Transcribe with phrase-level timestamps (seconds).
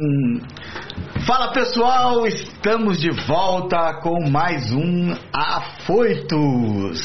[0.00, 0.38] Hum.
[1.26, 7.00] Fala pessoal, estamos de volta com mais um Afoitos.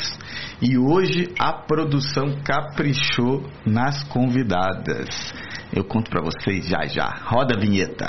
[0.62, 5.33] E hoje a produção caprichou nas convidadas.
[5.75, 7.09] Eu conto para vocês já já.
[7.24, 8.05] Roda a vinheta.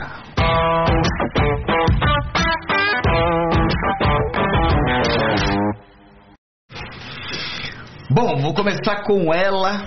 [8.11, 9.87] Bom, vou começar com ela,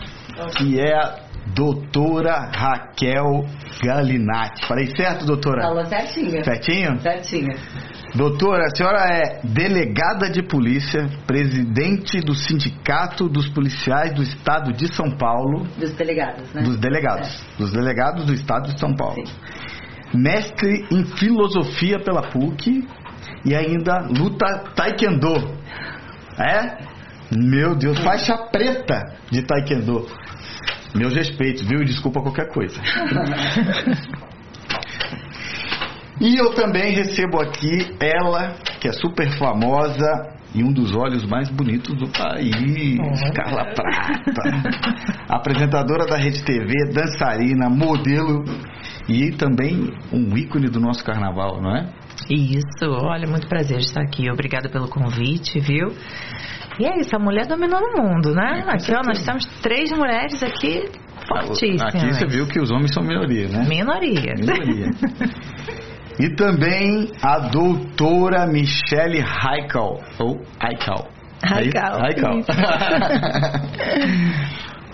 [0.58, 1.27] que é a
[1.58, 3.44] doutora Raquel
[3.84, 4.68] Galinatti.
[4.68, 5.64] Falei certo, doutora?
[5.64, 6.44] Falou certinho.
[6.44, 7.00] Certinho?
[7.02, 7.58] Certinho.
[8.14, 14.94] Doutora, a senhora é delegada de polícia, presidente do Sindicato dos Policiais do Estado de
[14.94, 15.66] São Paulo.
[15.78, 16.62] Dos delegados, né?
[16.62, 17.28] Dos delegados.
[17.28, 17.58] É.
[17.58, 19.26] Dos delegados do Estado de São Paulo.
[19.26, 19.34] Sim.
[20.14, 22.88] Mestre em filosofia pela PUC
[23.44, 25.58] e ainda luta taekwondo.
[26.40, 26.78] É?
[27.36, 30.08] Meu Deus, faixa preta de taekwondo.
[30.96, 31.84] Meus respeitos, viu?
[31.84, 32.80] Desculpa qualquer coisa.
[36.20, 41.50] e eu também recebo aqui ela, que é super famosa e um dos olhos mais
[41.50, 42.98] bonitos do país,
[43.36, 44.42] Carla Prata.
[45.30, 48.44] Apresentadora da Rede TV, dançarina, modelo
[49.08, 51.90] e também um ícone do nosso carnaval, não é?
[52.30, 54.30] Isso, olha, muito prazer estar aqui.
[54.30, 55.94] Obrigada pelo convite, viu?
[56.80, 58.64] E é isso, a mulher dominou no mundo, né?
[58.66, 60.86] É, aqui, ó, nós temos três mulheres aqui
[61.28, 61.96] fortíssimas.
[61.96, 63.66] Aqui você viu que os homens são minoria, né?
[63.68, 64.34] Minoria.
[64.38, 64.90] Minoria.
[66.20, 71.08] e também a doutora Michele Heikel, ou Heikel.
[71.44, 72.06] Heikel.
[72.06, 72.44] Heikel.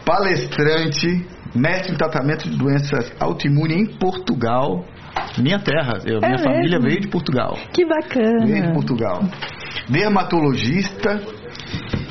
[0.05, 1.25] Palestrante,
[1.55, 4.85] mestre em tratamento de doenças autoimunes em Portugal.
[5.37, 6.43] Minha terra, eu, é minha mesmo?
[6.43, 7.57] família veio de Portugal.
[7.73, 8.45] Que bacana.
[8.45, 9.23] Veio de Portugal.
[9.89, 11.21] Dermatologista,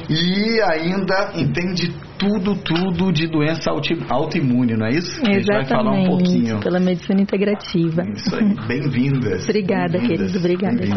[0.09, 3.71] e ainda entende tudo, tudo de doença
[4.09, 5.21] autoimune, não é isso?
[5.21, 6.61] Exatamente, a gente vai falar um pouquinho.
[6.61, 8.03] pela medicina integrativa.
[8.15, 9.45] Isso aí, bem-vindas.
[9.45, 10.77] Obrigada, bem querido, obrigada.
[10.77, 10.91] Bem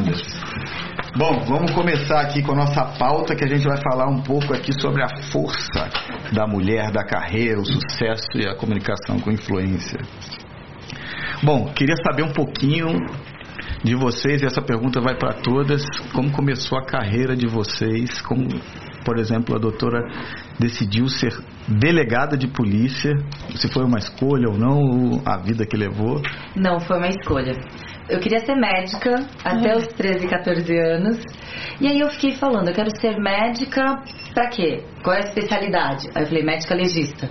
[1.17, 4.53] Bom, vamos começar aqui com a nossa pauta, que a gente vai falar um pouco
[4.53, 5.89] aqui sobre a força
[6.33, 9.99] da mulher, da carreira, o sucesso e a comunicação com influência.
[11.43, 12.87] Bom, queria saber um pouquinho
[13.83, 18.47] de vocês, e essa pergunta vai para todas, como começou a carreira de vocês, como
[19.05, 20.01] por exemplo, a doutora
[20.59, 21.31] decidiu ser
[21.67, 23.11] delegada de polícia,
[23.55, 26.21] se foi uma escolha ou não, a vida que levou?
[26.55, 27.53] Não, foi uma escolha.
[28.09, 29.77] Eu queria ser médica até uhum.
[29.77, 31.17] os 13, 14 anos.
[31.79, 33.83] E aí eu fiquei falando, eu quero ser médica
[34.33, 34.83] para quê?
[35.03, 36.09] Qual é a especialidade?
[36.15, 37.29] Aí eu falei, médica legista.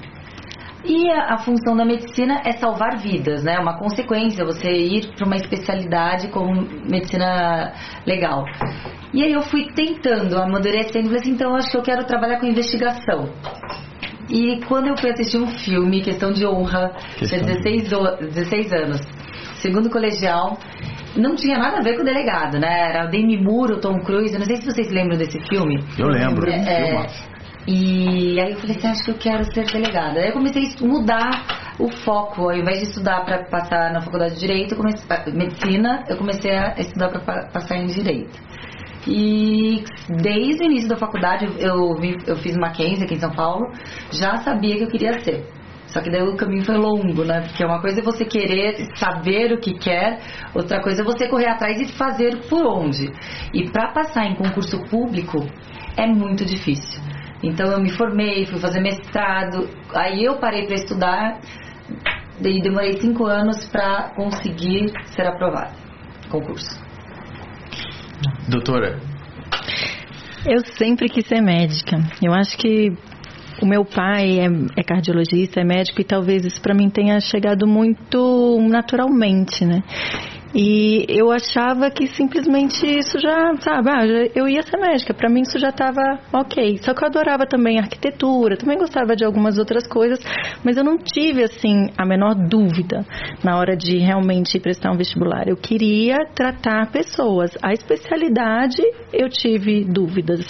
[0.85, 3.59] E a, a, função da medicina é salvar vidas, né?
[3.59, 6.55] Uma consequência você ir para uma especialidade como
[6.89, 7.73] medicina
[8.07, 8.45] legal.
[9.13, 12.47] E aí eu fui tentando, amadurecendo, falei assim, então acho que eu quero trabalhar com
[12.47, 13.31] investigação.
[14.29, 17.89] E quando eu fui assistir um filme, Questão de Honra, tinha 16,
[18.35, 19.01] 16 anos,
[19.57, 20.59] segundo colegial,
[21.17, 22.91] não tinha nada a ver com o delegado, né?
[22.91, 25.83] Era o Demi Moore, o Tom Cruise, eu não sei se vocês lembram desse filme.
[25.99, 26.51] Eu lembro.
[26.51, 27.07] É, é,
[27.67, 30.21] e aí eu falei assim, acho que eu quero ser delegada.
[30.21, 32.43] Aí eu comecei a mudar o foco.
[32.43, 36.75] Ao invés de estudar para passar na faculdade de Direito, comecei, Medicina, eu comecei a
[36.79, 38.39] estudar para passar em Direito.
[39.07, 43.71] E desde o início da faculdade, eu, eu fiz Mackenzie aqui em São Paulo,
[44.13, 45.45] já sabia que eu queria ser.
[45.87, 47.43] Só que daí o caminho foi longo, né?
[47.43, 50.21] Porque uma coisa é você querer saber o que quer,
[50.55, 53.13] outra coisa é você correr atrás e fazer por onde.
[53.53, 55.39] E para passar em concurso público
[55.97, 57.01] é muito difícil.
[57.45, 61.41] Então eu me formei, fui fazer mestrado, aí eu parei para estudar
[62.41, 65.73] e demorei cinco anos para conseguir ser aprovada.
[66.31, 66.83] Concurso.
[68.49, 68.99] Doutora.
[70.47, 71.99] Eu sempre quis ser médica.
[72.23, 72.93] Eu acho que
[73.63, 77.67] o meu pai é, é, cardiologista, é médico e talvez isso para mim tenha chegado
[77.67, 79.83] muito naturalmente, né?
[80.55, 84.07] E eu achava que simplesmente isso já, sabe, ah,
[84.37, 86.79] eu ia ser médica, para mim isso já estava ok.
[86.81, 90.21] Só que eu adorava também arquitetura, também gostava de algumas outras coisas,
[90.65, 93.05] mas eu não tive, assim, a menor dúvida
[93.43, 95.49] na hora de realmente prestar um vestibular.
[95.49, 97.51] Eu queria tratar pessoas.
[97.61, 98.81] A especialidade
[99.13, 100.47] eu tive dúvidas,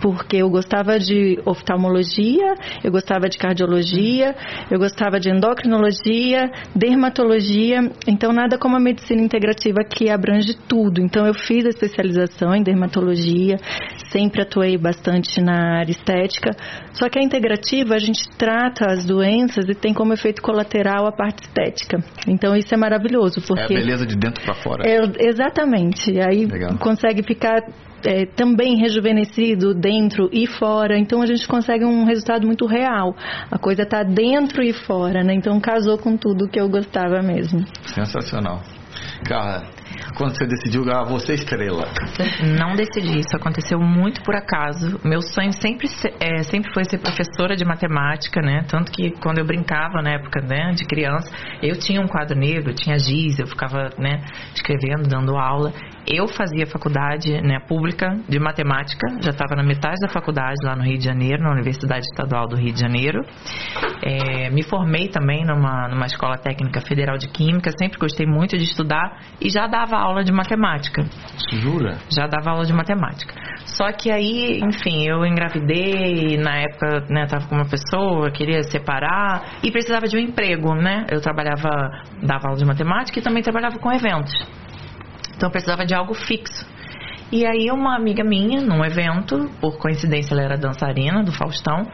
[0.00, 2.54] porque eu gostava de oftalmologia,
[2.84, 4.32] eu gostava de cardiologia,
[4.70, 11.00] eu gostava de endocrinologia, dermatologia, então nada como a medicina integrada integrativa que abrange tudo.
[11.00, 13.56] Então, eu fiz a especialização em dermatologia,
[14.10, 16.50] sempre atuei bastante na área estética.
[16.92, 21.12] Só que a integrativa, a gente trata as doenças e tem como efeito colateral a
[21.12, 21.98] parte estética.
[22.28, 23.40] Então, isso é maravilhoso.
[23.40, 24.84] Porque é a beleza de dentro para fora.
[24.86, 26.20] É, exatamente.
[26.20, 26.76] Aí Legal.
[26.78, 27.62] consegue ficar
[28.04, 30.98] é, também rejuvenescido dentro e fora.
[30.98, 33.14] Então a gente consegue um resultado muito real.
[33.50, 35.34] A coisa está dentro e fora, né?
[35.34, 37.64] Então casou com tudo que eu gostava mesmo.
[37.94, 38.60] Sensacional.
[39.24, 39.62] Cara,
[40.16, 41.86] quando você decidiu, ah, você estrela?
[42.58, 45.00] Não decidi, isso aconteceu muito por acaso.
[45.04, 45.88] Meu sonho sempre,
[46.20, 48.64] é, sempre foi ser professora de matemática, né?
[48.68, 51.30] Tanto que quando eu brincava na época né, de criança,
[51.62, 54.24] eu tinha um quadro negro, tinha giz, eu ficava né,
[54.54, 55.72] escrevendo, dando aula.
[56.06, 60.82] Eu fazia faculdade né, pública de matemática, já estava na metade da faculdade lá no
[60.82, 63.20] Rio de Janeiro, na Universidade Estadual do Rio de Janeiro.
[64.02, 68.64] É, me formei também numa, numa escola técnica federal de química, sempre gostei muito de
[68.64, 71.04] estudar e já dava aula de matemática.
[71.52, 71.98] Jura?
[72.10, 73.34] Já dava aula de matemática.
[73.64, 79.58] Só que aí, enfim, eu engravidei, na época, né, tava com uma pessoa, queria separar
[79.62, 81.06] e precisava de um emprego, né?
[81.10, 81.70] Eu trabalhava,
[82.22, 84.32] dava aula de matemática e também trabalhava com eventos.
[85.40, 86.66] Então precisava de algo fixo.
[87.32, 91.86] E aí uma amiga minha, num evento, por coincidência ela era dançarina do Faustão,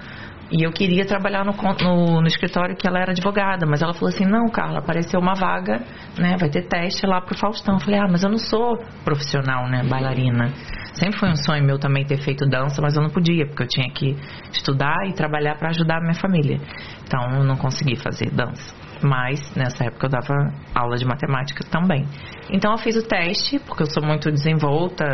[0.51, 4.09] e eu queria trabalhar no, no, no, escritório que ela era advogada, mas ela falou
[4.09, 5.81] assim: não, Carla, apareceu uma vaga,
[6.19, 6.37] né?
[6.41, 7.75] Vai ter teste lá pro Faustão.
[7.75, 9.85] Eu falei: ah, mas eu não sou profissional, né?
[9.89, 10.49] Bailarina.
[10.95, 13.69] Sempre foi um sonho meu também ter feito dança, mas eu não podia, porque eu
[13.69, 14.17] tinha que
[14.51, 16.59] estudar e trabalhar para ajudar a minha família.
[17.05, 18.86] Então eu não consegui fazer dança.
[19.03, 22.07] Mas nessa época eu dava aula de matemática também.
[22.51, 25.05] Então eu fiz o teste, porque eu sou muito desenvolta,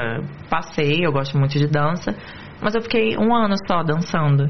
[0.49, 2.15] passei, eu gosto muito de dança,
[2.61, 4.49] mas eu fiquei um ano só dançando.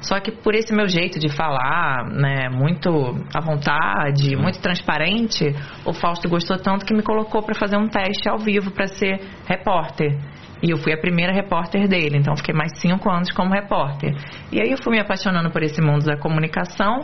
[0.00, 2.90] Só que por esse meu jeito de falar, né, muito
[3.34, 5.46] à vontade, muito transparente,
[5.84, 9.18] o Fausto gostou tanto que me colocou para fazer um teste ao vivo para ser
[9.46, 10.18] repórter.
[10.64, 14.14] E eu fui a primeira repórter dele, então fiquei mais cinco anos como repórter.
[14.50, 17.00] E aí eu fui me apaixonando por esse mundo da comunicação,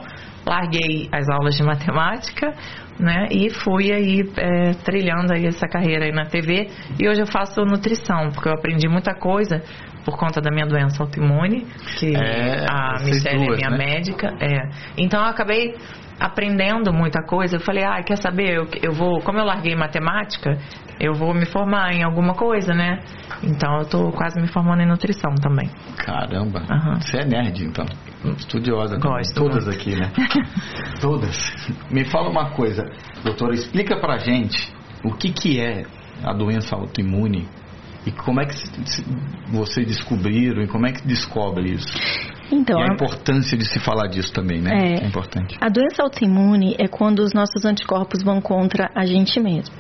[0.47, 2.55] larguei as aulas de matemática,
[2.99, 3.29] né?
[3.31, 6.69] E fui aí é, trilhando aí essa carreira aí na TV.
[6.99, 9.63] E hoje eu faço nutrição, porque eu aprendi muita coisa
[10.07, 11.67] por conta da minha doença autoimune,
[11.99, 13.77] que é, a Michelle é minha né?
[13.77, 14.35] médica.
[14.41, 14.71] É.
[14.97, 15.75] Então eu acabei
[16.21, 17.57] aprendendo muita coisa.
[17.57, 18.55] Eu falei, ah, quer saber?
[18.55, 20.59] Eu, eu vou, como eu larguei matemática,
[21.01, 23.01] eu vou me formar em alguma coisa, né?
[23.43, 25.71] Então eu tô quase me formando em nutrição também.
[25.97, 27.01] Caramba, uhum.
[27.01, 27.87] você é nerd então,
[28.37, 28.99] estudiosa.
[28.99, 29.35] Gosto.
[29.35, 29.81] Todas muito.
[29.81, 30.13] aqui, né?
[31.01, 31.37] Todas.
[31.91, 32.85] Me fala uma coisa,
[33.25, 35.85] doutora, explica pra gente o que que é
[36.23, 37.49] a doença autoimune
[38.07, 38.55] e como é que
[39.53, 41.93] vocês descobriram e como é que descobre isso?
[42.51, 44.71] Então, e a, importância de se falar disso também, né?
[44.73, 45.57] É, é importante.
[45.61, 49.75] A doença autoimune é quando os nossos anticorpos vão contra a gente mesmo.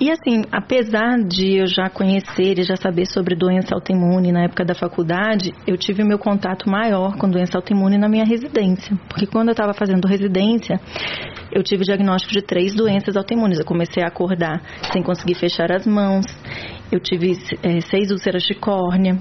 [0.00, 4.64] E assim, apesar de eu já conhecer e já saber sobre doença autoimune na época
[4.64, 8.98] da faculdade, eu tive meu contato maior com doença autoimune na minha residência.
[9.08, 10.80] Porque quando eu estava fazendo residência,
[11.52, 13.58] eu tive o diagnóstico de três doenças autoimunes.
[13.58, 14.60] Eu comecei a acordar
[14.92, 16.26] sem conseguir fechar as mãos,
[16.90, 17.32] eu tive
[17.62, 19.18] é, seis úlceras de córnea,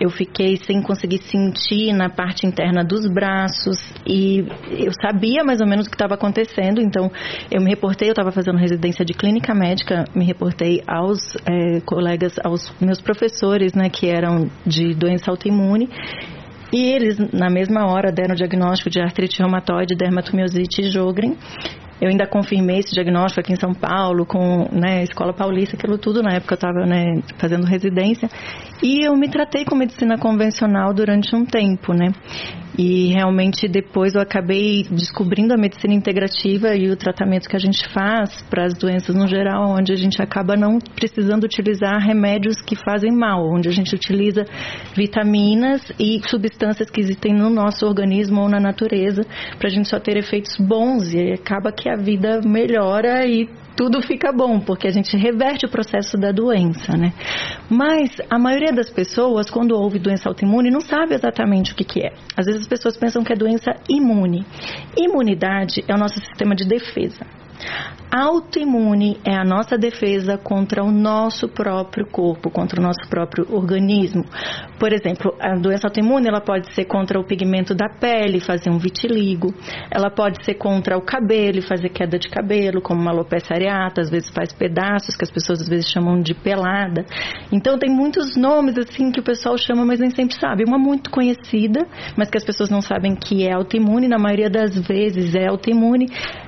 [0.00, 5.66] eu fiquei sem conseguir sentir na parte interna dos braços e eu sabia mais ou
[5.66, 7.10] menos o que estava acontecendo, então
[7.50, 12.34] eu me reportei, eu estava fazendo residência de clínica médica, me reportei aos é, colegas,
[12.44, 15.88] aos meus professores, né, que eram de doença autoimune
[16.72, 21.34] e eles, na mesma hora, deram o diagnóstico de artrite reumatoide, dermatomiosite e Jogren.
[22.00, 26.22] Eu ainda confirmei esse diagnóstico aqui em São Paulo, com né, Escola Paulista, aquilo tudo,
[26.22, 28.28] na época eu estava né, fazendo residência.
[28.82, 32.12] E eu me tratei com medicina convencional durante um tempo, né?
[32.78, 37.88] E realmente depois eu acabei descobrindo a medicina integrativa e o tratamento que a gente
[37.88, 42.76] faz para as doenças no geral, onde a gente acaba não precisando utilizar remédios que
[42.76, 44.46] fazem mal, onde a gente utiliza
[44.94, 49.26] vitaminas e substâncias que existem no nosso organismo ou na natureza
[49.58, 54.02] para a gente só ter efeitos bons e acaba que a vida melhora e tudo
[54.02, 57.12] fica bom, porque a gente reverte o processo da doença, né?
[57.70, 62.00] Mas a maioria das pessoas, quando ouve doença autoimune, não sabe exatamente o que, que
[62.00, 62.12] é.
[62.36, 64.44] Às vezes as pessoas pensam que é doença imune.
[64.96, 67.24] Imunidade é o nosso sistema de defesa.
[68.10, 74.24] Autoimune é a nossa defesa contra o nosso próprio corpo, contra o nosso próprio organismo.
[74.78, 78.78] Por exemplo, a doença autoimune ela pode ser contra o pigmento da pele, fazer um
[78.78, 79.52] vitiligo.
[79.90, 84.08] Ela pode ser contra o cabelo, fazer queda de cabelo, como uma alopecia areata, às
[84.08, 87.04] vezes faz pedaços, que as pessoas às vezes chamam de pelada.
[87.52, 90.64] Então tem muitos nomes assim que o pessoal chama, mas nem sempre sabe.
[90.66, 91.86] Uma muito conhecida,
[92.16, 96.06] mas que as pessoas não sabem que é autoimune, na maioria das vezes é autoimune,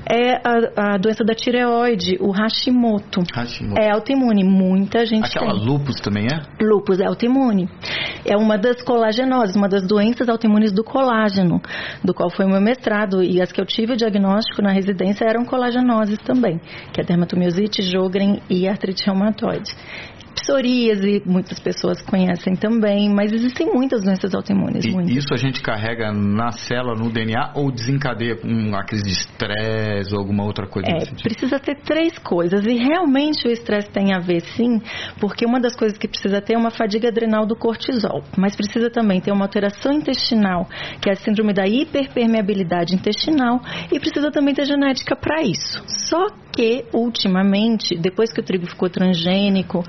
[0.08, 3.22] é a, a doença da tireoide, o Hashimoto.
[3.34, 3.80] Hashimoto.
[3.80, 5.64] É autoimune, muita gente Aquela tem.
[5.64, 6.64] lupus também é?
[6.64, 7.68] Lupus é autoimune.
[8.24, 11.60] É uma das colagenoses, uma das doenças autoimunes do colágeno,
[12.04, 13.22] do qual foi o meu mestrado.
[13.22, 16.60] E as que eu tive o diagnóstico na residência eram colagenoses também,
[16.92, 19.72] que é dermatomiosite, Jogren e artrite reumatoide
[20.34, 24.84] psoríase, muitas pessoas conhecem também, mas existem muitas doenças autoimunes.
[24.84, 25.16] E muitas.
[25.16, 30.20] isso a gente carrega na célula, no DNA, ou desencadeia uma crise de estresse ou
[30.20, 34.40] alguma outra coisa É, precisa ter três coisas e realmente o estresse tem a ver
[34.40, 34.80] sim,
[35.20, 38.90] porque uma das coisas que precisa ter é uma fadiga adrenal do cortisol, mas precisa
[38.90, 40.68] também ter uma alteração intestinal,
[41.00, 43.60] que é a síndrome da hiperpermeabilidade intestinal,
[43.92, 45.82] e precisa também ter genética para isso.
[45.86, 49.82] Só que ultimamente, depois que o trigo ficou transgênico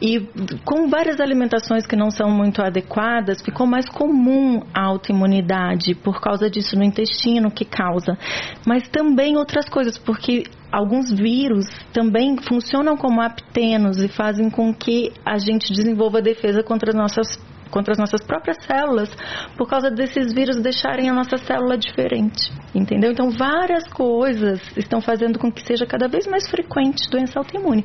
[0.00, 0.20] e
[0.64, 6.48] com várias alimentações que não são muito adequadas, ficou mais comum a autoimunidade por causa
[6.48, 8.16] disso no intestino que causa,
[8.66, 15.12] mas também outras coisas, porque alguns vírus também funcionam como aptenos e fazem com que
[15.24, 17.38] a gente desenvolva defesa contra as nossas
[17.70, 19.10] contra as nossas próprias células
[19.56, 23.12] por causa desses vírus deixarem a nossa célula diferente, entendeu?
[23.12, 27.84] Então várias coisas estão fazendo com que seja cada vez mais frequente doença autoimune.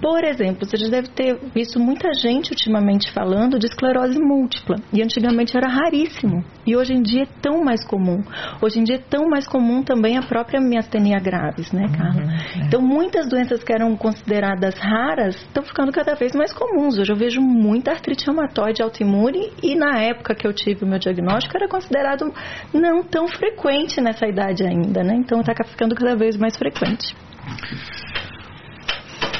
[0.00, 4.76] Por exemplo, você já deve ter visto muita gente ultimamente falando de esclerose múltipla.
[4.92, 6.42] E antigamente era raríssimo.
[6.66, 8.22] E hoje em dia é tão mais comum.
[8.62, 12.22] Hoje em dia é tão mais comum também a própria miastenia graves, né, Carla?
[12.22, 12.66] Uhum, é.
[12.66, 16.98] Então, muitas doenças que eram consideradas raras estão ficando cada vez mais comuns.
[16.98, 20.98] Hoje eu vejo muita artrite reumatoide autoimune e na época que eu tive o meu
[20.98, 22.32] diagnóstico era considerado
[22.72, 25.14] não tão frequente nessa idade ainda, né?
[25.16, 27.14] Então está ficando cada vez mais frequente.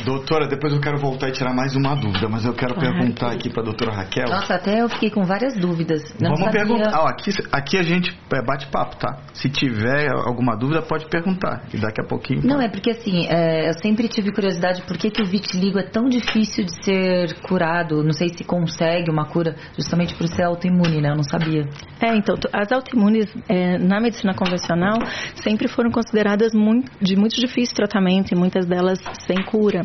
[0.05, 3.51] Doutora, depois eu quero voltar e tirar mais uma dúvida, mas eu quero perguntar aqui
[3.51, 4.29] para a doutora Raquel.
[4.29, 6.03] Nossa, até eu fiquei com várias dúvidas.
[6.21, 6.61] Não Vamos sabia...
[6.61, 7.01] perguntar.
[7.01, 9.19] Ó, aqui, aqui a gente é, bate papo, tá?
[9.35, 11.65] Se tiver alguma dúvida, pode perguntar.
[11.73, 12.41] E daqui a pouquinho.
[12.45, 15.85] Não, é porque assim, é, eu sempre tive curiosidade por que, que o vitiligo é
[15.85, 18.03] tão difícil de ser curado.
[18.03, 21.11] Não sei se consegue uma cura justamente por ser autoimune, né?
[21.11, 21.69] Eu não sabia.
[22.01, 24.99] É, então, as autoimunes é, na medicina convencional
[25.37, 29.83] sempre foram consideradas muito, de muito difícil tratamento e muitas delas sem cura.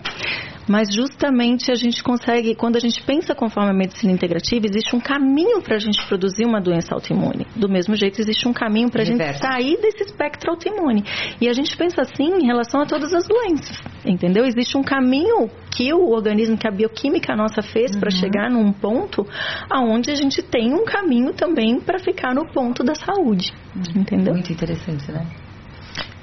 [0.67, 4.99] Mas justamente a gente consegue, quando a gente pensa conforme a medicina integrativa, existe um
[4.99, 7.45] caminho para a gente produzir uma doença autoimune.
[7.55, 11.03] Do mesmo jeito, existe um caminho para a gente sair desse espectro autoimune.
[11.39, 14.45] E a gente pensa assim em relação a todas as doenças, entendeu?
[14.45, 19.25] Existe um caminho que o organismo, que a bioquímica nossa fez para chegar num ponto
[19.69, 23.53] aonde a gente tem um caminho também para ficar no ponto da saúde,
[23.95, 24.33] entendeu?
[24.33, 25.44] Muito interessante, né?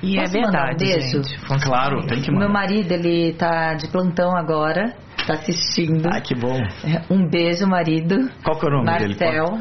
[0.02, 1.22] E Posso é mandar um verdade, beijo?
[1.24, 1.62] gente.
[1.64, 2.52] Claro, tem que Meu mandar.
[2.52, 4.92] marido, ele tá de plantão agora,
[5.26, 6.08] tá assistindo.
[6.12, 6.58] Ai, que bom.
[7.10, 8.28] Um beijo, marido.
[8.44, 9.16] Qual que é o nome dele?
[9.18, 9.60] Marcel.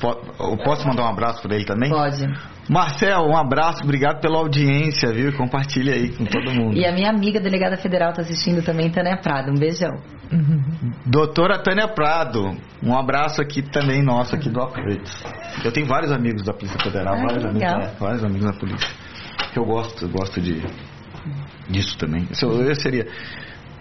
[0.00, 1.90] Po- Eu posso mandar um abraço para ele também?
[1.90, 2.26] Pode.
[2.68, 5.32] Marcel, um abraço, obrigado pela audiência, viu?
[5.36, 6.76] Compartilha aí com todo mundo.
[6.76, 9.50] E a minha amiga delegada federal tá assistindo também, Tânia Prado.
[9.50, 9.90] Um beijão.
[11.06, 15.12] Doutora Tânia Prado, um abraço aqui também nosso, aqui do Apritos.
[15.64, 18.88] Eu tenho vários amigos da Polícia Federal, Ah, vários, amigos, é, vários amigos da polícia.
[19.56, 20.62] Eu gosto, eu gosto de
[21.68, 22.26] disso também.
[22.42, 23.06] Eu, eu seria,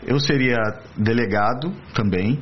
[0.05, 0.57] eu seria
[0.97, 2.39] delegado também,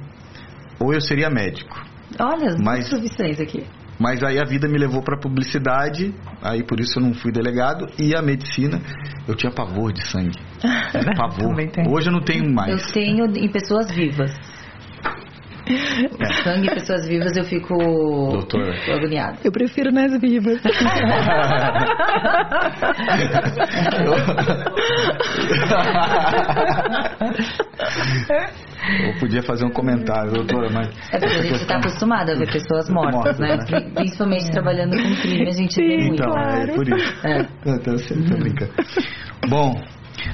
[0.80, 1.82] ou eu seria médico.
[2.20, 3.66] Olha, as Mas- profissões aqui.
[4.00, 7.88] Mas aí a vida me levou para publicidade, aí por isso eu não fui delegado
[7.98, 8.80] e a medicina
[9.28, 10.38] eu tinha pavor de sangue.
[11.18, 11.56] Pavor.
[11.90, 12.80] Hoje eu não tenho mais.
[12.80, 14.32] Eu tenho em pessoas vivas.
[16.44, 18.74] Sangue em pessoas vivas eu fico Doutora.
[18.94, 19.38] agoniada.
[19.44, 20.62] Eu prefiro nas vivas.
[29.06, 30.88] Eu podia fazer um comentário, doutora, mas.
[31.12, 33.56] É porque a gente está acostumado a ver pessoas mortas, né?
[33.56, 33.80] Mortas, né?
[33.82, 36.14] Pri- Principalmente trabalhando com crime, a gente vê muito.
[36.24, 37.28] Então, é por isso.
[37.28, 37.42] É.
[37.42, 38.72] Eu tô, eu tô brincando.
[39.50, 39.74] Bom,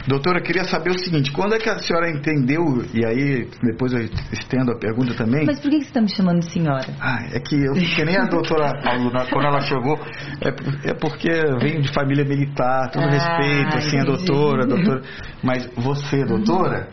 [0.07, 2.62] doutora, eu queria saber o seguinte: quando é que a senhora entendeu,
[2.93, 4.00] e aí depois eu
[4.31, 5.45] estendo a pergunta também.
[5.45, 6.85] Mas por que você está me chamando de senhora?
[7.00, 10.00] Ah, é que eu que nem a doutora Paula, quando ela chegou,
[10.41, 14.25] é, é porque eu venho de família militar, todo Ah, respeito, assim, a entendi.
[14.25, 15.01] doutora, doutora.
[15.43, 16.88] Mas você, doutora,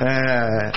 [0.00, 0.72] é,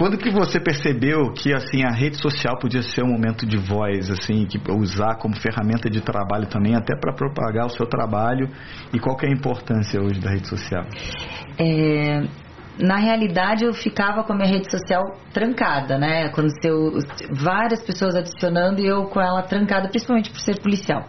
[0.00, 4.10] quando que você percebeu que assim a rede social podia ser um momento de voz,
[4.10, 8.48] assim, que usar como ferramenta de trabalho também, até para propagar o seu trabalho?
[8.94, 10.86] E qual que é a importância hoje da rede social?
[11.58, 12.22] É,
[12.82, 16.28] na realidade, eu ficava com a minha rede social trancada, né?
[16.28, 16.92] Aconteceu
[17.32, 21.04] várias pessoas adicionando e eu com ela trancada, principalmente por ser policial.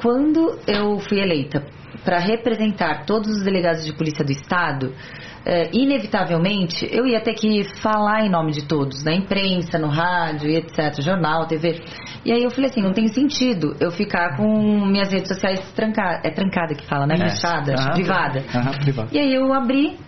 [0.00, 1.62] Quando eu fui eleita
[2.06, 4.94] para representar todos os delegados de polícia do estado,
[5.44, 10.48] é, inevitavelmente eu ia ter que falar em nome de todos, na imprensa, no rádio,
[10.48, 11.82] etc, jornal, TV.
[12.24, 16.24] E aí eu falei assim, não tem sentido eu ficar com minhas redes sociais trancadas,
[16.24, 17.16] é trancada que fala, né?
[17.16, 17.28] É.
[17.28, 18.44] Fechada, Aham, privada.
[18.80, 19.08] Privada.
[19.12, 19.98] E aí eu abri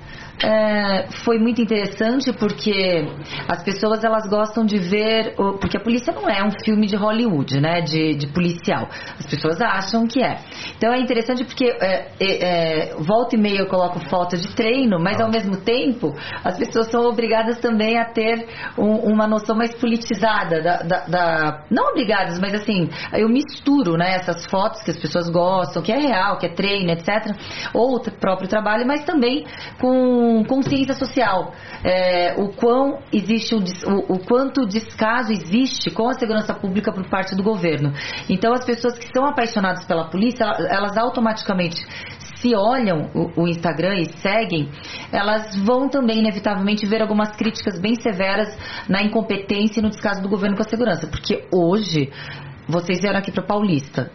[0.42, 3.04] é, foi muito interessante porque
[3.48, 7.60] as pessoas elas gostam de ver porque a polícia não é um filme de Hollywood
[7.60, 8.88] né de, de policial.
[9.18, 10.38] As pessoas acham que é.
[10.76, 15.00] Então é interessante porque é, é, é, volta e meia eu coloco foto de treino
[15.00, 16.14] mas ao mesmo tempo
[16.44, 18.46] as pessoas são obrigadas também a ter
[18.78, 24.14] um- uma noção mais politizada da, da- da- não obrigadas mas assim eu misturo né
[24.16, 27.34] essas fotos que as pessoas gostam que é real que é treino etc
[27.74, 29.44] ou o próprio trabalho mas também
[29.80, 31.52] com consciência social
[31.84, 37.04] É, o quão existe o, o, o quanto descaso existe com a segurança pública por
[37.08, 37.92] parte do governo
[38.28, 41.78] então as pessoas que são apaixonadas pela polícia ela- elas automaticamente
[42.40, 44.68] se olham o, o Instagram e seguem,
[45.12, 48.48] elas vão também, inevitavelmente, ver algumas críticas bem severas
[48.88, 51.08] na incompetência e no descaso do governo com a segurança.
[51.08, 52.12] Porque hoje,
[52.68, 54.10] vocês vieram aqui para Paulista.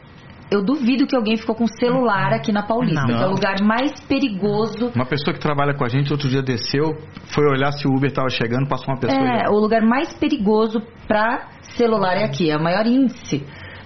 [0.51, 3.17] Eu duvido que alguém ficou com celular aqui na Paulista, Não.
[3.17, 6.41] que é o lugar mais perigoso Uma pessoa que trabalha com a gente outro dia
[6.41, 6.93] desceu,
[7.33, 9.19] foi olhar se o Uber estava chegando, passou uma pessoa.
[9.19, 13.43] É, o lugar mais perigoso para celular é aqui, é o maior índice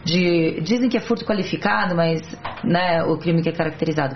[0.08, 2.22] de dizem que é furto qualificado, mas
[2.64, 4.16] né, o crime que é caracterizado.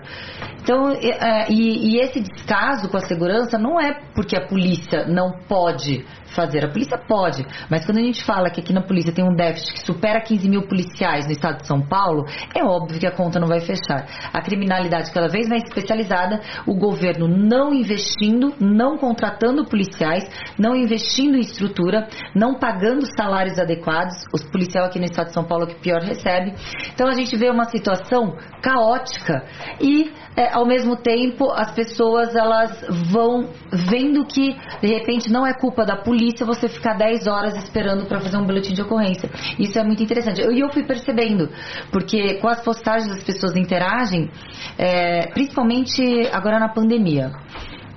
[0.61, 5.05] Então, e, é, e, e esse descaso com a segurança não é porque a polícia
[5.05, 9.13] não pode fazer, a polícia pode, mas quando a gente fala que aqui na polícia
[9.13, 12.99] tem um déficit que supera 15 mil policiais no estado de São Paulo, é óbvio
[12.99, 14.05] que a conta não vai fechar.
[14.33, 20.23] A criminalidade cada vez mais especializada, o governo não investindo, não contratando policiais,
[20.57, 24.15] não investindo em estrutura, não pagando salários adequados.
[24.33, 26.53] Os policiais aqui no estado de São Paulo é que pior recebe.
[26.93, 29.43] Então a gente vê uma situação caótica
[29.79, 35.53] e é, ao mesmo tempo as pessoas elas vão vendo que de repente não é
[35.53, 39.29] culpa da polícia você ficar 10 horas esperando para fazer um boletim de ocorrência.
[39.59, 40.41] Isso é muito interessante.
[40.41, 41.49] Eu- E eu, fui percebendo,
[41.91, 44.29] porque com as postagens as pessoas interagem,
[44.77, 47.31] é, principalmente agora na pandemia.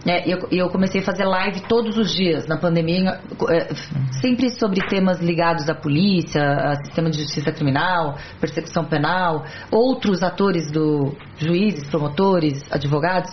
[0.06, 3.74] É, eu, eu comecei a fazer live todos os dias na pandemia, é,
[4.20, 10.70] sempre sobre temas ligados à polícia, a sistema de justiça criminal, persecução penal, outros atores
[10.70, 13.30] do juízes, promotores, advogados,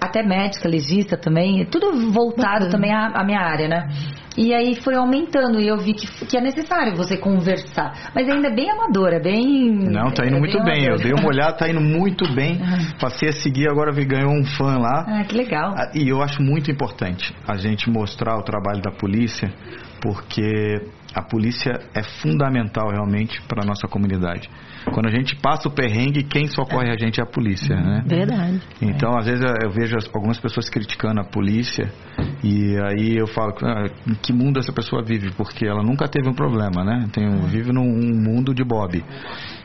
[0.00, 3.88] até médica, legista também, tudo voltado também à, à minha área, né?
[4.36, 8.48] E aí foi aumentando e eu vi que, que é necessário você conversar, mas ainda
[8.48, 10.84] é bem amadora, bem Não, tá indo é muito bem.
[10.86, 12.58] Eu dei uma olhada, tá indo muito bem.
[12.98, 15.04] Passei a seguir, agora vi- ganhou um fã lá.
[15.06, 15.74] Ah, que legal.
[15.76, 19.52] Ah, E eu acho muito importante a gente mostrar o trabalho da polícia,
[20.00, 20.80] porque
[21.14, 24.48] a polícia é fundamental realmente para a nossa comunidade.
[24.92, 28.02] Quando a gente passa o perrengue, quem socorre a gente é a polícia, né?
[28.06, 28.60] Verdade.
[28.80, 31.92] Então, às vezes eu vejo as- algumas pessoas criticando a polícia
[32.42, 35.30] e aí eu falo, ah, em que mundo essa pessoa vive?
[35.32, 37.06] Porque ela nunca teve um problema, né?
[37.12, 39.04] Tem um, vive num um mundo de Bob.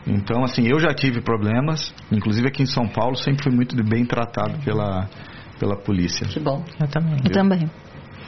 [0.06, 4.06] Então, assim, eu já tive problemas, inclusive aqui em São Paulo, sempre fui muito bem
[4.06, 5.10] tratado pela,
[5.60, 6.28] pela polícia.
[6.28, 6.64] Que bom.
[6.80, 7.18] Eu também.
[7.26, 7.70] Eu também.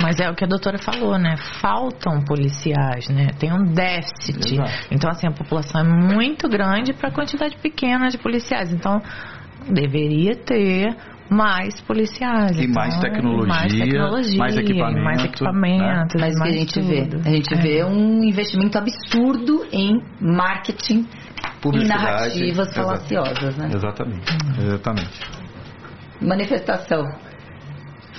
[0.02, 1.36] Mas é o que a doutora falou, né?
[1.62, 3.28] Faltam policiais, né?
[3.38, 4.54] Tem um déficit.
[4.54, 4.72] Exato.
[4.92, 8.72] Então, assim, a população é muito grande para a quantidade pequena de policiais.
[8.72, 9.02] Então,
[9.70, 10.96] deveria ter
[11.30, 12.58] mais policiais.
[12.58, 16.54] E Então, mais tecnologia, mais, tecnologia, mais equipamento, mais equipamento, Mas o que a mais
[16.54, 17.06] gente vê?
[17.06, 17.28] tudo.
[17.28, 17.58] A gente É.
[17.58, 21.06] vê um investimento absurdo em marketing
[21.74, 23.70] e narrativas falaciosas, né?
[23.76, 25.20] Exatamente, exatamente.
[26.22, 27.04] Manifestação.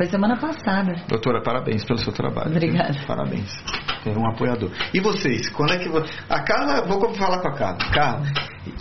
[0.01, 0.95] Foi semana passada.
[1.09, 2.53] Doutora, parabéns pelo seu trabalho.
[2.53, 2.99] Obrigada.
[3.07, 3.53] Parabéns.
[4.03, 4.71] Tem um apoiador.
[4.95, 5.51] E vocês?
[5.51, 5.91] Quando é que
[6.27, 7.79] a Carla, vou falar com a Carla.
[7.93, 8.27] Carla,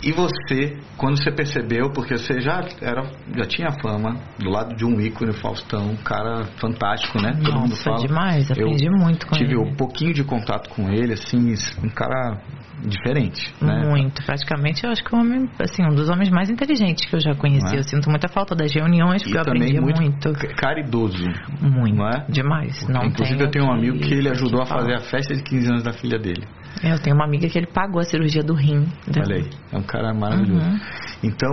[0.02, 3.02] e você, quando você percebeu, porque você já era,
[3.36, 7.32] já tinha fama do lado de um ícone, Faustão, um cara fantástico, né?
[7.42, 8.06] Todo mundo Nossa, fala.
[8.06, 8.50] demais.
[8.50, 9.58] Aprendi Eu muito com tive ele.
[9.70, 11.52] um pouquinho de contato com ele, assim,
[11.84, 12.40] um cara
[12.82, 13.84] diferente, né?
[13.86, 17.20] Muito, praticamente eu acho que o homem, assim, um dos homens mais inteligentes que eu
[17.20, 17.74] já conheci.
[17.74, 17.78] É?
[17.78, 20.32] Eu sinto muita falta das reuniões, porque E eu aprendi muito, muito.
[20.56, 21.22] caridoso.
[21.60, 21.94] Muito.
[21.96, 22.24] não é?
[22.28, 22.88] Demais.
[22.88, 25.42] Não Inclusive eu tenho um amigo que ele ajudou a aqui fazer a festa de
[25.42, 26.46] 15 anos da filha dele.
[26.82, 28.86] Eu tenho uma amiga que ele pagou a cirurgia do rim.
[29.06, 29.26] dela.
[29.26, 30.66] Olha aí, é um cara maravilhoso.
[30.66, 30.78] Uhum.
[31.22, 31.50] Então,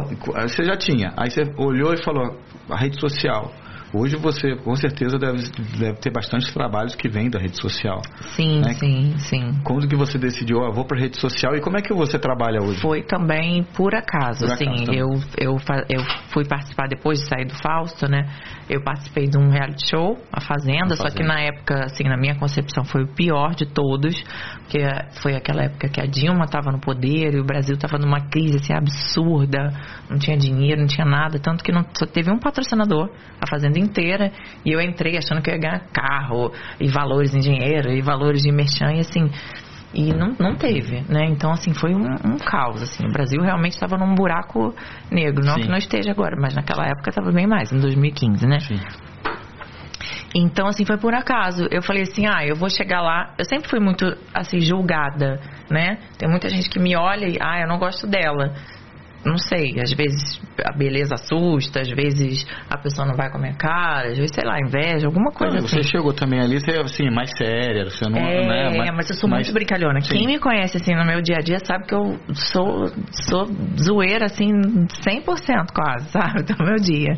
[0.47, 1.13] você já tinha.
[1.17, 3.51] Aí você olhou e falou, a rede social.
[3.93, 5.49] Hoje você, com certeza, deve,
[5.79, 8.01] deve ter bastante trabalhos que vêm da rede social.
[8.35, 8.73] Sim, né?
[8.73, 9.61] sim, sim.
[9.63, 12.61] Quando que você decidiu, ah, vou para rede social e como é que você trabalha
[12.61, 12.81] hoje?
[12.81, 15.57] Foi também por acaso, por assim, acaso, eu, eu,
[15.89, 16.03] eu
[16.33, 18.27] fui participar depois de sair do Fausto, né?
[18.69, 22.17] Eu participei de um reality show, A Fazenda, a só que na época, assim, na
[22.17, 24.21] minha concepção foi o pior de todos,
[24.67, 24.79] porque
[25.21, 28.57] foi aquela época que a Dilma estava no poder e o Brasil estava numa crise
[28.57, 29.71] assim, absurda,
[30.09, 33.09] não tinha dinheiro, não tinha nada, tanto que não só teve um patrocinador,
[33.41, 34.29] a Fazenda inteira,
[34.65, 36.51] e eu entrei achando que eu ia ganhar carro,
[36.81, 39.31] e valores em dinheiro, e valores de merchan, e assim,
[39.93, 41.25] e não, não teve, né?
[41.29, 43.07] Então, assim, foi um, um caos, assim.
[43.07, 44.75] O Brasil realmente estava num buraco
[45.09, 45.45] negro.
[45.45, 45.61] Não Sim.
[45.61, 48.59] que não esteja agora, mas naquela época estava bem mais, em 2015, né?
[48.59, 48.79] Sim.
[50.35, 51.67] Então, assim, foi por acaso.
[51.71, 53.33] Eu falei assim, ah, eu vou chegar lá.
[53.37, 55.97] Eu sempre fui muito, assim, julgada, né?
[56.17, 58.53] Tem muita gente que me olha e, ah, eu não gosto dela
[59.25, 63.41] não sei, às vezes a beleza assusta, às vezes a pessoa não vai com a
[63.41, 65.77] minha cara, às vezes, sei lá, inveja, alguma coisa não, assim.
[65.77, 68.17] Você chegou também ali, você assim, mais séria, você não.
[68.17, 69.47] É, né, mais, mas eu sou mais...
[69.47, 70.01] muito brincalhona.
[70.01, 70.17] Sim.
[70.17, 73.45] Quem me conhece assim no meu dia a dia sabe que eu sou, sou
[73.81, 77.13] zoeira assim 100% quase, sabe, do meu dia.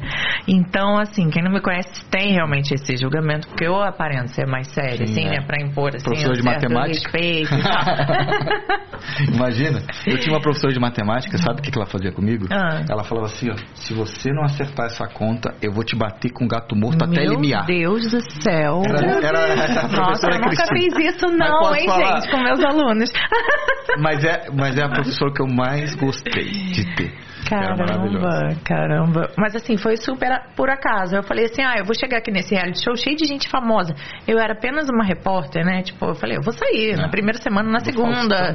[0.48, 4.68] Então, assim, quem não me conhece tem realmente esse julgamento, porque eu aparento ser mais
[4.70, 5.40] séria, Sim, assim, é.
[5.40, 6.88] né, pra impor assim, professor de matemática.
[6.88, 7.50] respeito
[9.34, 12.46] Imagina, eu tinha uma professora de matemática, sabe o que ela fazia comigo?
[12.52, 12.84] Ah.
[12.90, 16.48] Ela falava assim, ó, se você não acertar essa conta, eu vou te bater com
[16.48, 17.66] gato morto Meu até ele miar.
[17.68, 18.82] Meu Deus do céu.
[18.86, 22.22] Era, era a Nossa, eu nunca fiz isso não, hein, falar...
[22.22, 23.10] gente, com meus alunos.
[23.98, 27.12] Mas é, mas é a professora que eu mais gostei de ter.
[27.50, 29.32] Caramba, caramba.
[29.36, 31.16] Mas assim, foi super por acaso.
[31.16, 33.96] Eu falei assim, ah, eu vou chegar aqui nesse reality show cheio de gente famosa.
[34.28, 35.82] Eu era apenas uma repórter, né?
[35.82, 38.54] Tipo, eu falei, eu vou sair na primeira semana, na segunda,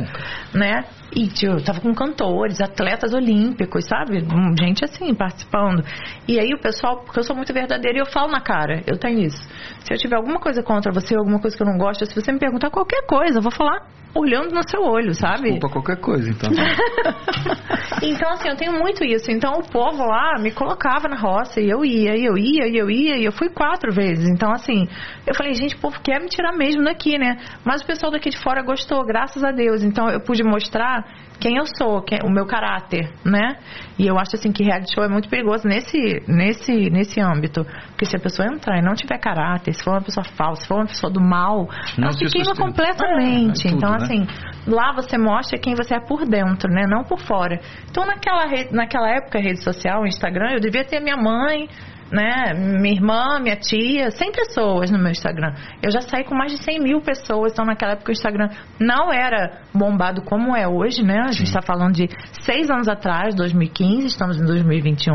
[0.55, 0.85] né?
[1.13, 4.25] E tio, eu tava com cantores, atletas olímpicos, sabe?
[4.59, 5.85] Gente assim, participando.
[6.27, 8.99] E aí o pessoal, porque eu sou muito verdadeira e eu falo na cara, eu
[8.99, 9.49] tenho isso.
[9.81, 12.33] Se eu tiver alguma coisa contra você, alguma coisa que eu não gosto, se você
[12.33, 15.51] me perguntar qualquer coisa, eu vou falar olhando no seu olho, sabe?
[15.51, 16.49] Desculpa qualquer coisa, então.
[18.01, 19.31] então, assim, eu tenho muito isso.
[19.31, 22.77] Então, o povo lá me colocava na roça e eu ia, e eu ia, e
[22.77, 24.29] eu ia, e eu fui quatro vezes.
[24.29, 24.89] Então, assim,
[25.27, 27.37] eu falei, gente, o povo quer me tirar mesmo daqui, né?
[27.65, 29.83] Mas o pessoal daqui de fora gostou, graças a Deus.
[29.83, 30.94] Então, eu pude mostrar
[31.41, 33.57] quem eu sou, quem, o meu caráter, né?
[33.99, 37.65] E eu acho assim que reality show é muito perigoso nesse, nesse, nesse âmbito.
[37.89, 40.69] Porque se a pessoa entrar e não tiver caráter, se for uma pessoa falsa, se
[40.69, 43.67] for uma pessoa do mal, não ela se queima completamente.
[43.67, 43.97] É, é tudo, então, né?
[43.97, 44.27] assim,
[44.67, 46.87] lá você mostra quem você é por dentro, né?
[46.89, 47.61] Não por fora.
[47.91, 51.69] Então, naquela, naquela época, rede social, Instagram, eu devia ter minha mãe
[52.11, 52.55] né?
[52.55, 55.55] Minha irmã, minha tia, 100 pessoas no meu Instagram.
[55.83, 59.13] Eu já saí com mais de 100 mil pessoas, então naquela época o Instagram não
[59.13, 61.21] era bombado como é hoje, né?
[61.21, 62.09] A gente está falando de
[62.43, 65.15] seis anos atrás, 2015, estamos em 2021.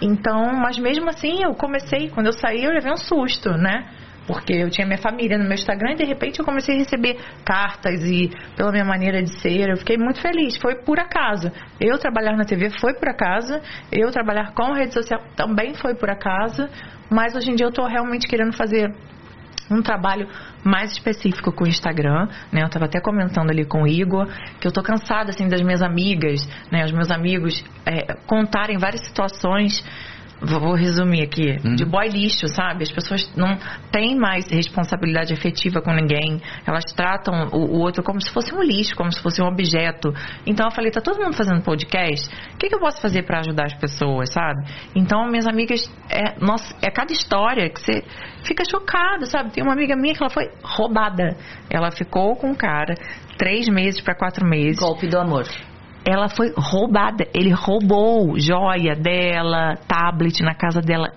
[0.00, 3.84] Então, mas mesmo assim, eu comecei, quando eu saí, eu levei um susto, né?
[4.26, 7.16] Porque eu tinha minha família no meu Instagram e de repente eu comecei a receber
[7.44, 10.56] cartas e pela minha maneira de ser, eu fiquei muito feliz.
[10.56, 11.50] Foi por acaso.
[11.80, 13.60] Eu trabalhar na TV foi por acaso,
[13.92, 16.68] eu trabalhar com rede social também foi por acaso,
[17.10, 18.92] mas hoje em dia eu estou realmente querendo fazer
[19.70, 20.28] um trabalho
[20.64, 22.62] mais específico com o Instagram, né?
[22.62, 24.28] Eu estava até comentando ali com o Igor
[24.60, 26.84] que eu tô cansada assim das minhas amigas, né?
[26.84, 29.84] Os meus amigos é, contarem várias situações
[30.40, 31.74] vou resumir aqui, hum.
[31.74, 32.82] de boy lixo, sabe?
[32.82, 33.56] As pessoas não
[33.90, 36.40] têm mais responsabilidade efetiva com ninguém.
[36.66, 40.12] Elas tratam o, o, outro como se fosse um lixo, como se fosse um objeto.
[40.46, 42.28] Então eu falei, tá todo mundo fazendo podcast?
[42.54, 44.66] O que, que eu posso fazer para ajudar as pessoas, sabe?
[44.94, 48.04] Então minhas amigas, é, nossa, é cada história que você
[48.44, 49.52] fica chocada, sabe?
[49.52, 51.36] Tem uma amiga minha que ela foi roubada.
[51.70, 52.94] Ela ficou com um cara
[53.38, 54.78] três meses para quatro meses.
[54.78, 55.46] Golpe do amor
[56.06, 57.26] ela foi roubada.
[57.34, 61.12] Ele roubou joia dela, tablet na casa dela.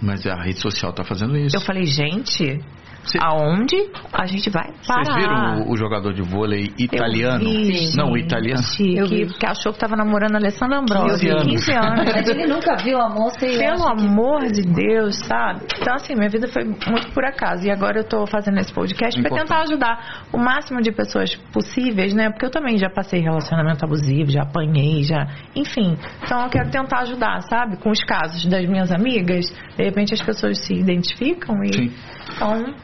[0.00, 1.56] Mas a rede social tá fazendo isso.
[1.56, 2.60] Eu falei, gente,
[3.06, 3.18] Cê...
[3.22, 3.76] Aonde
[4.12, 5.04] a gente vai parar?
[5.04, 7.44] Vocês viram o, o, jogador de vôlei italiano?
[7.44, 8.62] Vi, Não, o italiano.
[8.80, 11.16] Eu que, que achou que estava namorando a Alessandra Ambrosio.
[11.16, 11.66] 15 anos.
[11.66, 12.04] 15 anos.
[12.14, 15.66] Mas ele nunca viu a moça e Pelo amor de Deus, sabe?
[15.80, 17.66] Então, assim, minha vida foi muito por acaso.
[17.66, 22.12] E agora eu estou fazendo esse podcast para tentar ajudar o máximo de pessoas possíveis,
[22.12, 22.30] né?
[22.30, 25.28] Porque eu também já passei relacionamento abusivo, já apanhei, já...
[25.54, 27.76] Enfim, então eu quero tentar ajudar, sabe?
[27.76, 29.46] Com os casos das minhas amigas.
[29.76, 31.72] De repente as pessoas se identificam e...
[31.72, 32.16] Sim.
[32.34, 32.74] Então,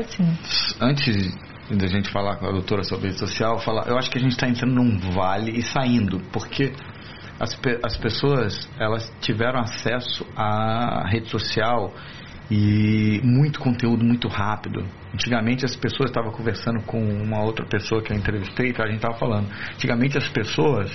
[0.00, 0.38] assim.
[0.80, 1.36] Antes
[1.70, 4.32] da gente falar com a doutora sobre rede social, falar, eu acho que a gente
[4.32, 6.72] está entrando num vale e saindo, porque
[7.38, 11.92] as, as pessoas elas tiveram acesso à rede social
[12.50, 14.84] e muito conteúdo muito rápido.
[15.14, 18.96] Antigamente as pessoas estavam conversando com uma outra pessoa que eu entrevistei, que a gente
[18.96, 19.48] estava falando.
[19.74, 20.90] Antigamente as pessoas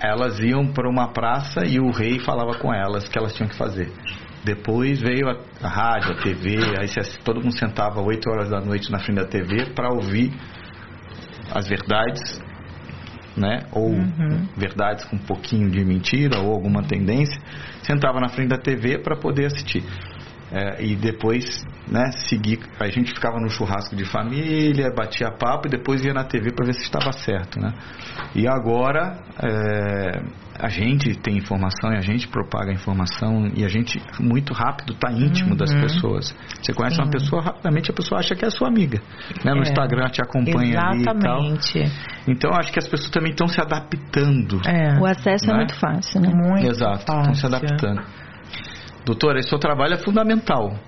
[0.00, 3.56] elas iam para uma praça e o rei falava com elas que elas tinham que
[3.56, 3.92] fazer.
[4.44, 6.88] Depois veio a, a rádio, a TV, aí
[7.24, 10.32] todo mundo sentava 8 horas da noite na frente da TV para ouvir
[11.52, 12.42] as verdades,
[13.36, 13.66] né?
[13.72, 14.48] Ou uhum.
[14.56, 17.40] verdades com um pouquinho de mentira ou alguma tendência.
[17.82, 19.84] Sentava na frente da TV para poder assistir.
[20.50, 22.60] É, e depois né, seguir.
[22.78, 26.66] A gente ficava no churrasco de família, batia papo e depois ia na TV para
[26.66, 27.58] ver se estava certo.
[27.58, 27.72] Né?
[28.34, 30.22] E agora é,
[30.58, 34.92] a gente tem informação e a gente propaga a informação e a gente muito rápido
[34.92, 35.56] está íntimo uhum.
[35.56, 36.34] das pessoas.
[36.60, 37.02] Você conhece Sim.
[37.02, 39.00] uma pessoa, rapidamente a pessoa acha que é sua amiga.
[39.44, 39.52] Né?
[39.52, 39.62] No é.
[39.62, 41.78] Instagram te acompanha Exatamente.
[41.78, 42.24] ali e tal.
[42.28, 44.60] Então acho que as pessoas também estão se adaptando.
[44.66, 44.98] É.
[45.00, 45.54] O acesso é né?
[45.54, 46.32] é muito fácil, né?
[46.34, 48.02] Muito Exato, estão se adaptando.
[49.04, 50.78] Doutora, esse seu trabalho é fundamental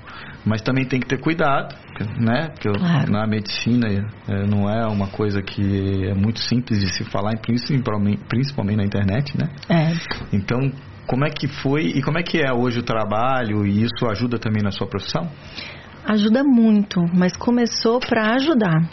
[0.44, 1.74] mas também tem que ter cuidado,
[2.18, 2.48] né?
[2.48, 3.10] Porque claro.
[3.10, 3.88] na medicina
[4.28, 8.84] é, não é uma coisa que é muito simples de se falar, principalmente, principalmente na
[8.84, 9.48] internet, né?
[9.68, 9.92] É.
[10.32, 10.58] Então,
[11.06, 14.38] como é que foi e como é que é hoje o trabalho e isso ajuda
[14.38, 15.28] também na sua profissão?
[16.06, 18.88] Ajuda muito, mas começou para ajudar.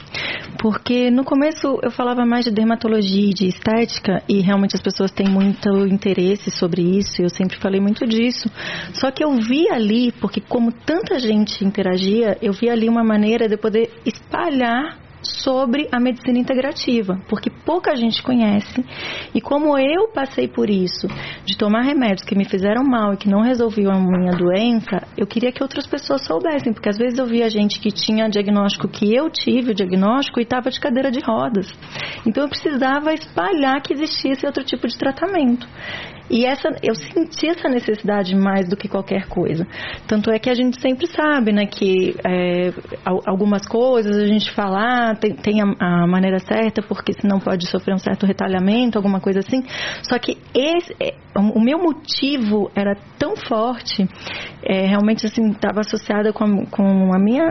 [0.60, 5.12] Porque no começo eu falava mais de dermatologia e de estética e realmente as pessoas
[5.12, 8.50] têm muito interesse sobre isso, e eu sempre falei muito disso.
[8.93, 13.47] Só que eu vi ali, porque como tanta gente interagia, eu vi ali uma maneira
[13.47, 18.84] de poder espalhar sobre a medicina integrativa, porque pouca gente conhece.
[19.34, 21.07] E como eu passei por isso,
[21.45, 25.27] de tomar remédios que me fizeram mal e que não resolviam a minha doença, eu
[25.27, 29.13] queria que outras pessoas soubessem, porque às vezes eu via gente que tinha diagnóstico que
[29.13, 31.67] eu tive, o diagnóstico, e estava de cadeira de rodas.
[32.25, 35.67] Então eu precisava espalhar que existia esse outro tipo de tratamento.
[36.31, 39.67] E essa, eu senti essa necessidade mais do que qualquer coisa.
[40.07, 42.71] Tanto é que a gente sempre sabe, né, que é,
[43.03, 47.93] algumas coisas a gente falar tem, tem a, a, maneira certa, porque senão pode sofrer
[47.93, 49.61] um certo retalhamento, alguma coisa assim.
[50.03, 54.07] Só que esse, é, o meu motivo era tão forte,
[54.63, 57.49] é, realmente assim, estava associada com com a minha.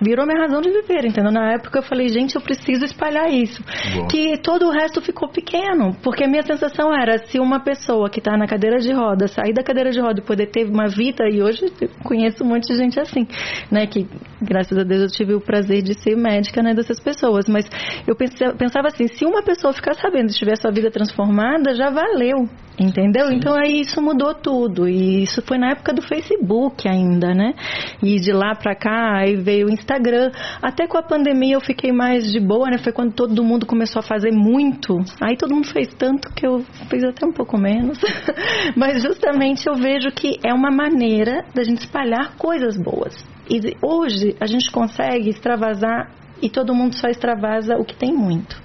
[0.00, 1.32] A, virou minha razão de viver, entendeu?
[1.32, 3.62] Na época eu falei, gente, eu preciso espalhar isso.
[3.94, 4.08] Boa.
[4.08, 8.18] Que todo o resto ficou pequeno, porque a minha sensação era, se uma pessoa que
[8.18, 11.28] está na cadeira de roda, sair da cadeira de roda e poder ter uma vida,
[11.28, 13.26] e hoje eu conheço um monte de gente assim,
[13.70, 14.08] né, que
[14.40, 17.66] graças a Deus eu tive o prazer de ser médica, né, dessas pessoas, mas
[18.06, 22.48] eu pensava assim, se uma pessoa ficar sabendo, tiver sua vida transformada, já valeu,
[22.80, 23.26] entendeu?
[23.26, 23.34] Sim.
[23.34, 27.54] Então aí isso mudou tudo, e isso foi na época do Facebook ainda, né,
[28.02, 30.30] e de lá pra cá, aí veio o Instagram,
[30.62, 34.00] até com a pandemia eu fiquei mais de boa, né, foi quando todo mundo começou
[34.00, 38.00] a fazer muito, aí todo mundo fez tanto que eu fiz até um pouco menos,
[38.76, 43.14] Mas justamente eu vejo que é uma maneira da gente espalhar coisas boas.
[43.48, 46.10] E hoje a gente consegue extravasar
[46.42, 48.60] e todo mundo só extravasa o que tem muito.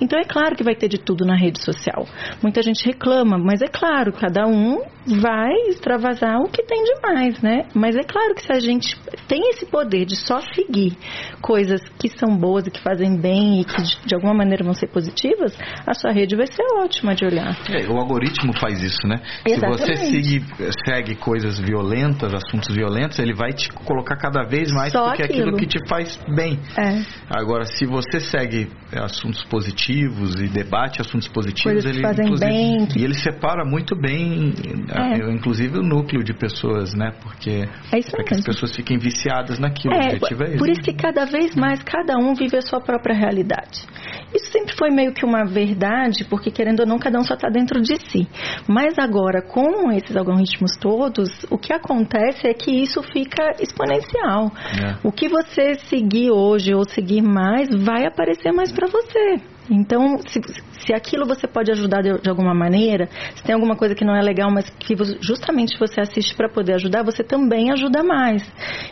[0.00, 2.06] Então é claro que vai ter de tudo na rede social.
[2.42, 7.66] Muita gente reclama, mas é claro, cada um vai extravasar o que tem demais, né?
[7.74, 10.96] Mas é claro que se a gente tem esse poder de só seguir
[11.40, 14.88] coisas que são boas e que fazem bem e que de alguma maneira vão ser
[14.88, 17.56] positivas, a sua rede vai ser ótima de olhar.
[17.70, 19.20] É, o algoritmo faz isso, né?
[19.46, 19.78] Exatamente.
[19.78, 20.44] Se você segue,
[20.84, 25.38] segue coisas violentas, assuntos violentos, ele vai te colocar cada vez mais só porque aquilo.
[25.38, 26.58] é aquilo que te faz bem.
[26.76, 27.02] É.
[27.30, 32.88] Agora, se você segue assuntos positivos e debate assuntos positivos, ele fazem bem.
[32.96, 34.52] e ele separa muito bem,
[34.90, 35.30] é.
[35.30, 37.12] inclusive o núcleo de pessoas, né?
[37.22, 39.94] Porque é para que as pessoas fiquem viciadas naquilo.
[39.94, 40.56] É, o objetivo é.
[40.56, 43.86] Por isso que cada vez mais cada um vive a sua própria realidade.
[44.34, 47.48] Isso sempre foi meio que uma verdade, porque querendo ou não, cada um só está
[47.48, 48.28] dentro de si.
[48.66, 54.52] Mas agora, com esses algoritmos todos, o que acontece é que isso fica exponencial.
[54.82, 54.98] É.
[55.02, 59.40] O que você seguir hoje ou seguir mais, vai aparecer mais para você.
[59.70, 60.40] Então, se,
[60.88, 64.16] se aquilo você pode ajudar de, de, alguma maneira, se tem alguma coisa que não
[64.16, 68.42] é legal, mas que justamente você assiste para poder ajudar, você também ajuda mais.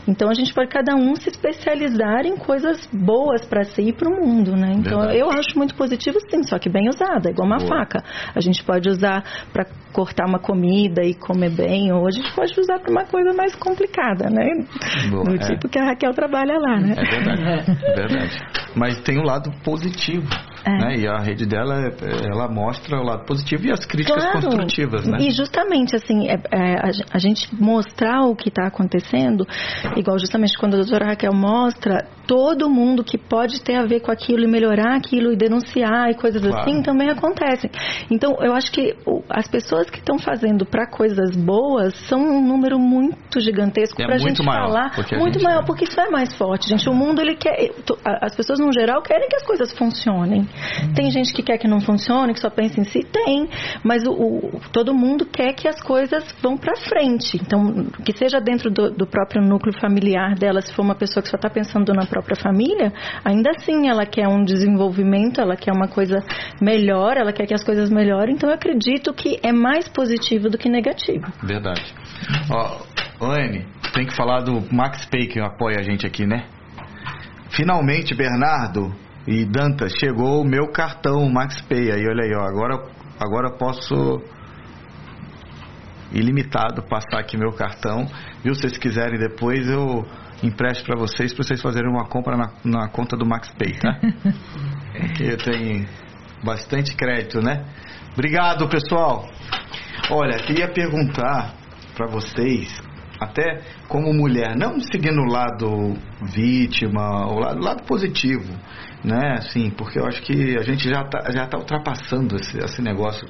[0.07, 4.11] Então, a gente pode cada um se especializar em coisas boas para si e para
[4.11, 4.75] o mundo, né?
[4.77, 5.19] Então, Verdade.
[5.19, 7.69] eu acho muito positivo sim, só que bem usada, igual uma Boa.
[7.69, 8.05] faca.
[8.35, 12.53] A gente pode usar para cortar uma comida e comer bem, ou a gente pode
[12.61, 14.51] usar para uma coisa mais complicada, né?
[15.09, 15.39] Boa, Do é.
[15.39, 16.95] tipo que a Raquel trabalha lá, né?
[16.95, 17.71] É verdade.
[17.71, 18.39] É verdade.
[18.75, 20.29] Mas tem um lado positivo.
[20.67, 20.71] É.
[20.71, 20.97] Né?
[20.99, 21.86] E a rede dela,
[22.25, 24.41] ela mostra o lado positivo e as críticas claro.
[24.41, 25.19] construtivas, né?
[25.21, 29.47] E justamente, assim, é, é, a, a, gente mostrar o que está acontecendo,
[29.97, 34.11] igual justamente quando a doutora Raquel mostra, todo mundo que pode ter a ver com
[34.11, 36.59] aquilo e melhorar aquilo e denunciar e coisas claro.
[36.59, 37.71] assim, também acontecem.
[38.11, 38.95] Então, eu acho que
[39.29, 44.17] as pessoas que estão fazendo para coisas boas são um número muito gigantesco é para
[44.17, 44.93] a gente maior, falar.
[45.19, 45.43] Muito gente...
[45.43, 46.89] maior, porque isso é mais forte, gente.
[46.89, 47.71] O mundo, ele quer...
[48.05, 50.49] As pessoas, no geral, querem que as coisas funcionem.
[50.95, 53.49] Tem gente que quer que não funcione, que só pensa em si, tem,
[53.83, 57.37] mas o, o todo mundo quer que as coisas vão para frente.
[57.41, 61.29] Então, que seja dentro do, do, próprio núcleo familiar dela, se for uma pessoa que
[61.29, 62.93] só está pensando na própria família,
[63.25, 66.23] ainda assim ela quer um desenvolvimento, ela quer uma coisa
[66.61, 68.35] melhor, ela quer que as coisas melhorem.
[68.35, 71.27] Então, eu acredito que é mais positivo do que negativo.
[71.43, 71.83] Verdade.
[72.51, 72.83] Ó,
[73.21, 76.45] Anne, tem que falar do Max Pay que apoia a gente aqui, né?
[77.51, 81.91] Finalmente, Bernardo e Dantas, chegou o meu cartão Max Pay.
[81.91, 84.23] Aí, olha aí, ó, agora, agora posso
[86.13, 88.07] ilimitado passar aqui meu cartão.
[88.43, 88.55] Viu?
[88.55, 90.07] Se vocês quiserem depois eu
[90.43, 93.99] empresto para vocês para vocês fazerem uma compra na, na conta do Max Pay, tá?
[94.93, 95.87] Porque tem
[96.45, 97.65] bastante crédito, né?
[98.13, 99.29] Obrigado, pessoal.
[100.11, 101.55] Olha, queria perguntar
[101.97, 102.81] para vocês
[103.19, 108.53] até como mulher, não seguindo o lado vítima, o lado, lado positivo,
[109.07, 109.37] né?
[109.39, 113.27] Assim, porque eu acho que a gente já está já tá ultrapassando esse, esse negócio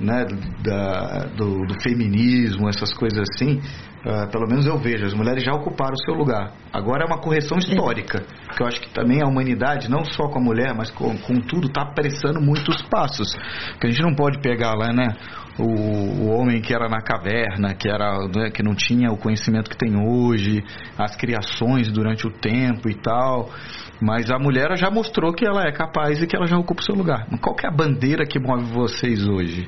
[0.00, 0.24] né,
[0.62, 3.60] da, do, do, feminismo, essas coisas assim,
[4.04, 6.52] uh, pelo menos eu vejo, as mulheres já ocuparam o seu lugar.
[6.72, 8.22] Agora é uma correção histórica,
[8.54, 11.40] que eu acho que também a humanidade, não só com a mulher, mas com, com
[11.40, 13.34] tudo, está apressando muitos passos.
[13.80, 15.16] Que a gente não pode pegar lá, né,
[15.58, 19.70] o, o homem que era na caverna, que, era, né, que não tinha o conhecimento
[19.70, 20.62] que tem hoje,
[20.98, 23.50] as criações durante o tempo e tal.
[24.00, 26.84] Mas a mulher já mostrou que ela é capaz e que ela já ocupa o
[26.84, 27.26] seu lugar.
[27.40, 29.66] Qual é a bandeira que move vocês hoje,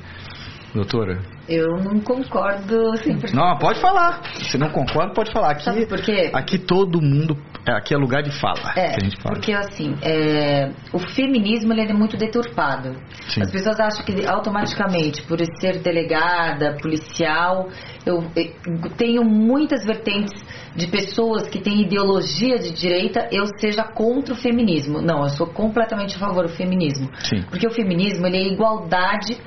[0.73, 1.19] doutora?
[1.47, 3.33] Eu não concordo 100%.
[3.33, 4.21] Não, pode falar.
[4.51, 5.51] Se não concorda, pode falar.
[5.51, 6.29] Aqui, Sabe por quê?
[6.33, 7.35] Aqui todo mundo.
[7.65, 8.71] É, aqui é lugar de fala.
[8.75, 9.35] É, que a gente fala.
[9.35, 12.95] porque assim, é, o feminismo ele é muito deturpado.
[13.29, 13.41] Sim.
[13.41, 17.69] As pessoas acham que automaticamente, por ser delegada, policial,
[18.05, 20.31] eu, eu tenho muitas vertentes
[20.75, 25.01] de pessoas que têm ideologia de direita, eu seja contra o feminismo.
[25.01, 27.09] Não, eu sou completamente a favor do feminismo.
[27.19, 27.41] Sim.
[27.49, 29.37] Porque o feminismo ele é igualdade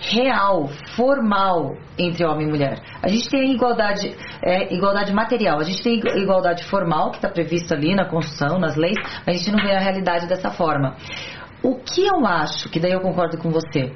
[0.00, 2.82] real, formal entre homem e mulher.
[3.02, 7.28] A gente tem a igualdade, é, igualdade material, a gente tem igualdade formal, que está
[7.28, 10.96] prevista ali na Constituição, nas leis, a gente não vê a realidade dessa forma.
[11.62, 13.92] O que eu acho, que daí eu concordo com você,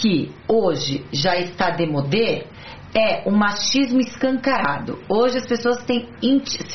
[0.00, 2.44] que hoje já está demodé,
[2.94, 4.98] é o machismo escancarado.
[5.08, 6.08] Hoje as pessoas têm,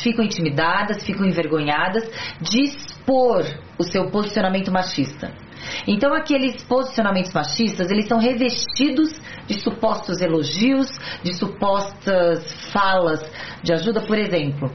[0.01, 2.09] ficam intimidadas, ficam envergonhadas
[2.41, 3.43] de expor
[3.77, 5.44] o seu posicionamento machista.
[5.87, 9.13] Então aqueles posicionamentos machistas, eles são revestidos
[9.47, 10.87] de supostos elogios,
[11.23, 13.23] de supostas falas
[13.63, 14.01] de ajuda.
[14.01, 14.71] Por exemplo,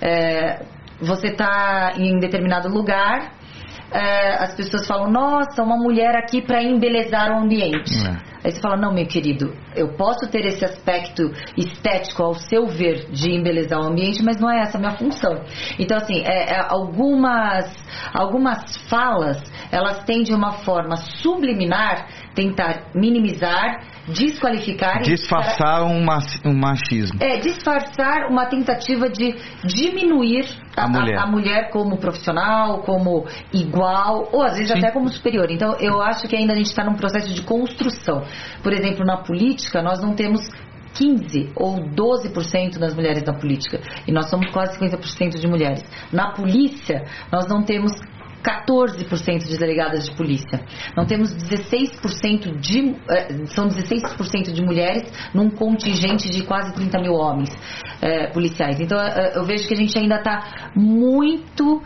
[0.00, 0.64] é,
[1.00, 3.34] você está em determinado lugar,
[3.94, 7.94] é, as pessoas falam, nossa, uma mulher aqui para embelezar o ambiente.
[8.04, 8.34] É.
[8.44, 13.08] Aí você fala, não, meu querido, eu posso ter esse aspecto estético ao seu ver
[13.10, 15.40] de embelezar o ambiente, mas não é essa a minha função.
[15.78, 17.72] Então, assim, é, é, algumas,
[18.12, 25.02] algumas falas, elas têm de uma forma subliminar tentar minimizar, desqualificar...
[25.02, 26.04] Disfarçar um,
[26.44, 27.18] um machismo.
[27.20, 31.18] É, disfarçar uma tentativa de diminuir a, a, mulher.
[31.18, 34.78] A, a, mulher como profissional, como igual, ou às vezes Sim.
[34.78, 35.50] até como superior.
[35.50, 38.24] Então, eu acho que ainda a gente está num processo de construção.
[38.62, 40.48] Por exemplo, na política, nós não temos
[40.94, 43.80] 15 ou 12% das mulheres na política.
[44.06, 45.82] E nós somos quase 50% de mulheres.
[46.12, 47.92] Na polícia, nós não temos
[48.44, 50.60] 14% de delegadas de polícia.
[50.94, 52.94] Não temos 16% de.
[53.08, 57.50] Eh, são 16% de mulheres num contingente de quase 30 mil homens
[58.02, 58.78] é, policiais.
[58.78, 61.82] Então eh, eu vejo que a gente ainda está muito.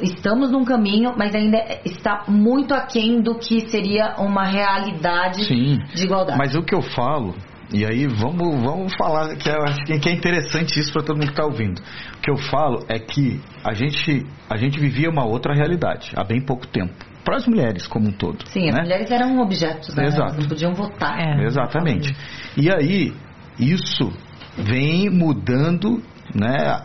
[0.00, 6.04] estamos num caminho, mas ainda está muito aquém do que seria uma realidade Sim, de
[6.04, 6.38] igualdade.
[6.38, 7.34] Mas o que eu falo
[7.72, 11.26] e aí vamos, vamos falar que eu acho que é interessante isso para todo mundo
[11.26, 11.80] que está ouvindo.
[12.16, 16.22] O que eu falo é que a gente, a gente vivia uma outra realidade há
[16.22, 16.92] bem pouco tempo.
[17.24, 18.46] Para as mulheres como um todo.
[18.48, 18.80] Sim, né?
[18.80, 20.06] as mulheres eram objetos, né?
[20.06, 20.22] Exato.
[20.22, 21.18] Elas não podiam votar.
[21.18, 21.44] É.
[21.44, 22.14] Exatamente.
[22.56, 23.14] E aí,
[23.58, 24.12] isso
[24.58, 26.02] vem mudando
[26.34, 26.78] né,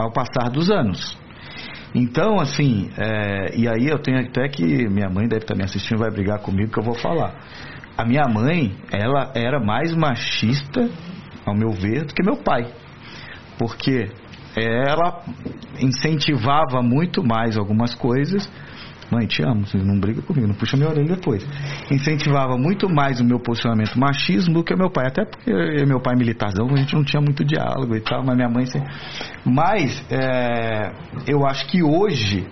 [0.00, 1.18] ao passar dos anos.
[1.92, 4.88] Então, assim, é, e aí eu tenho até que.
[4.88, 7.34] Minha mãe deve estar me assistindo, vai brigar comigo que eu vou falar
[7.96, 10.88] a minha mãe, ela era mais machista,
[11.46, 12.66] ao meu ver, do que meu pai.
[13.58, 14.10] Porque
[14.56, 15.22] ela
[15.80, 18.50] incentivava muito mais algumas coisas.
[19.10, 21.46] Mãe, te amo, não briga comigo, não puxa minha orelha depois.
[21.90, 25.52] Incentivava muito mais o meu posicionamento machismo do que o meu pai, até porque
[25.86, 28.66] meu pai é militarzão, a gente não tinha muito diálogo e tal, mas minha mãe
[28.66, 28.90] sempre...
[29.44, 30.90] Mas é,
[31.26, 32.46] eu acho que hoje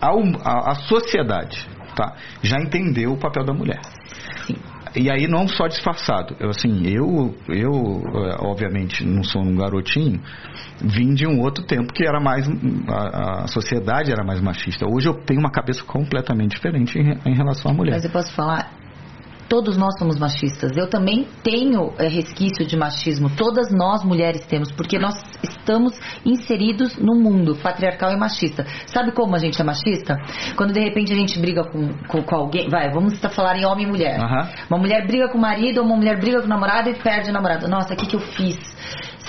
[0.00, 3.80] a, a, a sociedade tá, já entendeu o papel da mulher.
[4.94, 6.34] E aí não só disfarçado.
[6.40, 10.20] Eu, assim, eu, eu, eh, obviamente, não sou um garotinho,
[10.82, 12.48] vim de um outro tempo que era mais.
[12.88, 14.86] A, a sociedade era mais machista.
[14.86, 17.94] Hoje eu tenho uma cabeça completamente diferente em, em relação à mulher.
[17.94, 18.72] Mas eu posso falar,
[19.50, 20.76] todos nós somos machistas.
[20.76, 23.28] Eu também tenho é, resquício de machismo.
[23.36, 25.92] Todas nós mulheres temos, porque nós estamos
[26.24, 28.64] inseridos no mundo patriarcal e machista.
[28.86, 30.16] Sabe como a gente é machista?
[30.56, 33.86] Quando de repente a gente briga com, com, com alguém, vai, vamos falar em homem
[33.86, 34.20] e mulher.
[34.20, 34.48] Aham.
[34.70, 37.30] Uma mulher briga com o marido, ou uma mulher briga com o namorado e perde
[37.30, 37.66] o namorado.
[37.66, 38.56] Nossa, o que, que eu fiz?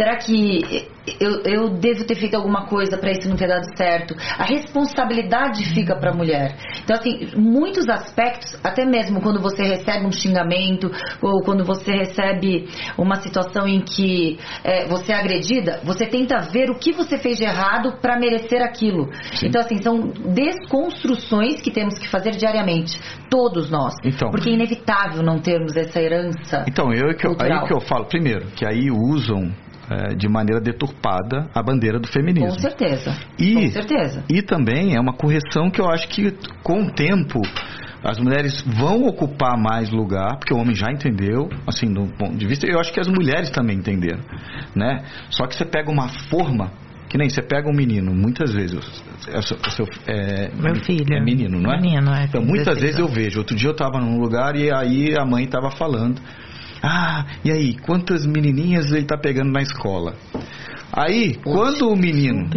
[0.02, 0.88] Será que
[1.20, 4.16] eu, eu devo ter feito alguma coisa para isso não ter dado certo?
[4.36, 6.56] A responsabilidade fica para a mulher.
[6.84, 10.89] Então, assim, muitos aspectos, até mesmo quando você recebe um xingamento
[11.22, 16.72] ou quando você recebe uma situação em que é, você é agredida, você tenta ver
[16.72, 19.08] o que você fez de errado para merecer aquilo.
[19.36, 19.49] Sim.
[19.49, 22.99] Então, assim, são desconstruções que temos que fazer diariamente,
[23.30, 23.93] todos nós.
[24.04, 24.32] Então.
[24.32, 26.66] Porque é inevitável não termos essa herança.
[26.68, 29.52] Então, eu, que eu- aí que eu falo, primeiro, que aí usam
[30.18, 32.50] de maneira deturpada a bandeira do feminismo.
[32.54, 33.16] Com certeza.
[33.39, 34.24] E, Com certeza.
[34.30, 36.32] e também é uma correção que eu acho que
[36.64, 37.39] com o tempo
[38.04, 42.48] as mulheres vão ocupar mais lugar, porque o homem já entendeu, assim, do ponto de
[42.48, 44.22] vista, eu acho que as mulheres também entenderam,
[44.76, 45.04] né?
[45.30, 46.72] Só que você pega uma forma,
[47.08, 48.80] que nem você pega um menino, muitas vezes,
[49.32, 51.06] é, o seu- o seu- é, Meu filho.
[51.16, 51.80] é menino, não é?
[51.80, 54.74] Menino, é, Então, muitas 16 vezes eu vejo, outro dia eu estava num lugar e
[54.74, 56.20] aí a mãe estava falando,
[56.82, 60.15] ah, e aí, quantas menininhas ele tá pegando na escola?
[60.91, 62.49] Aí, quando o menino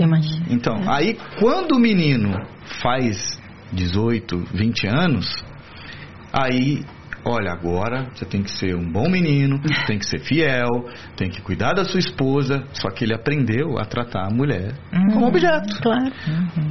[0.51, 2.35] então, aí quando o menino
[2.83, 3.39] faz
[3.73, 5.45] 18, 20 anos,
[6.33, 6.85] aí,
[7.25, 10.69] olha, agora você tem que ser um bom menino, tem que ser fiel,
[11.17, 14.73] tem que cuidar da sua esposa, só que ele aprendeu a tratar a mulher
[15.13, 16.13] como objeto, Claro.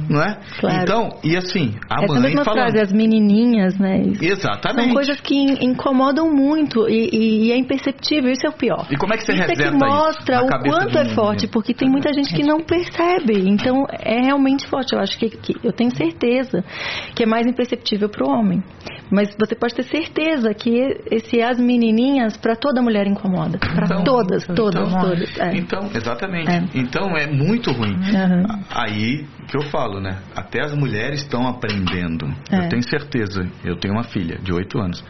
[0.08, 0.38] não é?
[0.60, 0.82] Claro.
[0.82, 2.52] Então, e assim, a Essa mãe falando...
[2.54, 4.02] frase, as menininhas, né?
[4.20, 4.84] Exatamente.
[4.86, 8.86] São coisas que in- incomodam muito e, e- e é imperceptível, isso é o pior.
[8.90, 11.74] E como é que você isso é que mostra isso o quanto é forte, porque
[11.74, 13.48] tem muita gente que não percebe.
[13.48, 14.94] Então é realmente forte.
[14.94, 16.64] Eu acho que, que- eu tenho certeza
[17.14, 18.62] que é mais imperceptível para o homem.
[19.10, 23.56] Mas você pode ter certeza que esse as menininhas para toda mulher incomoda.
[23.58, 25.38] Para Então, todas, todas, então, todas.
[25.38, 25.56] É.
[25.56, 26.50] Então, exatamente.
[26.50, 26.62] É.
[26.74, 27.94] Então é muito ruim.
[28.14, 28.60] Aham.
[28.70, 30.18] Aí que eu falo, né?
[30.34, 32.26] Até as mulheres estão aprendendo.
[32.50, 32.64] É.
[32.64, 33.48] Eu tenho certeza.
[33.64, 35.04] Eu tenho uma filha de 8 anos.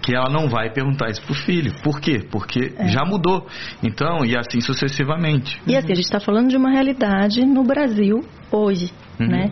[0.00, 1.72] Que ela não vai perguntar isso pro filho.
[1.82, 2.20] Por quê?
[2.30, 2.88] Porque É.
[2.88, 3.46] já mudou.
[3.82, 5.60] Então, e assim sucessivamente.
[5.66, 9.26] E assim, a gente está falando de uma realidade no Brasil hoje, Uhum.
[9.26, 9.50] né?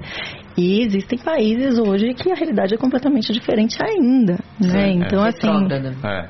[0.56, 4.88] E existem países hoje que a realidade é completamente diferente ainda, né?
[4.88, 5.28] É, então, é.
[5.28, 5.96] assim, Retrógrada.
[6.04, 6.28] É.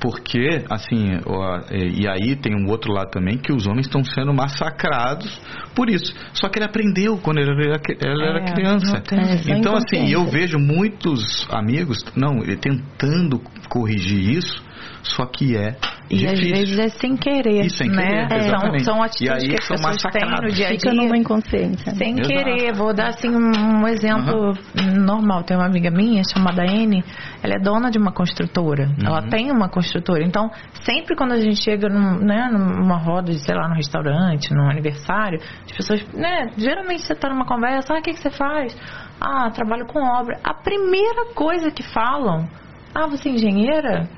[0.00, 4.04] Porque, assim, ó, e e aí tem um outro lado também que os homens estão
[4.04, 5.40] sendo massacrados
[5.74, 6.14] por isso.
[6.32, 9.02] Só que ele aprendeu quando ele era, ele era É, criança.
[9.12, 14.62] É, então, assim, eu vejo muitos amigos, não, ele tentando corrigir isso,
[15.08, 15.76] só que é
[16.10, 16.56] E às difícil.
[16.56, 18.26] vezes é sem querer, E sem né?
[18.26, 18.84] querer, são, exatamente.
[18.84, 21.02] são E atitudes aí que as são pessoas têm no dia a fica dia.
[21.02, 21.92] numa inconsciência.
[21.92, 21.98] né?
[21.98, 22.28] Sem Exato.
[22.28, 24.54] querer, vou dar assim um exemplo
[24.96, 25.42] normal.
[25.44, 27.02] Tem uma amiga minha chamada N,
[27.42, 28.84] ela é dona de uma construtora.
[28.86, 29.06] Uhum.
[29.06, 30.24] Ela tem uma construtora.
[30.24, 30.50] Então,
[30.82, 34.68] sempre quando a gente chega num, né, numa roda, de, sei lá, no restaurante, num
[34.70, 38.74] aniversário, as pessoas, né, geralmente você tá numa conversa, ah, o que, que você faz?
[39.20, 40.38] Ah, trabalho com obra.
[40.44, 42.48] A primeira coisa que falam,
[42.94, 44.08] ah, você é engenheira?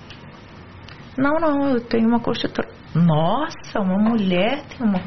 [1.20, 2.68] Não, não, eu tenho uma construtora.
[2.94, 4.98] Nossa, uma mulher tem uma.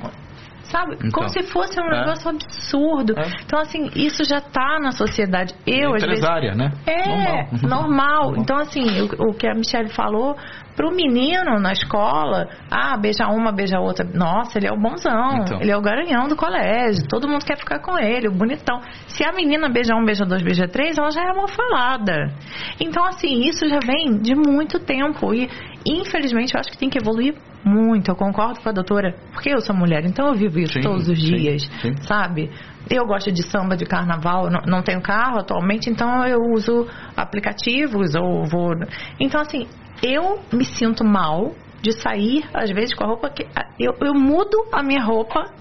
[0.64, 0.96] Sabe?
[0.96, 2.00] Então, Como se fosse um é.
[2.00, 3.14] negócio absurdo.
[3.18, 3.24] É.
[3.46, 5.54] Então, assim, isso já tá na sociedade.
[5.68, 6.20] Eu, às vezes.
[6.20, 6.72] Empresária, né?
[6.86, 7.82] É, Normal.
[7.82, 8.36] normal.
[8.44, 10.36] Então, assim, o, o que a Michelle falou,
[10.76, 14.06] pro menino na escola, ah, beija uma, beija outra.
[14.14, 15.42] Nossa, ele é o bonzão.
[15.42, 15.62] Então.
[15.62, 17.08] Ele é o garanhão do colégio.
[17.08, 18.82] Todo mundo quer ficar com ele, o bonitão.
[19.08, 22.34] Se a menina beija um, beija dois, beija três, ela já é mal falada.
[22.80, 25.34] Então, assim, isso já vem de muito tempo.
[25.34, 25.50] E,
[25.86, 28.10] infelizmente, eu acho que tem que evoluir muito.
[28.12, 31.08] Eu concordo com a doutora, porque eu sou mulher, então eu vivo isso Sim, todos
[31.08, 31.96] os sim, dias, sim.
[32.02, 32.50] sabe?
[32.90, 38.14] Eu gosto de samba de carnaval, não, não tenho carro atualmente, então eu uso aplicativos
[38.16, 38.74] ou vou.
[39.20, 39.68] Então, assim,
[40.04, 43.48] eu me sinto mal de sair, às vezes, com a roupa que.
[43.80, 45.52] Eu, eu mudo a minha roupa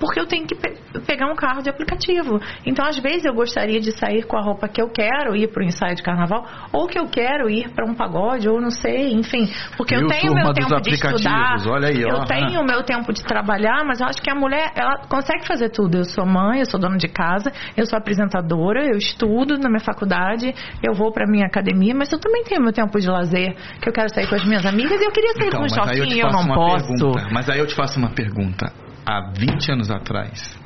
[0.00, 2.40] porque eu tenho que pe- pegar um carro de aplicativo.
[2.64, 5.62] Então, às vezes, eu gostaria de sair com a roupa que eu quero ir para
[5.62, 9.12] o ensaio de carnaval, ou que eu quero ir para um pagode, ou não sei,
[9.12, 9.46] enfim.
[9.76, 12.24] Porque eu tenho meu tempo de estudar, aí, eu ó.
[12.24, 15.68] tenho o meu tempo de trabalhar, mas eu acho que a mulher, ela consegue fazer
[15.70, 15.98] tudo.
[15.98, 19.80] Eu sou mãe, eu sou dona de casa, eu sou apresentadora, eu estudo na minha
[19.84, 23.88] faculdade, eu vou para minha academia, mas eu também tenho meu tempo de lazer, que
[23.88, 25.98] eu quero sair com as minhas amigas e eu queria sair Então, com um aí
[25.98, 26.86] eu eu não posso.
[26.86, 27.28] pergunta.
[27.32, 28.89] Mas aí eu te faço uma pergunta.
[29.06, 30.58] Há 20 anos atrás,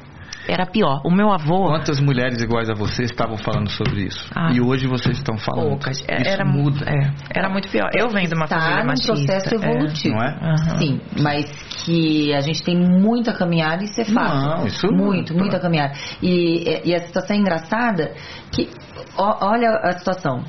[0.46, 1.00] era pior.
[1.06, 1.68] O meu avô.
[1.68, 4.28] Quantas mulheres iguais a você estavam falando sobre isso?
[4.36, 4.50] Ah.
[4.52, 5.68] e hoje vocês estão falando.
[5.68, 5.98] Poucas.
[6.00, 6.84] Isso Era, muda.
[6.86, 7.88] é, era muito pior.
[7.94, 9.14] Eu venho de uma Está família num machista.
[9.14, 9.56] processo é.
[9.56, 10.14] evolutivo.
[10.16, 10.38] Não é?
[10.42, 10.78] Aham.
[10.78, 11.50] Sim, mas
[11.86, 14.34] que a gente tem muito a caminhar e isso é fato.
[14.58, 15.92] Não, isso muito, não- muito a caminhar.
[16.22, 18.12] E, e a situação é engraçada
[18.52, 18.68] que
[19.16, 20.44] ó- olha a situação.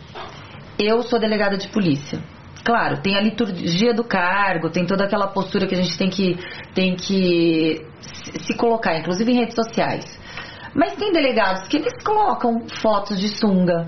[0.77, 2.19] Eu sou delegada de polícia.
[2.65, 6.35] Claro, tem a liturgia do cargo, tem toda aquela postura que a gente tem que,
[6.73, 10.03] tem que se colocar, inclusive em redes sociais.
[10.73, 13.87] Mas tem delegados que eles colocam fotos de sunga,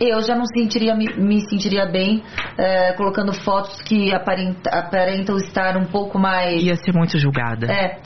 [0.00, 2.22] eu já não sentiria, me, me sentiria bem
[2.56, 6.62] eh, colocando fotos que aparenta- aparentam estar um pouco mais.
[6.62, 7.66] Ia ser muito julgada.
[7.70, 7.98] É.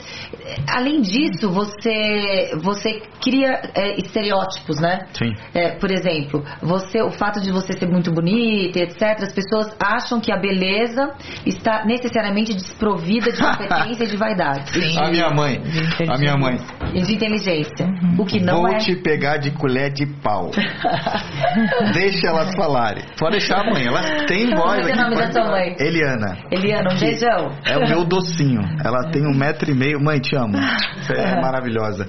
[0.69, 5.05] Além disso, você, você cria é, estereótipos, né?
[5.13, 5.33] Sim.
[5.53, 10.19] É, por exemplo, você, o fato de você ser muito bonita, etc., as pessoas acham
[10.19, 11.13] que a beleza
[11.45, 14.69] está necessariamente desprovida de competência e de vaidade.
[14.71, 14.99] Sim.
[14.99, 15.61] A minha mãe.
[16.07, 16.57] A minha mãe.
[16.93, 17.87] E de inteligência.
[18.19, 18.77] O que não Vou é.
[18.77, 20.51] te pegar de colher de pau.
[21.93, 23.03] Deixa elas falarem.
[23.17, 23.85] Pode deixar mãe.
[23.85, 25.75] Ela tem voz Como é o nome da sua mãe?
[25.79, 26.37] Eliana.
[26.51, 27.51] Eliana, um beijão.
[27.65, 28.61] É o meu docinho.
[28.83, 29.99] Ela tem um metro e meio.
[30.01, 30.57] Mãe, te amo.
[31.01, 32.07] Você é maravilhosa.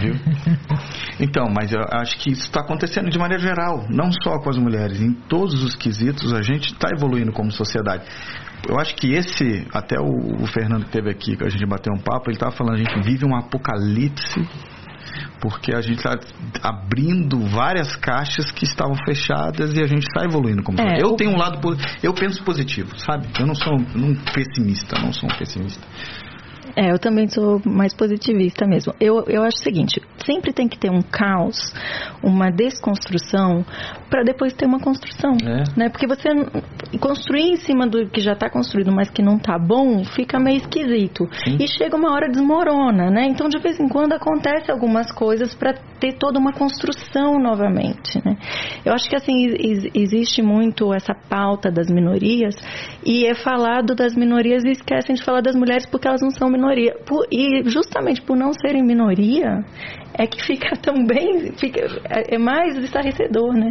[0.00, 0.14] Viu?
[1.20, 4.56] Então, mas eu acho que isso está acontecendo de maneira geral, não só com as
[4.56, 5.00] mulheres.
[5.00, 8.04] Em todos os quesitos, a gente está evoluindo como sociedade.
[8.68, 11.92] Eu acho que esse, até o, o Fernando que esteve aqui, que a gente bateu
[11.92, 14.40] um papo, ele estava falando, a gente vive um apocalipse
[15.40, 16.18] porque a gente está
[16.62, 21.00] abrindo várias caixas que estavam fechadas e a gente está evoluindo como É.
[21.00, 21.58] Eu o- tenho um lado,
[22.02, 23.28] eu penso positivo, sabe?
[23.38, 25.86] Eu não sou um pessimista, não sou um pessimista.
[26.76, 28.92] É, eu também sou mais positivista mesmo.
[29.00, 31.56] Eu, eu acho o seguinte: sempre tem que ter um caos,
[32.22, 33.64] uma desconstrução,
[34.10, 35.36] para depois ter uma construção.
[35.44, 35.64] É.
[35.76, 35.88] Né?
[35.88, 36.28] Porque você
[37.00, 40.58] construir em cima do que já está construído, mas que não está bom, fica meio
[40.58, 41.28] esquisito.
[41.44, 41.58] Sim.
[41.60, 43.26] E chega uma hora desmorona, né?
[43.26, 48.36] Então, de vez em quando, acontece algumas coisas para ter toda uma construção novamente, né?
[48.84, 52.54] Eu acho que, assim, ex- existe muito essa pauta das minorias
[53.04, 56.48] e é falado das minorias e esquecem de falar das mulheres porque elas não são
[56.64, 56.94] minoria.
[57.06, 59.64] Por- e justamente por não serem minoria,
[60.16, 63.70] é que fica também, fica, é é mais estarrecedor, né?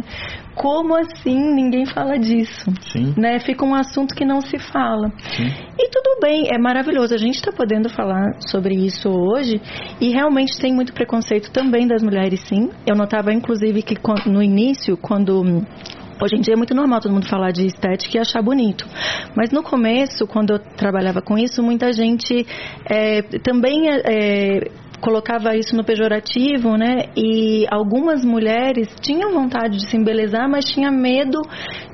[0.54, 2.70] Como assim ninguém fala disso?
[2.92, 3.14] Sim.
[3.16, 3.40] Né?
[3.40, 5.10] Fica um assunto que não se fala.
[5.36, 5.46] Sim.
[5.78, 7.14] E tudo bem, é maravilhoso.
[7.14, 9.60] A gente está podendo falar sobre isso hoje
[10.00, 12.70] e realmente tem muito preconceito também das mulheres, sim.
[12.86, 13.96] Eu notava, inclusive, que
[14.28, 15.42] no início, quando.
[16.22, 18.86] Hoje em dia é muito normal todo mundo falar de estética e achar bonito.
[19.36, 22.46] Mas no começo, quando eu trabalhava com isso, muita gente
[22.88, 24.70] é, também é,
[25.00, 27.06] colocava isso no pejorativo, né?
[27.16, 31.40] E algumas mulheres tinham vontade de se embelezar, mas tinha medo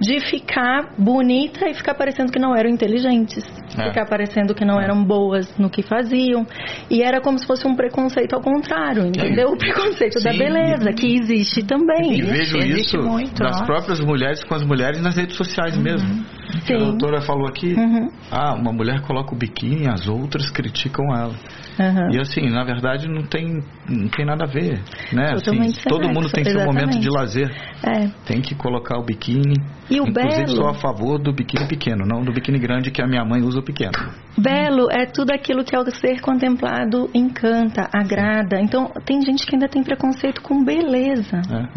[0.00, 3.44] de ficar bonita e ficar parecendo que não eram inteligentes,
[3.78, 3.88] É.
[3.88, 6.46] ficar parecendo que não eram boas no que faziam.
[6.90, 9.50] E era como se fosse um preconceito ao contrário, entendeu?
[9.52, 10.38] O preconceito da Sim.
[10.38, 12.18] beleza, que existe também.
[12.18, 13.64] E vejo existe isso muito, das nossa.
[13.64, 16.24] próprias mulheres com as mulheres nas redes sociais mesmo.
[16.56, 16.78] A Sim.
[16.78, 18.08] doutora falou aqui, Uhum.
[18.30, 21.34] ah, uma mulher coloca o biquíni, as outras criticam ela.
[21.78, 22.10] Aham.
[22.12, 24.80] E assim, na verdade não tem, não tem nada a ver,
[25.12, 25.32] né?
[25.34, 26.84] Assim, todo mundo tem seu exatamente.
[26.86, 27.50] momento de lazer.
[27.82, 28.08] É.
[28.26, 29.54] Tem que colocar o biquíni.
[29.90, 33.02] E o Inclusive belo- sou a favor do biquíni pequeno, não do biquíni grande que
[33.02, 33.90] a minha mãe usa o pequeno.
[34.38, 38.60] Belo é tudo aquilo que ao ser contemplado encanta, agrada.
[38.60, 41.40] Então, tem gente que ainda tem preconceito com beleza.
[41.48, 41.68] né?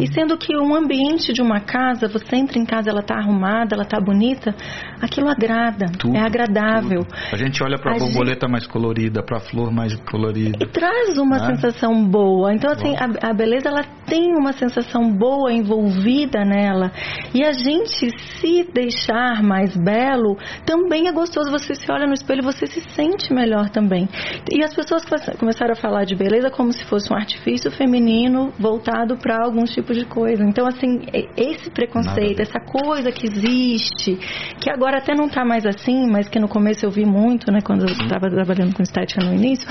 [0.00, 3.76] E sendo que um ambiente de uma casa, você entra em casa, ela tá arrumada,
[3.76, 4.52] ela tá bonita,
[5.00, 7.04] aquilo agrada, Tudo, é agradável.
[7.04, 7.14] tudo.
[7.32, 10.58] A gente olha para a borboleta mais colorida, para a flor mais colorida.
[10.60, 11.46] E traz uma Né?
[11.46, 11.59] sensação
[12.08, 12.54] boa.
[12.54, 16.90] Então, assim, a, a beleza, ela tem uma sensação boa envolvida nela.
[17.34, 21.50] E a gente se deixar mais belo, também é gostoso.
[21.50, 24.08] Você se olha no espelho, você se sente melhor também.
[24.50, 28.52] E as pessoas come- começaram a falar de beleza como se fosse um artifício feminino
[28.58, 30.42] voltado para alguns tipos de coisa.
[30.44, 31.02] Então, assim,
[31.36, 34.16] esse preconceito, essa coisa que existe,
[34.60, 37.60] que agora até não está mais assim, mas que no começo eu vi muito, né,
[37.64, 39.68] quando eu estava trabalhando com estética no início,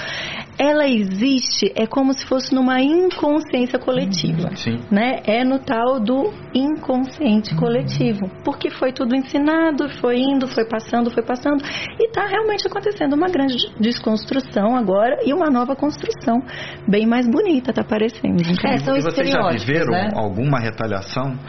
[0.58, 4.54] ela existe, é como se fosse numa inconsciência coletiva.
[4.54, 4.82] Sim.
[4.92, 5.22] Né?
[5.24, 8.30] É no tal do inconsciente coletivo.
[8.44, 11.64] Porque foi tudo ensinado, foi indo, foi passando, foi passando.
[11.98, 16.42] E está realmente acontecendo uma grande desconstrução agora e uma nova construção.
[16.86, 18.44] Bem mais bonita, tá parecendo.
[18.66, 20.10] É, são e vocês já viveram né?
[20.14, 21.40] alguma retaliação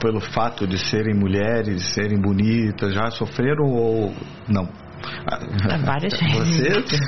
[0.00, 2.92] pelo fato de serem mulheres, serem bonitas?
[2.92, 4.12] Já sofreram ou
[4.48, 4.68] não?
[5.84, 7.00] Várias Você, vezes.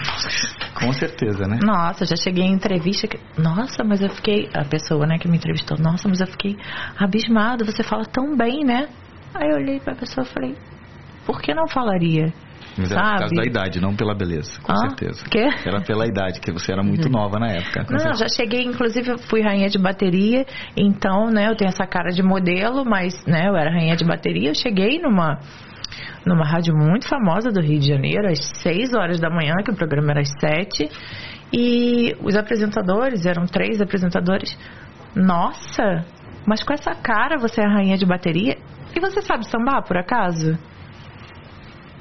[0.74, 1.58] com certeza, né?
[1.62, 3.18] Nossa, já cheguei em entrevista que.
[3.40, 4.48] Nossa, mas eu fiquei.
[4.54, 6.56] A pessoa, né, que me entrevistou, nossa, mas eu fiquei
[6.98, 8.88] abismada, você fala tão bem, né?
[9.34, 10.56] Aí eu olhei pra pessoa e falei,
[11.26, 12.32] por que não falaria?
[12.76, 13.00] Mas sabe?
[13.00, 15.24] era por causa da idade, não pela beleza, com Ah, certeza.
[15.28, 15.48] quê?
[15.66, 17.84] Era pela idade, que você era muito nova na época.
[17.90, 18.20] Não, certeza.
[18.20, 20.46] já cheguei, inclusive eu fui rainha de bateria,
[20.76, 24.50] então, né, eu tenho essa cara de modelo, mas, né, eu era rainha de bateria,
[24.50, 25.38] eu cheguei numa
[26.24, 29.76] numa rádio muito famosa do Rio de Janeiro, às 6 horas da manhã, que o
[29.76, 30.88] programa era às 7,
[31.52, 34.58] e os apresentadores, eram três apresentadores,
[35.14, 36.04] nossa,
[36.46, 38.56] mas com essa cara você é rainha de bateria,
[38.94, 40.58] e você sabe sambar, por acaso?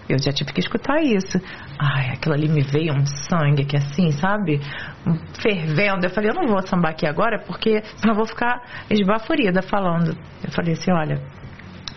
[0.10, 1.38] Eu já tive que escutar isso.
[1.78, 4.60] Ai, aquilo ali me veio um sangue aqui assim, sabe?
[5.42, 6.06] Fervendo.
[6.06, 10.18] Eu falei, eu não vou sambar aqui agora porque eu vou ficar esbaforida falando.
[10.42, 11.22] Eu falei assim, olha,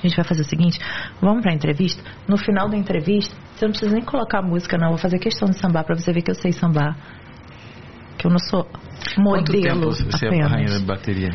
[0.03, 0.79] a gente vai fazer o seguinte,
[1.21, 2.03] vamos pra entrevista.
[2.29, 4.87] No final da entrevista, você não precisa nem colocar música, não.
[4.87, 6.97] Eu vou fazer questão de sambar pra você ver que eu sei sambar.
[8.19, 10.51] Que eu não sou Quanto tempo modelo você é apenas.
[10.53, 11.31] rainha da bateria?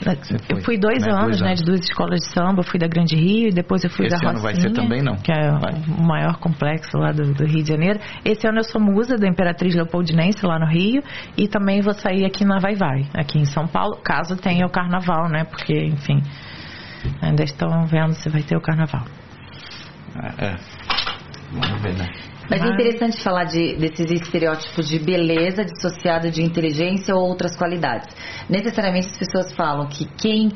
[0.00, 1.58] Você Eu fui dois Né, anos, dois né, anos.
[1.58, 2.62] de duas escolas de samba.
[2.62, 4.72] Fui da Grande Rio e depois eu fui Esse da ano vai Rocinha.
[4.72, 5.16] ser também, não?
[5.16, 5.74] Que é Vai.
[5.98, 7.98] o maior complexo lá do, do Rio de Janeiro.
[8.24, 11.02] Esse ano eu sou musa da Imperatriz Leopoldinense lá no Rio.
[11.36, 14.70] E também vou sair aqui na Vai Vai, aqui em São Paulo, caso tenha o
[14.70, 15.42] carnaval, né?
[15.42, 16.22] Porque, enfim,
[17.20, 19.04] ainda estão vendo se vai ter o carnaval.
[20.16, 20.56] É, é.
[21.52, 22.10] Vamos ver, né?
[22.50, 27.56] Mas é Mas- interessante falar de, desses estereótipos de beleza dissociado de inteligência ou outras
[27.56, 28.08] qualidades.
[28.48, 30.50] Necessariamente as pessoas falam que quem.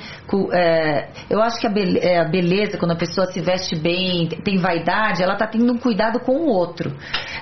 [0.53, 5.23] é, eu acho que é, a beleza, quando a pessoa se veste bem, tem vaidade,
[5.23, 6.93] ela está tendo um cuidado com o outro.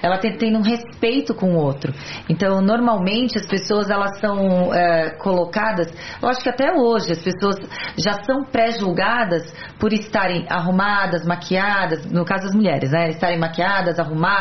[0.03, 1.93] Ela está tendo um respeito com o outro.
[2.29, 5.93] Então, normalmente as pessoas elas são é, colocadas.
[6.21, 7.57] Eu acho que até hoje as pessoas
[7.97, 13.11] já são pré-julgadas por estarem arrumadas, maquiadas, no caso das mulheres, né?
[13.11, 14.40] Estarem maquiadas, arrumadas,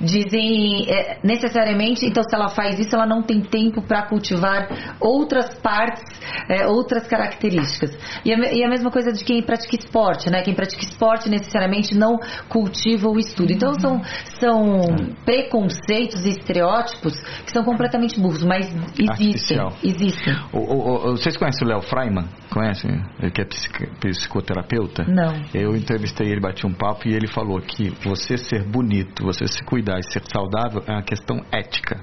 [0.00, 4.68] dizem é, necessariamente, então se ela faz isso, ela não tem tempo para cultivar
[5.00, 6.02] outras partes,
[6.48, 7.96] é, outras características.
[8.24, 10.42] E a, e a mesma coisa de quem pratica esporte, né?
[10.42, 12.18] Quem pratica esporte necessariamente não
[12.48, 13.52] cultiva o estudo.
[13.52, 14.00] Então são,
[14.40, 14.80] são
[15.24, 18.66] preconceitos e estereótipos que são completamente burros, mas
[18.98, 19.08] existem.
[19.08, 19.72] Artificial.
[19.82, 20.34] Existem.
[20.52, 22.28] O- o- o- vocês conhecem o Léo Freiman?
[22.50, 22.90] Conhecem?
[23.20, 25.04] Ele que é psic- psicoterapeuta?
[25.04, 25.42] Não.
[25.54, 29.62] Eu entrevistei ele, bati um papo e ele falou que você ser bonito, você se
[29.64, 32.00] cuidar e ser saudável é uma questão ética.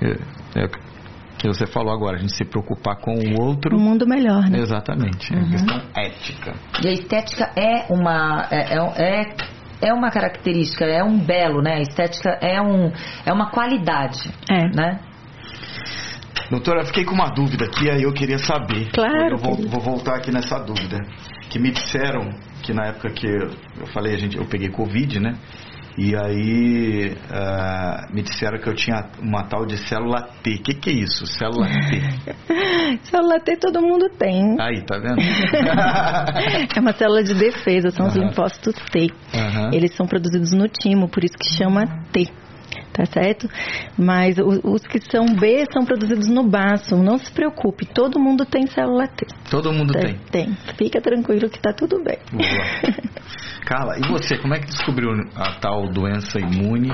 [0.00, 3.76] É, é o que você falou agora, a gente se preocupar com o outro.
[3.76, 4.58] Um mundo melhor, né?
[4.58, 6.54] Exatamente, é uma questão ética.
[6.82, 9.36] E a estética é uma é, é, é-
[9.82, 11.74] é uma característica, é um belo, né?
[11.74, 12.90] A estética é um
[13.26, 14.68] é uma qualidade, É.
[14.74, 14.98] né?
[16.50, 18.88] Doutora, eu fiquei com uma dúvida aqui, aí eu queria saber.
[18.92, 20.98] Claro, Eu vou, vou voltar aqui nessa dúvida.
[21.50, 22.30] Que me disseram
[22.62, 23.50] que na época que eu,
[23.80, 25.34] eu falei, a gente, eu peguei Covid, né?
[25.98, 30.56] E aí ah, me disseram que eu tinha uma tal de célula T.
[30.56, 31.26] O que, que é isso?
[31.26, 33.00] Célula T.
[33.10, 34.56] Célula T todo mundo tem.
[34.60, 35.16] Aí, tá vendo?
[36.76, 39.08] É uma célula de defesa, são os linfócitos T.
[39.72, 42.30] Eles são produzidos no timo, por isso que chama T.
[42.96, 43.46] Tá certo?
[43.98, 46.96] Mas os que são B são produzidos no baço.
[46.96, 49.26] Não se preocupe, todo mundo tem célula T.
[49.50, 50.16] Todo mundo tem.
[50.30, 50.54] Tem.
[50.78, 52.16] Fica tranquilo que tá tudo bem.
[52.32, 52.94] Boa.
[53.66, 56.90] Carla, e você, como é que descobriu a tal doença imune,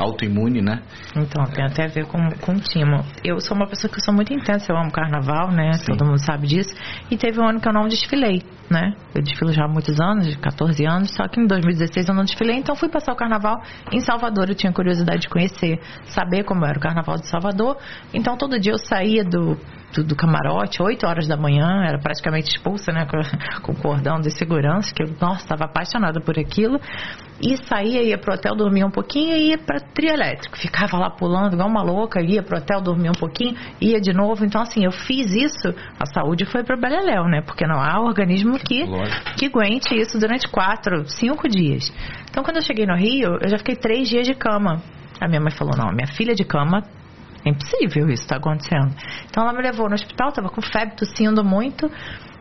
[0.00, 0.82] autoimune, né?
[1.16, 3.04] Então, tem até a ver com, com o timo.
[3.24, 5.72] Eu sou uma pessoa que sou muito intensa, eu amo carnaval, né?
[5.74, 5.92] Sim.
[5.92, 6.74] Todo mundo sabe disso.
[7.10, 8.94] E teve um ano que eu não desfilei, né?
[9.14, 12.56] Eu desfilo já há muitos anos, 14 anos, só que em 2016 eu não desfilei,
[12.56, 14.48] então fui passar o carnaval em Salvador.
[14.48, 17.76] Eu tinha curiosidade de conhecer, saber como era o carnaval de Salvador.
[18.12, 19.56] Então todo dia eu saía do,
[19.94, 23.06] do, do camarote, 8 horas da manhã, era praticamente expulsa, né?
[23.06, 23.18] Com,
[23.62, 26.80] com o cordão de segurança, que eu, nossa, estava apaixonada por aquilo.
[27.40, 30.56] E saía, ia pro hotel, dormia um pouquinho e ia pra trio elétrico.
[30.56, 34.44] Ficava lá pulando igual uma louca, ia pro hotel, dormia um pouquinho, ia de novo.
[34.44, 35.68] Então, assim, eu fiz isso,
[35.98, 37.42] a saúde foi pro beleléu, né?
[37.42, 39.34] Porque não há organismo que, Lógico.
[39.36, 41.92] que aguente isso durante quatro, cinco dias.
[42.30, 44.80] Então, quando eu cheguei no Rio, eu já fiquei três dias de cama.
[45.20, 46.82] A minha mãe falou, não, minha filha de cama
[47.44, 48.94] é impossível isso tá acontecendo.
[49.28, 51.90] Então ela me levou no hospital, tava com febre, tossindo muito.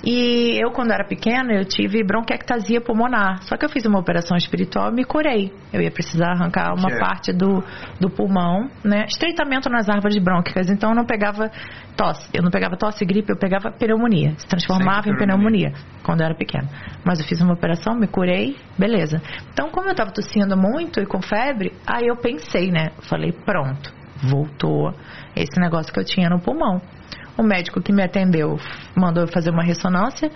[0.06, 3.41] E eu, quando era pequena, eu tive bronquiectasia pulmonar.
[3.43, 5.54] Só que eu fiz uma operação espiritual e me curei.
[5.72, 6.99] Eu ia precisar arrancar uma é?
[6.99, 7.64] parte do,
[8.01, 9.06] do pulmão, né?
[9.08, 10.70] Estreitamento nas árvores brônquicas.
[10.70, 11.49] Então eu não pegava
[11.95, 12.30] tosse.
[12.34, 14.34] Eu não pegava tosse e gripe, eu pegava pneumonia.
[14.38, 15.72] Se transformava Sempre em pneumonia
[16.04, 16.68] quando eu era pequena.
[17.06, 19.22] Mas eu fiz uma operação, me curei, beleza.
[19.54, 22.91] Então, como eu tava tossindo muito e com febre, aí eu pensei, né?
[23.08, 24.93] Falei, pronto, voltou
[25.36, 26.82] esse negócio que eu tinha no pulmão.
[27.38, 28.57] O médico que me atendeu
[28.95, 30.30] mandou fazer uma ressonância.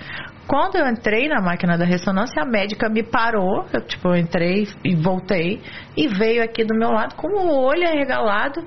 [0.48, 3.66] Quando eu entrei na máquina da ressonância, a médica me parou.
[3.72, 5.62] Eu, tipo, eu entrei e voltei.
[5.96, 8.62] E veio aqui do meu lado com o olho arregalado.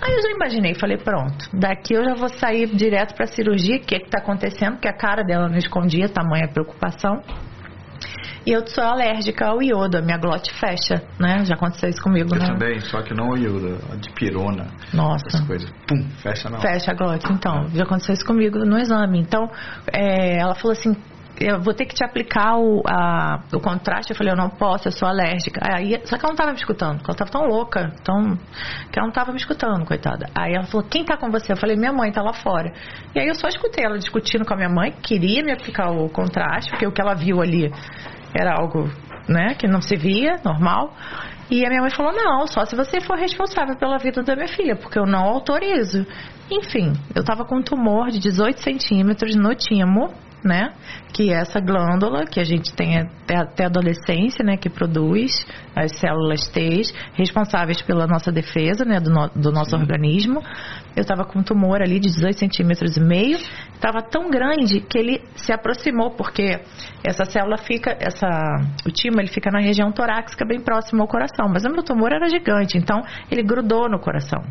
[0.00, 3.76] Aí eu já imaginei, falei, pronto, daqui eu já vou sair direto para cirurgia.
[3.76, 4.72] O que é que tá acontecendo?
[4.72, 7.22] Porque a cara dela não escondia, tamanha preocupação.
[8.46, 11.44] E eu sou alérgica ao iodo, a minha glote fecha, né?
[11.44, 12.46] Já aconteceu isso comigo, Eu né?
[12.46, 15.26] também, só que não o iodo, a dipirona, Nossa.
[15.26, 15.68] essas coisas.
[15.88, 16.60] Pum, fecha hora.
[16.60, 17.66] Fecha a glote, então.
[17.74, 19.18] Já aconteceu isso comigo no exame.
[19.20, 19.50] Então,
[19.92, 20.94] é, ela falou assim.
[21.38, 24.10] Eu vou ter que te aplicar o, a- o contraste.
[24.10, 25.60] Eu falei, eu não posso, eu sou alérgica.
[25.70, 28.36] Aí, só que ela não estava me escutando, porque ela estava tão louca, tão,
[28.90, 30.30] que ela não estava me escutando, coitada.
[30.34, 31.52] Aí ela falou, quem tá com você?
[31.52, 32.72] Eu falei, minha mãe tá lá fora.
[33.14, 35.90] E aí eu só escutei ela discutindo com a minha mãe, que queria me aplicar
[35.90, 37.70] o contraste, porque o que ela viu ali
[38.38, 38.88] era algo
[39.28, 40.94] né, que não se via, normal.
[41.50, 44.48] E a minha mãe falou: não, só se você for responsável pela vida da minha
[44.48, 46.06] filha, porque eu não autorizo.
[46.50, 50.12] Enfim, eu tava com um tumor de 18 centímetros no timo,
[50.44, 50.72] né?
[51.12, 54.56] Que é essa glândula que a gente tem até, até adolescência, né?
[54.56, 56.82] Que produz as células T
[57.14, 59.00] responsáveis pela nossa defesa, né?
[59.00, 60.40] Do, no- do nosso organismo.
[60.96, 63.38] Eu tava com um tumor ali de 18 centímetros e meio.
[63.78, 66.58] Tava tão grande que ele se aproximou, porque
[67.04, 68.26] essa célula fica, essa,
[68.86, 71.48] o timo, ele fica na região torácica, bem próximo ao coração.
[71.52, 74.42] Mas o meu tumor era gigante, então ele grudou no coração.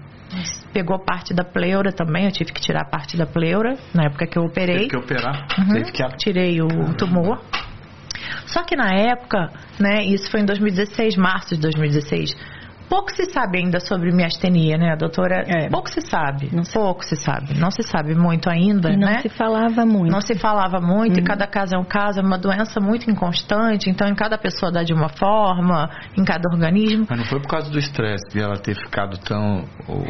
[0.71, 4.37] Pegou parte da pleura também, eu tive que tirar parte da pleura na época que
[4.37, 4.87] eu operei.
[4.87, 5.73] Teve que operar, Uhum.
[5.73, 7.41] teve que Tirei o tumor.
[8.45, 12.35] Só que na época, né, isso foi em 2016, março de 2016.
[12.89, 15.43] Pouco se sabe ainda sobre miastenia, né, doutora?
[15.47, 15.69] É.
[15.69, 16.49] Pouco se sabe.
[16.53, 17.57] Não se- Pouco se sabe.
[17.59, 19.19] Não se sabe muito ainda, E não né?
[19.21, 20.11] se falava muito.
[20.11, 21.25] Não se falava muito, e Uhum.
[21.25, 24.83] cada caso é um caso, é uma doença muito inconstante, então em cada pessoa dá
[24.83, 27.07] de uma forma, em cada organismo.
[27.09, 29.65] Mas não foi por causa do estresse de ela ter ficado tão.
[29.87, 30.05] ou-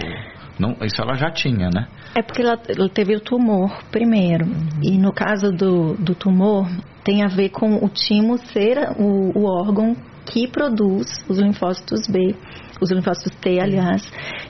[0.59, 1.87] não, isso ela já tinha, né?
[2.17, 4.45] É porque ela, ela teve o tumor primeiro.
[4.81, 6.67] E no caso do, do tumor,
[7.03, 9.95] tem a ver com o timo ser o, o órgão
[10.25, 12.33] que produz os linfócitos B,
[12.81, 14.01] os linfócitos T, aliás.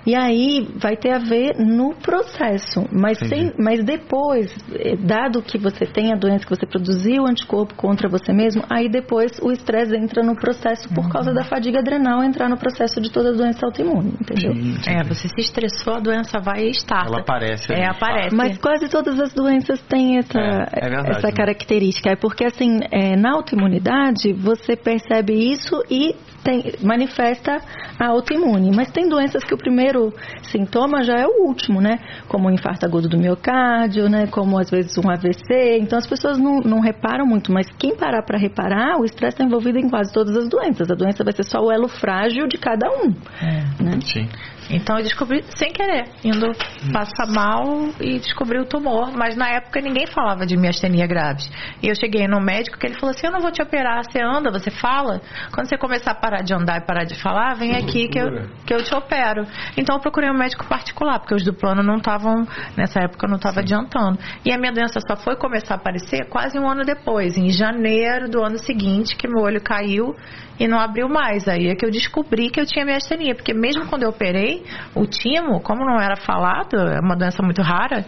[0.05, 2.86] E aí vai ter a ver no processo.
[2.91, 3.51] Mas, Entendi.
[3.51, 7.73] sem, mas depois, eh, dado que você tem a doença, que você produziu o anticorpo
[7.76, 12.23] contra você mesmo, aí depois o estresse entra no processo por causa da fadiga adrenal
[12.23, 14.53] entrar no processo de toda doença autoimune, entendeu?
[14.53, 17.07] Sim, É, você se estressou, a doença vai e starta.
[17.07, 18.36] Ela aparece É, aparece.
[18.36, 21.34] Mas quase todas as doenças têm essa, É, é verdade, essa né?
[21.34, 22.09] característica.
[22.11, 26.15] É porque, assim, é, na autoimunidade, você percebe isso e
[26.46, 27.58] tem- manifesta
[28.00, 28.72] a autoimune.
[28.74, 31.98] Mas tem doenças que o primeiro sintoma já é o último, né?
[32.28, 34.28] Como o infarto agudo do miocárdio, né?
[34.28, 35.80] Como, às vezes, um AVC.
[35.82, 37.52] Então, as pessoas não, não reparam muito.
[37.52, 40.89] Mas quem parar para reparar, o estresse está envolvido em quase todas as doenças.
[40.91, 43.10] A doença vai ser só o elo frágil de cada um,
[43.41, 43.84] É.
[43.84, 44.00] né?
[44.04, 44.28] Sim.
[44.70, 46.51] Então eu descobri sem querer, indo
[46.91, 47.63] passar mal
[47.99, 51.49] e descobri o tumor, mas na época ninguém falava de miastenia graves.
[51.84, 54.22] E eu cheguei no médico que ele falou assim: "Eu não vou te operar, você
[54.22, 55.22] anda, você fala.
[55.53, 58.47] Quando você começar a parar de andar e parar de falar, vem aqui que eu,
[58.66, 59.45] que eu te opero".
[59.78, 62.45] Então eu procurei um médico particular, porque os do plano não estavam
[62.76, 64.18] nessa época não estava adiantando.
[64.43, 68.30] E a minha doença só foi começar a aparecer quase um ano depois, em janeiro
[68.30, 70.16] do ano seguinte, que meu olho caiu
[70.59, 71.47] e não abriu mais.
[71.47, 74.55] Aí é que eu descobri que eu tinha miastenia, porque mesmo quando eu operei,
[74.93, 78.06] o timo, como não era falado, é uma doença muito rara,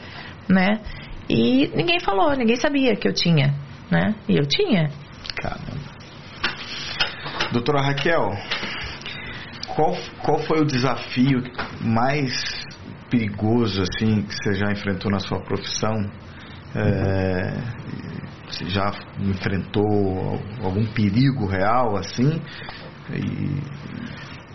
[0.50, 0.80] né?
[1.30, 3.54] E ninguém falou, ninguém sabia que eu tinha,
[3.92, 4.16] né?
[4.28, 4.90] E eu tinha.
[5.36, 5.88] Caramba.
[7.52, 8.30] Doutora Raquel,
[9.76, 11.44] qual, qual foi o desafio
[11.82, 12.32] mais
[13.10, 16.10] perigoso assim que você já enfrentou na sua profissão?
[16.76, 17.54] É,
[18.50, 22.42] você já enfrentou algum perigo real assim?
[23.14, 23.62] E,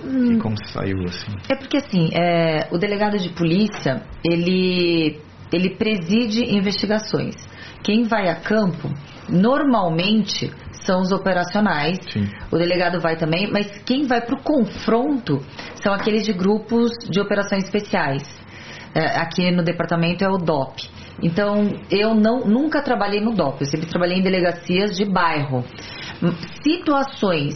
[0.05, 1.32] e como saiu assim?
[1.48, 5.20] É porque assim, é, o delegado de polícia, ele,
[5.53, 7.34] ele preside investigações.
[7.82, 8.88] Quem vai a campo,
[9.28, 10.50] normalmente,
[10.84, 11.98] são os operacionais.
[12.12, 12.28] Sim.
[12.50, 15.40] O delegado vai também, mas quem vai para o confronto
[15.82, 18.22] são aqueles de grupos de operações especiais.
[18.94, 20.82] É, aqui no departamento é o DOP.
[21.22, 25.64] Então, eu não, nunca trabalhei no DOP, eu sempre trabalhei em delegacias de bairro.
[26.22, 26.32] Hum,
[26.62, 27.55] Situações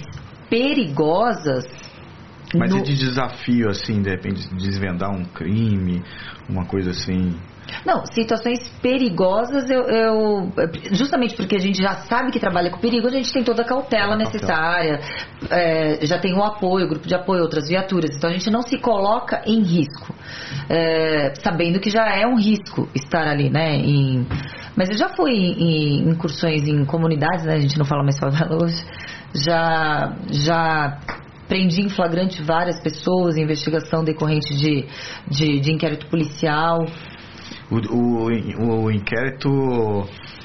[0.49, 1.64] perigosas.
[2.59, 6.02] Mas no- e de desafio assim, de repente desvendar um crime,
[6.48, 7.36] uma coisa assim?
[7.84, 10.52] Não, situações perigosas, eu, eu-
[10.92, 13.64] justamente porque a gente já sabe que trabalha com perigo, a gente tem toda a
[13.64, 15.00] cautela necessária,
[15.50, 18.62] é, já tem o apoio, o grupo de apoio, outras viaturas, então a gente não
[18.62, 20.14] se coloca em risco,
[20.70, 23.74] é, sabendo que já é um risco estar ali, né?
[23.76, 24.26] em-
[24.76, 27.54] mas eu já fui em, em incursões em comunidades, né?
[27.54, 28.76] A gente não fala mais favela hoje,
[29.34, 30.98] já, já
[31.49, 34.84] prendi em flagrante várias pessoas, investigação decorrente de,
[35.28, 36.84] de, de inquérito policial.
[37.70, 39.49] O, o, o inquérito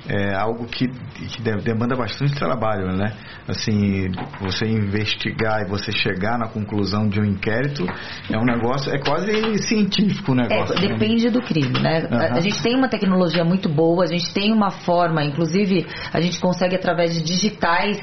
[0.07, 3.13] é algo que, que de- demanda bastante trabalho, né?
[3.47, 4.07] Assim,
[4.39, 7.85] você investigar e você chegar na conclusão de um inquérito
[8.31, 9.31] é um negócio, é quase
[9.67, 10.75] científico o É, negócio.
[10.75, 10.87] né?
[10.87, 12.07] depende do crime, né?
[12.09, 12.37] A- Aham.
[12.37, 16.39] A gente tem uma tecnologia muito boa, a gente tem uma forma, inclusive a gente
[16.39, 17.99] consegue através de digitais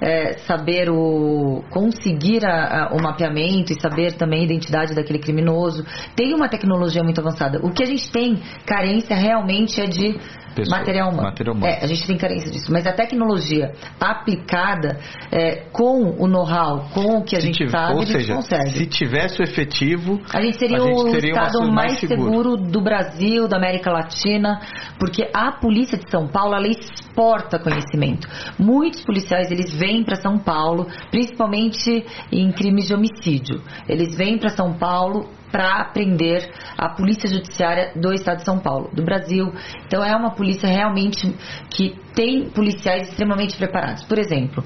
[0.00, 5.84] é, saber o conseguir a, a, o mapeamento e saber também a identidade daquele criminoso.
[6.14, 7.60] Tem uma tecnologia muito avançada.
[7.62, 10.18] O que a gente tem carência realmente é de
[10.58, 11.22] Pessoa, material humano.
[11.22, 11.72] Material humano.
[11.72, 12.72] É, a gente tem carência disso.
[12.72, 14.98] Mas a tecnologia aplicada
[15.30, 18.34] é, com o know-how, com o que a se gente sabe, ou a gente seja,
[18.34, 18.70] consegue.
[18.70, 22.30] Se tivesse o efetivo, a gente seria, a gente o estado mais, mais seguro.
[22.30, 24.60] seguro do Brasil, da América Latina,
[24.98, 28.28] porque a polícia de São Paulo ela exporta conhecimento.
[28.58, 33.62] Muitos policiais eles vêm para São Paulo, principalmente em crimes de homicídio.
[33.88, 38.90] Eles vêm para São Paulo para aprender a polícia judiciária do Estado de São Paulo,
[38.92, 39.52] do Brasil.
[39.86, 41.34] Então é uma polícia realmente
[41.70, 44.04] que tem policiais extremamente preparados.
[44.04, 44.62] Por exemplo,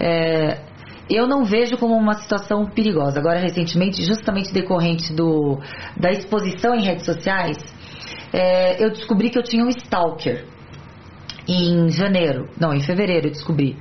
[0.00, 0.62] é,
[1.10, 3.18] eu não vejo como uma situação perigosa.
[3.18, 5.60] Agora, recentemente, justamente decorrente do,
[5.96, 7.58] da exposição em redes sociais,
[8.32, 10.46] é, eu descobri que eu tinha um stalker.
[11.46, 13.76] Em janeiro, não, em fevereiro eu descobri.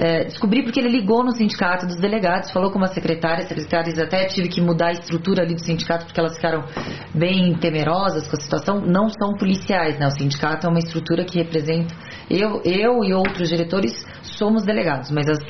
[0.00, 3.98] É, descobri porque ele ligou no sindicato dos delegados, falou com uma secretária, as secretárias
[3.98, 6.64] até tive que mudar a estrutura ali do sindicato porque elas ficaram
[7.12, 8.80] bem temerosas com a situação.
[8.80, 10.06] Não são policiais, né?
[10.06, 11.92] O sindicato é uma estrutura que representa.
[12.30, 15.40] Eu, eu e outros diretores somos delegados, mas as,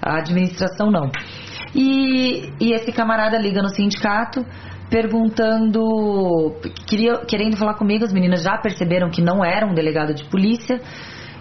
[0.00, 1.10] a administração não.
[1.74, 4.46] E, e esse camarada liga no sindicato
[4.88, 6.54] perguntando,
[6.86, 10.80] queria, querendo falar comigo, as meninas já perceberam que não era um delegado de polícia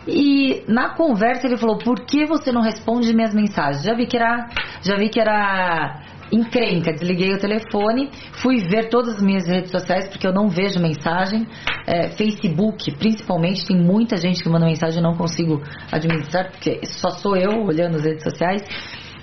[0.07, 4.17] e na conversa ele falou: "Por que você não responde minhas mensagens?" Já vi que
[4.17, 4.47] era,
[4.81, 6.01] já vi que era
[6.31, 6.91] encrenca.
[6.91, 8.09] Desliguei o telefone,
[8.41, 11.47] fui ver todas as minhas redes sociais porque eu não vejo mensagem.
[11.85, 17.09] É, Facebook, principalmente, tem muita gente que manda mensagem e não consigo administrar porque só
[17.09, 18.63] sou eu olhando as redes sociais.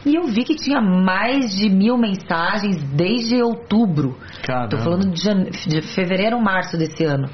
[0.06, 4.18] E eu vi que tinha mais de mil mensagens desde outubro.
[4.42, 4.68] Caramba.
[4.68, 7.26] Tô falando de, de fevereiro, março desse ano.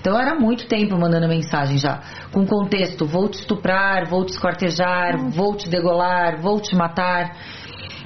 [0.00, 2.00] Então era muito tempo mandando mensagem já,
[2.32, 5.30] com contexto: vou te estuprar, vou te esquartejar, hum.
[5.30, 7.36] vou te degolar, vou te matar.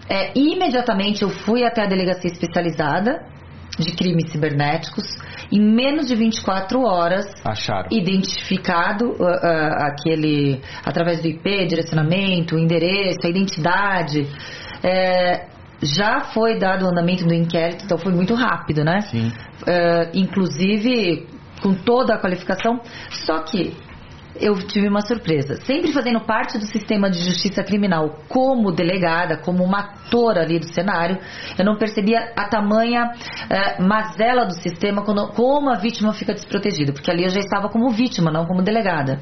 [0.08, 3.24] É, imediatamente eu fui até a delegacia especializada
[3.78, 5.04] de crimes cibernéticos.
[5.52, 7.88] Em menos de 24 horas, Acharam.
[7.90, 14.26] identificado uh, uh, aquele através do IP, direcionamento, endereço, a identidade.
[14.82, 15.46] É,
[15.82, 19.00] já foi dado o andamento do inquérito, então foi muito rápido, né?
[19.02, 19.28] Sim.
[19.28, 21.26] Uh, inclusive
[21.62, 22.80] com toda a qualificação.
[23.10, 23.76] Só que
[24.40, 25.56] eu tive uma surpresa.
[25.62, 30.66] Sempre fazendo parte do sistema de justiça criminal como delegada, como uma atora ali do
[30.66, 31.18] cenário,
[31.58, 33.12] eu não percebia a tamanha
[33.48, 37.68] eh, mazela do sistema, quando, como a vítima fica desprotegida, porque ali eu já estava
[37.68, 39.20] como vítima, não como delegada.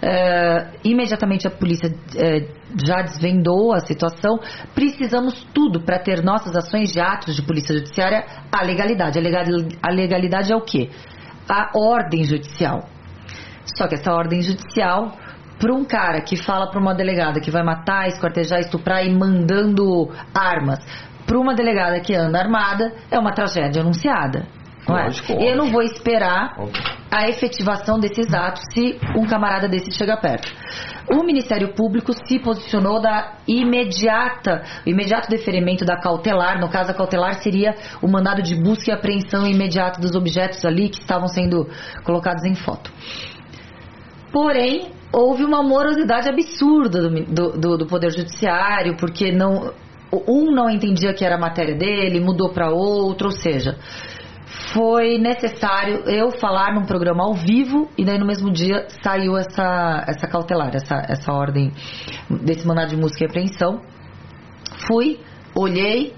[0.00, 2.48] Eh, imediatamente a polícia eh,
[2.86, 4.38] já desvendou a situação.
[4.74, 9.18] Precisamos tudo para ter nossas ações de atos de polícia judiciária a legalidade.
[9.82, 10.88] A legalidade é o quê?
[11.48, 12.88] A ordem judicial.
[13.76, 15.12] Só que essa ordem judicial,
[15.58, 20.10] para um cara que fala para uma delegada que vai matar, esquartejar, estuprar e mandando
[20.34, 20.78] armas,
[21.26, 24.46] para uma delegada que anda armada, é uma tragédia anunciada.
[24.88, 25.04] Não é?
[25.04, 26.56] Lógico, Eu não vou esperar
[27.10, 30.50] a efetivação desses atos se um camarada desse chega perto.
[31.12, 36.60] O Ministério Público se posicionou da imediata, o imediato deferimento da cautelar.
[36.60, 40.88] No caso, a cautelar seria o mandado de busca e apreensão imediato dos objetos ali
[40.88, 41.68] que estavam sendo
[42.04, 42.90] colocados em foto.
[44.32, 49.72] Porém, houve uma morosidade absurda do, do, do Poder Judiciário, porque não,
[50.26, 53.76] um não entendia que era a matéria dele, mudou para outro, ou seja,
[54.72, 60.04] foi necessário eu falar num programa ao vivo e daí no mesmo dia saiu essa,
[60.06, 61.72] essa cautelar, essa, essa ordem
[62.28, 63.80] desse mandado de música e apreensão.
[64.86, 65.20] Fui,
[65.54, 66.14] olhei,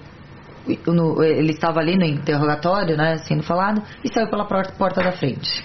[0.87, 5.63] no, ele estava ali no interrogatório, né, sendo falado, e saiu pela porta, da frente.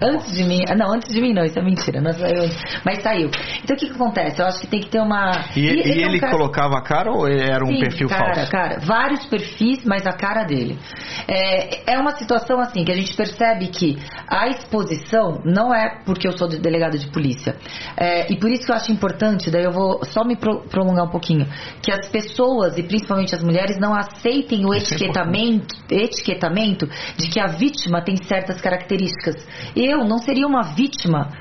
[0.00, 0.60] Antes de mim.
[0.76, 2.00] Não, antes de mim não, isso é mentira.
[2.00, 2.48] Não saiu
[2.84, 3.30] Mas saiu.
[3.62, 4.40] Então o que, que acontece?
[4.40, 5.32] Eu acho que tem que ter uma.
[5.56, 6.32] E, e ele, é cara...
[6.32, 8.50] colocava a cara ou era um Sim, perfil cara, falso?
[8.50, 10.78] Cara, vários perfis, mas a cara dele.
[11.26, 16.28] É, é uma situação assim que a gente percebe que a exposição não é porque
[16.28, 17.56] eu sou delegado de polícia.
[17.96, 21.06] É, e por isso que eu acho importante, daí eu vou só me pro, prolongar
[21.06, 21.46] um pouquinho,
[21.82, 26.86] que as pessoas, e principalmente as mulheres, não aceitem o é etiquetamento, etiquetamento
[27.16, 29.46] de que a vítima tem certas características.
[29.74, 31.32] E eu não seria uma vítima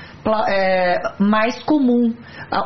[0.48, 2.14] é, mais comum.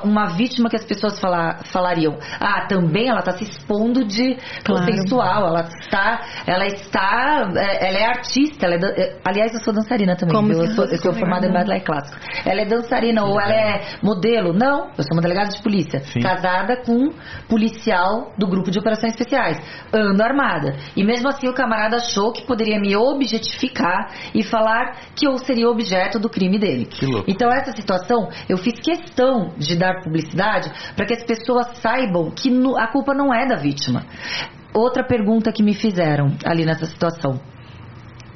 [0.03, 4.85] Uma vítima que as pessoas falar, falariam, ah, também ela está se expondo de claro.
[4.85, 9.73] consensual, ela está, ela está, é, ela é artista, ela é, é, aliás, eu sou
[9.73, 12.17] dançarina também, Como eu, sou, eu sou formada em ballet clássico.
[12.45, 14.53] Ela é dançarina ou ela é modelo?
[14.53, 16.19] Não, eu sou uma delegada de polícia, Sim.
[16.19, 17.11] casada com
[17.49, 19.57] policial do grupo de operações especiais,
[19.93, 20.75] ando armada.
[20.95, 25.69] E mesmo assim o camarada achou que poderia me objetificar e falar que eu seria
[25.69, 26.85] objeto do crime dele.
[26.85, 27.29] Que louco.
[27.29, 32.31] Então Então, essa situação, eu fiz questão de dar publicidade para que as pessoas saibam
[32.31, 34.05] que a culpa não é da vítima.
[34.73, 37.41] Outra pergunta que me fizeram ali nessa situação.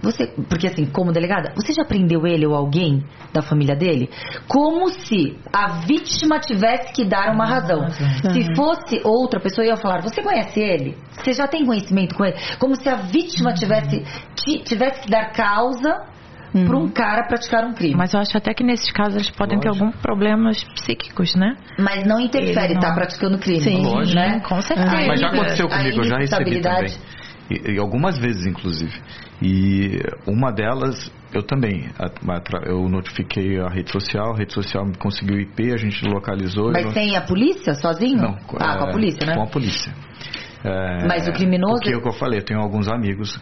[0.01, 3.03] Você, porque assim, como delegada, você já prendeu ele ou alguém
[3.33, 4.09] da família dele?
[4.47, 7.87] Como se a vítima tivesse que dar uma razão.
[7.89, 10.97] Se fosse outra pessoa, eu ia falar: Você conhece ele?
[11.23, 12.35] Você já tem conhecimento com ele?
[12.59, 14.03] Como se a vítima tivesse,
[14.65, 16.14] tivesse que dar causa
[16.55, 16.65] uhum.
[16.65, 17.95] para um cara praticar um crime.
[17.95, 19.75] Mas eu acho até que nesses casos eles podem Lógico.
[19.75, 21.55] ter alguns problemas psíquicos, né?
[21.77, 23.61] Mas não interfere, estar tá praticando crime.
[23.61, 24.15] Sim, Lógico.
[24.15, 24.39] né?
[24.39, 25.07] Com certeza.
[25.07, 26.93] Mas já aconteceu comigo, eu já recebi também.
[27.49, 28.99] E, e, algumas vezes, inclusive.
[29.39, 31.89] E uma delas, eu também.
[32.65, 36.71] Eu notifiquei a rede social, a rede social me conseguiu o IP, a gente localizou.
[36.71, 38.17] Mas sem a polícia, sozinho?
[38.17, 38.37] Não.
[38.59, 39.35] Ah, é, com a polícia, né?
[39.35, 39.93] Com a polícia.
[40.65, 41.75] É, Mas o criminoso.
[41.75, 43.39] Porque é o que eu falei, eu tenho alguns amigos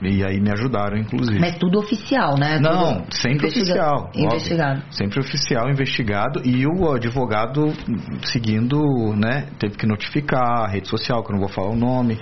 [0.00, 1.38] e aí me ajudaram, inclusive.
[1.40, 2.60] Mas tudo oficial, né?
[2.60, 4.10] Não, tudo sempre oficial.
[4.14, 4.78] Investigado.
[4.78, 4.92] Óbvio.
[4.92, 7.72] Sempre oficial, investigado e o advogado
[8.22, 8.78] seguindo,
[9.16, 9.48] né?
[9.58, 12.18] Teve que notificar a rede social, que eu não vou falar o nome.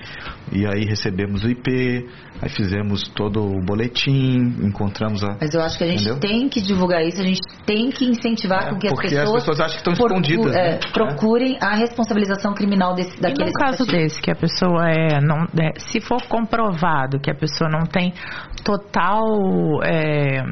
[0.50, 2.08] E aí recebemos o IP,
[2.40, 5.36] aí fizemos todo o boletim, encontramos a.
[5.40, 6.20] Mas eu acho que a gente entendeu?
[6.20, 9.12] tem que divulgar isso, a gente tem que incentivar é, com que as pessoas.
[9.12, 10.54] Porque as pessoas acham que estão escondidas.
[10.54, 10.80] É, né?
[10.92, 13.50] Procurem a responsabilização criminal desse, daqueles.
[13.50, 17.34] E no caso desse, que a pessoa é, não, é, se for comprovado que a
[17.34, 18.12] pessoa não tem
[18.64, 19.24] total
[19.84, 20.42] é,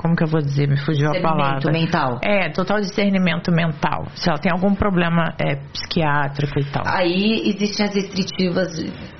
[0.00, 0.66] como que eu vou dizer?
[0.66, 1.70] Me fugiu a palavra.
[1.70, 2.18] mental.
[2.22, 4.06] É, total discernimento mental.
[4.14, 6.84] Se ela tem algum problema é, psiquiátrico e tal.
[6.86, 8.68] Aí existem as restritivas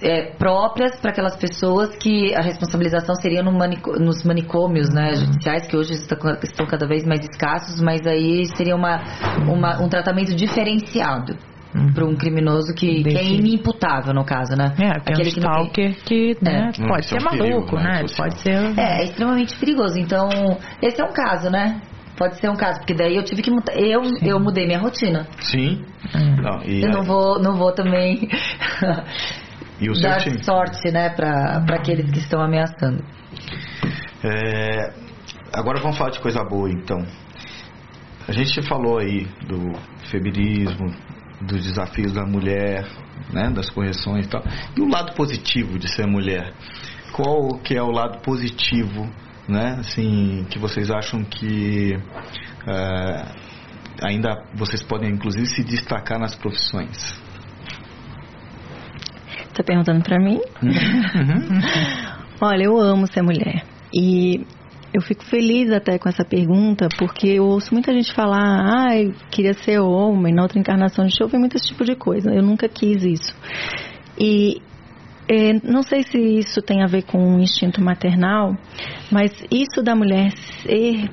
[0.03, 5.67] é, próprias para aquelas pessoas que a responsabilização seria no manico, nos manicômios né, judiciais,
[5.67, 9.03] que hoje estão cada vez mais escassos, mas aí seria uma,
[9.47, 11.37] uma um tratamento diferenciado
[11.75, 11.93] uhum.
[11.93, 14.75] para um criminoso que, que, é inimputável, no caso, né?
[14.79, 16.87] É, Aquele um stalker que, que né, é.
[16.87, 18.05] pode ser é um maluco, perigo, né?
[18.17, 18.79] Pode ser...
[18.79, 19.99] É, é extremamente perigoso.
[19.99, 20.29] Então,
[20.83, 21.81] esse é um caso, né?
[22.17, 23.73] Pode ser um caso, porque daí eu tive que mudar.
[23.75, 25.27] Eu, eu mudei minha rotina.
[25.41, 25.83] Sim.
[26.15, 26.37] Hum.
[26.43, 28.29] Não, eu não vou, não vou também
[30.03, 30.45] dar time?
[30.45, 33.03] sorte, né, para aqueles que estão ameaçando.
[34.23, 34.93] É,
[35.53, 36.99] agora vamos falar de coisa boa, então.
[38.29, 39.73] A gente falou aí do
[40.11, 40.95] feminismo,
[41.41, 42.87] dos desafios da mulher,
[43.33, 44.43] né, das correções e tal.
[44.77, 46.53] E o lado positivo de ser mulher?
[47.13, 49.09] Qual que é o lado positivo,
[49.49, 51.99] né, assim, que vocês acham que
[52.67, 53.25] é,
[54.03, 57.21] ainda vocês podem inclusive se destacar nas profissões?
[59.49, 60.41] Está perguntando para mim?
[61.13, 61.61] Uhum.
[62.41, 64.47] Olha, eu amo ser mulher e
[64.93, 69.13] eu fico feliz até com essa pergunta, porque eu ouço muita gente falar, ah, eu
[69.31, 72.31] queria ser homem, na outra encarnação de ouvir muito esse tipo de coisa.
[72.31, 73.35] Eu nunca quis isso.
[74.19, 74.61] E
[75.29, 78.57] é, não sei se isso tem a ver com o instinto maternal,
[79.13, 80.33] mas isso da mulher
[80.63, 81.09] ser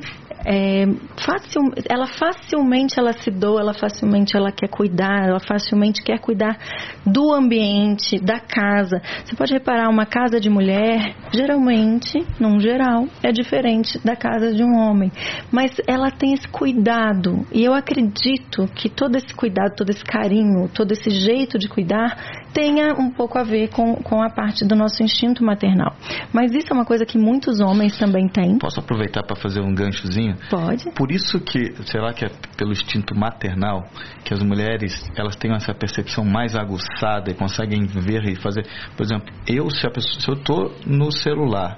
[0.50, 0.86] é,
[1.26, 6.58] facil, ela facilmente ela se doa, ela facilmente ela quer cuidar, ela facilmente quer cuidar
[7.06, 9.02] do ambiente, da casa.
[9.26, 14.64] Você pode reparar uma casa de mulher, geralmente, num geral, é diferente da casa de
[14.64, 15.12] um homem,
[15.52, 20.70] mas ela tem esse cuidado e eu acredito que todo esse cuidado, todo esse carinho,
[20.74, 24.76] todo esse jeito de cuidar tenha um pouco a ver com, com a parte do
[24.76, 25.96] nosso instinto maternal.
[26.34, 28.58] Mas isso é uma coisa que muitos homens também têm.
[28.58, 30.36] Posso aproveitar para fazer um ganchozinho?
[30.50, 30.90] Pode.
[30.96, 33.86] Por isso que, será que é pelo instinto maternal
[34.26, 38.66] que as mulheres elas têm essa percepção mais aguçada e conseguem ver e fazer.
[38.96, 41.78] Por exemplo, eu se, pessoa, se eu estou no celular,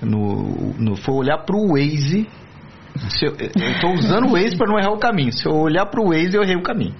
[0.00, 2.26] no, no for olhar para o Waze
[2.96, 5.32] se eu estou usando o Waze para não errar o caminho.
[5.32, 6.94] Se eu olhar para o Waze, eu errei o caminho.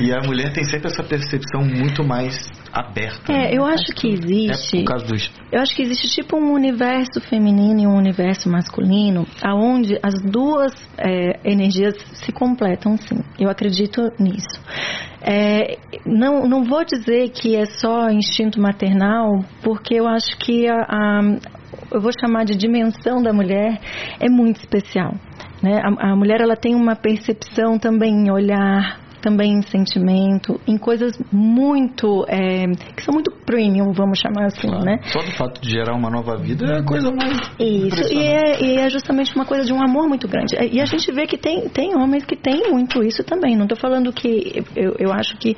[0.00, 2.34] E a mulher tem sempre essa percepção muito mais
[2.72, 3.32] aberta.
[3.32, 3.50] É, né?
[3.52, 4.78] eu acho que existe.
[4.78, 5.14] É por causa do...
[5.52, 10.72] Eu acho que existe tipo um universo feminino e um universo masculino, aonde as duas
[10.96, 13.22] é, energias se completam, sim.
[13.38, 14.60] Eu acredito nisso.
[15.20, 20.80] É, não, não vou dizer que é só instinto maternal, porque eu acho que a,
[20.88, 21.20] a
[21.90, 23.78] eu vou chamar de dimensão da mulher,
[24.20, 25.14] é muito especial.
[25.62, 25.80] Né?
[25.82, 31.12] A, a mulher ela tem uma percepção também em olhar, também em sentimento, em coisas
[31.32, 32.66] muito é,
[32.96, 34.84] que são muito premium, vamos chamar assim, claro.
[34.84, 34.98] né?
[35.04, 38.76] Só do fato de gerar uma nova vida é coisa mais isso e é, e
[38.78, 40.56] é, justamente uma coisa de um amor muito grande.
[40.70, 43.56] E a gente vê que tem tem homens que têm muito isso também.
[43.56, 45.56] Não estou falando que eu, eu acho que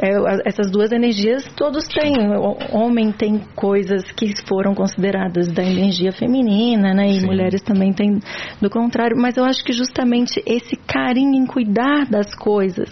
[0.00, 2.12] é, essas duas energias todos têm.
[2.36, 7.08] O homem tem coisas que foram consideradas da energia feminina, né?
[7.08, 7.26] E Sim.
[7.26, 8.20] mulheres também têm
[8.60, 9.16] do contrário.
[9.16, 12.91] Mas eu acho que justamente esse carinho em cuidar das coisas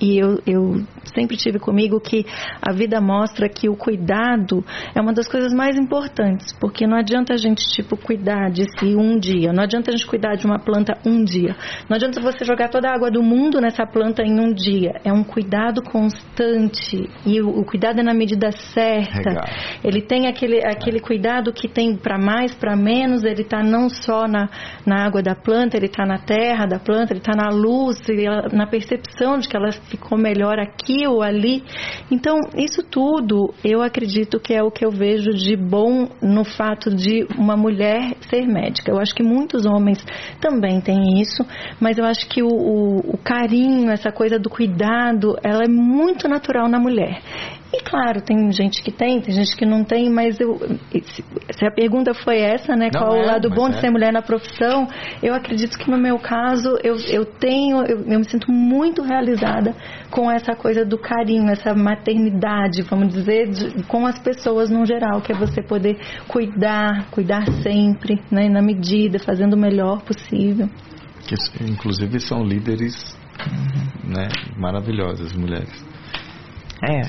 [0.00, 0.82] e eu, eu
[1.14, 2.24] sempre tive comigo que
[2.60, 7.34] a vida mostra que o cuidado é uma das coisas mais importantes, porque não adianta
[7.34, 10.58] a gente tipo cuidar de si um dia, não adianta a gente cuidar de uma
[10.58, 11.56] planta um dia,
[11.88, 15.00] não adianta você jogar toda a água do mundo nessa planta em um dia.
[15.04, 19.30] É um cuidado constante e o, o cuidado é na medida certa.
[19.30, 19.44] Legal.
[19.84, 23.24] Ele tem aquele aquele cuidado que tem para mais, para menos.
[23.24, 24.48] Ele está não só na,
[24.84, 27.96] na água da planta, ele está na terra da planta, ele está na luz,
[28.52, 31.62] na percepção de que ela ficou melhor aqui ou ali.
[32.10, 36.94] Então, isso tudo eu acredito que é o que eu vejo de bom no fato
[36.94, 38.90] de uma mulher ser médica.
[38.90, 40.04] Eu acho que muitos homens
[40.40, 41.44] também têm isso,
[41.80, 46.28] mas eu acho que o, o, o carinho, essa coisa do cuidado, ela é muito
[46.28, 47.20] natural na mulher.
[47.76, 50.58] E claro, tem gente que tem, tem gente que não tem, mas eu,
[51.50, 52.88] se a pergunta foi essa, né?
[52.90, 53.80] Não qual é, o lado bom de é.
[53.80, 54.88] ser mulher na profissão?
[55.22, 59.74] Eu acredito que no meu caso eu, eu tenho, eu, eu me sinto muito realizada
[60.10, 65.20] com essa coisa do carinho, essa maternidade, vamos dizer, de- com as pessoas no geral,
[65.20, 68.48] que é você poder cuidar, cuidar sempre, né?
[68.48, 70.66] Na medida, fazendo o melhor possível.
[71.28, 72.94] Que, inclusive são líderes
[74.02, 75.85] né, maravilhosas, mulheres.
[76.82, 77.00] É,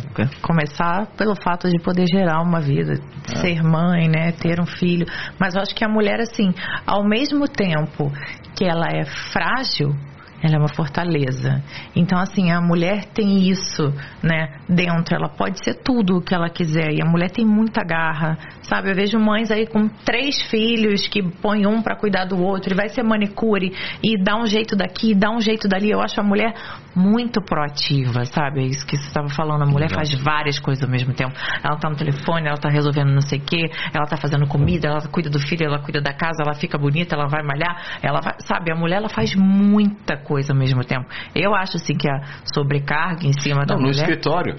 [0.41, 2.95] começar pelo fato de poder gerar uma vida,
[3.41, 5.05] ser mãe, né, ter um filho.
[5.38, 6.53] Mas eu acho que a mulher, assim,
[6.86, 8.09] ao mesmo tempo
[8.55, 9.03] que ela é
[9.34, 9.93] frágil,
[10.41, 11.63] ela é uma fortaleza.
[11.95, 15.15] Então, assim, a mulher tem isso, né, dentro.
[15.15, 16.91] Ela pode ser tudo o que ela quiser.
[16.93, 18.91] E a mulher tem muita garra, sabe?
[18.91, 22.75] Eu vejo mães aí com três filhos que põe um para cuidar do outro e
[22.75, 23.73] vai ser manicure
[24.03, 25.89] e dá um jeito daqui, dá um jeito dali.
[25.89, 26.53] Eu acho a mulher
[26.95, 28.61] muito proativa, sabe?
[28.61, 29.63] É isso que você estava falando.
[29.63, 31.33] A mulher faz várias coisas ao mesmo tempo.
[31.63, 34.88] Ela tá no telefone, ela tá resolvendo não sei o quê, ela tá fazendo comida,
[34.88, 38.21] ela cuida do filho, ela cuida da casa, ela fica bonita, ela vai malhar, ela
[38.21, 38.71] vai, sabe?
[38.71, 41.05] A mulher ela faz muita coisa ao mesmo tempo.
[41.36, 42.19] Eu acho assim que a
[42.53, 44.55] sobrecarga em cima da Não, no mulher escritório.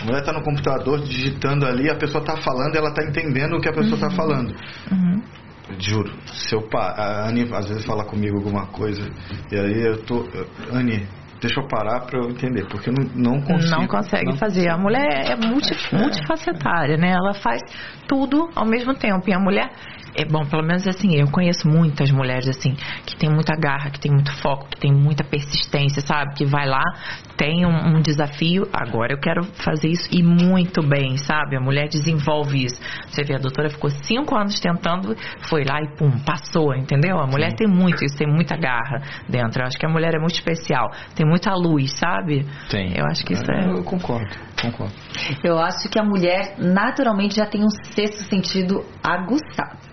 [0.00, 3.60] A mulher está no computador digitando ali, a pessoa está falando, ela está entendendo o
[3.60, 4.54] que a pessoa está falando.
[4.90, 5.22] Uhum.
[5.78, 9.08] Juro, se eu pa- a Anne às vezes fala comigo alguma coisa
[9.50, 10.26] e aí eu tô,
[10.72, 11.06] Anne,
[11.40, 13.80] deixa eu parar para eu entender, porque eu não, não consigo.
[13.80, 14.68] Não consegue Não fazer.
[14.68, 17.12] A mulher é multi, multifacetária, né?
[17.12, 17.60] Ela faz
[18.06, 19.28] tudo ao mesmo tempo.
[19.28, 19.70] E a mulher,
[20.14, 22.74] é bom, pelo menos assim, eu conheço muitas mulheres assim,
[23.06, 26.34] que tem muita garra, que tem muito foco, que tem muita persistência, sabe?
[26.34, 26.82] Que vai lá,
[27.36, 31.56] tem um, um desafio, agora eu quero fazer isso e muito bem, sabe?
[31.56, 32.80] A mulher desenvolve isso.
[33.08, 35.16] Você vê, a doutora ficou cinco anos tentando,
[35.48, 37.18] foi lá e pum, passou, entendeu?
[37.18, 39.62] A mulher tem muito isso, tem muita garra dentro.
[39.62, 42.46] Eu acho que a mulher é muito especial, tem muita luz, sabe?
[42.70, 42.96] Tem.
[42.96, 43.70] Eu acho que isso é.
[43.70, 44.94] Eu concordo, concordo.
[45.42, 49.92] Eu acho que a mulher naturalmente já tem um sexto sentido aguçado.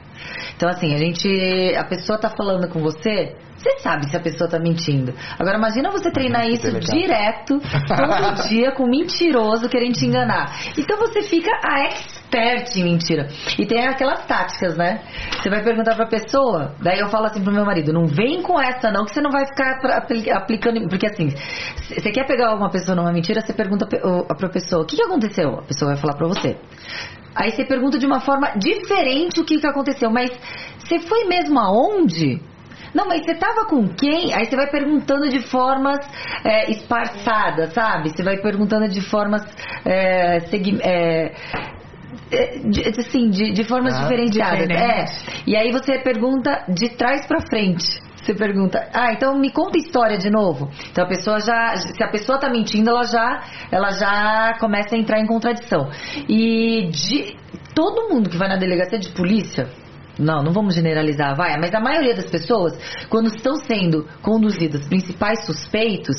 [0.60, 1.74] Então, assim, a gente.
[1.78, 5.14] A pessoa tá falando com você, você sabe se a pessoa tá mentindo.
[5.40, 10.52] Agora, imagina você treinar que isso direto, todo dia, com um mentiroso querendo te enganar.
[10.78, 13.28] Então você fica a expert em mentira.
[13.58, 15.02] E tem aquelas táticas, né?
[15.42, 18.60] Você vai perguntar pra pessoa, daí eu falo assim pro meu marido: não vem com
[18.60, 19.80] essa, não, que você não vai ficar
[20.34, 20.90] aplicando.
[20.90, 25.02] Porque assim, você quer pegar uma pessoa numa mentira, você pergunta pra pessoa: o que
[25.02, 25.60] aconteceu?
[25.60, 26.58] A pessoa vai falar pra você.
[27.36, 30.30] Aí você pergunta de uma forma diferente o que, que aconteceu, mas
[30.80, 32.42] você foi mesmo aonde?
[32.94, 34.34] Não, mas você tava com quem?
[34.34, 36.00] Aí você vai perguntando de formas
[36.44, 38.10] é, esparçadas, sabe?
[38.10, 39.44] Você vai perguntando de formas
[39.86, 41.36] é, segui- é,
[42.32, 44.68] é, de, assim, de, de formas Ah, diferenciadas.
[44.68, 45.28] diferentes.
[45.28, 45.34] É.
[45.46, 48.00] E aí você pergunta de trás pra frente.
[48.22, 50.70] Você pergunta, ah, então me conta a história de novo.
[50.92, 54.98] Então a pessoa já, se a pessoa tá mentindo, ela já, ela já começa a
[55.00, 55.90] entrar em contradição.
[56.28, 57.36] E de
[57.74, 59.70] todo mundo que vai na delegacia de polícia,
[60.20, 62.78] não, não vamos generalizar, vai, mas a maioria das pessoas,
[63.10, 66.18] quando estão sendo conduzidas, principais suspeitos,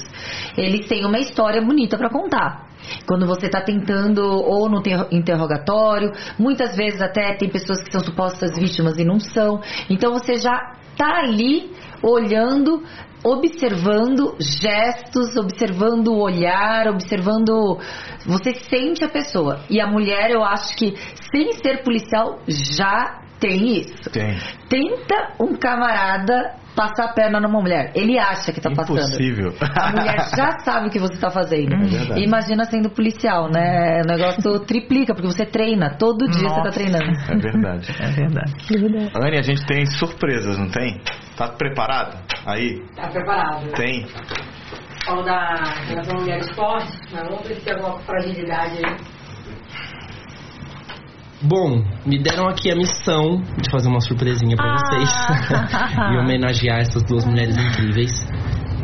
[0.57, 2.71] eles têm uma história bonita pra contar.
[3.07, 8.01] Quando você está tentando ou no ter- interrogatório, muitas vezes até tem pessoas que são
[8.01, 9.61] supostas vítimas e não são.
[9.91, 10.59] Então você já
[11.01, 11.73] tá ali
[12.03, 12.83] olhando,
[13.25, 17.79] observando gestos, observando o olhar, observando.
[18.27, 19.61] Você sente a pessoa.
[19.71, 20.95] E a mulher, eu acho que
[21.33, 24.11] sem ser policial já tem isso.
[24.11, 24.37] Tem.
[24.69, 27.93] Tenta um camarada passar a perna numa mulher.
[27.95, 28.99] Ele acha que tá passando.
[28.99, 29.55] Impossível.
[29.61, 31.75] A mulher já sabe o que você está fazendo.
[31.75, 32.23] É verdade.
[32.23, 34.03] Imagina sendo policial, né?
[34.03, 35.97] O negócio triplica, porque você treina.
[35.99, 36.63] Todo dia você Nossa.
[36.63, 37.05] tá treinando.
[37.05, 37.91] É verdade.
[38.01, 39.11] É verdade.
[39.15, 41.01] Anne, a gente tem surpresas, não tem?
[41.37, 42.19] Tá preparado?
[42.47, 42.83] Aí?
[42.97, 43.71] Tá preparado.
[43.73, 44.07] Tem.
[45.05, 45.55] Falo da
[45.89, 48.97] relação mulher-esporte, mas vamos ver se tem alguma fragilidade aí.
[51.43, 55.09] Bom, me deram aqui a missão de fazer uma surpresinha pra vocês.
[56.13, 58.13] e homenagear essas duas mulheres incríveis.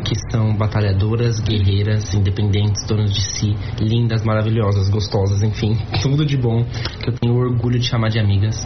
[0.03, 6.63] que são batalhadoras, guerreiras, independentes, donas de si, lindas, maravilhosas, gostosas, enfim, tudo de bom
[7.03, 8.65] que eu tenho orgulho de chamar de amigas.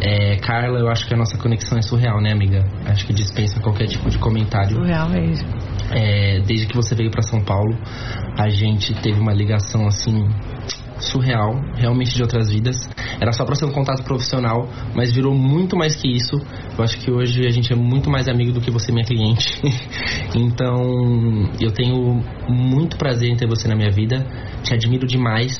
[0.00, 2.66] É, Carla, eu acho que a nossa conexão é surreal, né, amiga?
[2.84, 4.76] Acho que dispensa qualquer tipo de comentário.
[4.76, 5.48] Surreal mesmo.
[5.92, 7.78] É, desde que você veio para São Paulo,
[8.36, 10.28] a gente teve uma ligação assim
[11.02, 12.88] surreal, realmente de outras vidas.
[13.20, 16.36] Era só para ser um contato profissional, mas virou muito mais que isso.
[16.76, 19.60] Eu acho que hoje a gente é muito mais amigo do que você minha cliente.
[20.34, 24.26] então, eu tenho muito prazer em ter você na minha vida.
[24.62, 25.58] Te admiro demais,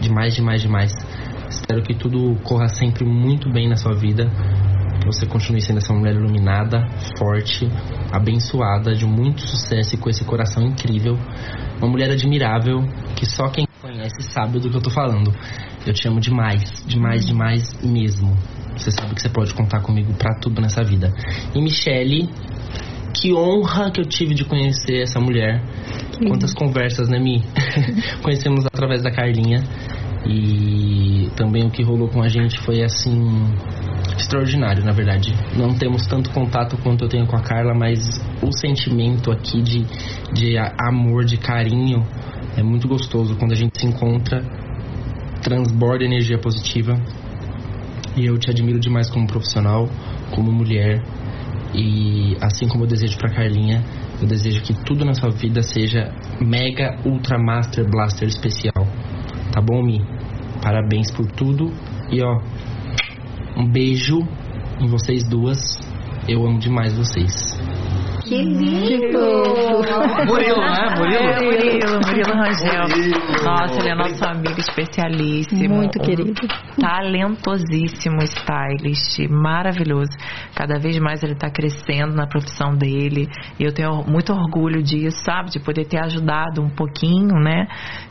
[0.00, 0.92] demais, demais, demais.
[1.48, 4.30] Espero que tudo corra sempre muito bem na sua vida.
[5.00, 6.86] Que você continue sendo essa mulher iluminada,
[7.18, 7.68] forte,
[8.12, 11.18] abençoada, de muito sucesso e com esse coração incrível.
[11.78, 12.82] Uma mulher admirável
[13.16, 15.30] que só quem conhece sabe do que eu tô falando.
[15.86, 18.34] Eu te amo demais, demais, demais mesmo.
[18.78, 21.12] Você sabe que você pode contar comigo para tudo nessa vida.
[21.54, 22.30] E Michele,
[23.12, 25.62] que honra que eu tive de conhecer essa mulher.
[26.26, 27.42] Quantas conversas, né, Mi?
[28.24, 29.62] Conhecemos através da Carlinha.
[30.26, 33.52] E também o que rolou com a gente foi assim
[34.16, 35.34] extraordinário, na verdade.
[35.54, 37.98] Não temos tanto contato quanto eu tenho com a Carla, mas
[38.42, 39.84] o sentimento aqui de,
[40.32, 40.56] de
[40.88, 42.02] amor, de carinho,
[42.56, 44.42] é muito gostoso quando a gente se encontra,
[45.42, 46.94] transborda energia positiva.
[48.16, 49.88] E eu te admiro demais como profissional,
[50.30, 51.02] como mulher.
[51.74, 53.82] E assim como eu desejo para Carlinha,
[54.20, 58.86] eu desejo que tudo na sua vida seja mega ultra master blaster especial.
[59.52, 60.00] Tá bom, Mi?
[60.62, 61.72] Parabéns por tudo.
[62.10, 62.40] E ó,
[63.56, 64.20] um beijo
[64.80, 65.58] em vocês duas.
[66.28, 67.58] Eu amo demais vocês.
[68.24, 69.18] Que lindo!
[70.26, 70.94] Murilo, né?
[70.96, 71.24] Murilo?
[71.24, 72.88] É, Murilo, Murilo Rangel.
[72.88, 73.44] Murilo.
[73.44, 75.74] Nossa, ele é nosso amigo especialíssimo.
[75.74, 76.32] Muito querido.
[76.80, 80.10] Talentosíssimo stylist, maravilhoso.
[80.54, 83.28] Cada vez mais ele está crescendo na profissão dele.
[83.58, 85.50] E eu tenho muito orgulho disso, sabe?
[85.50, 87.66] De poder ter ajudado um pouquinho, né?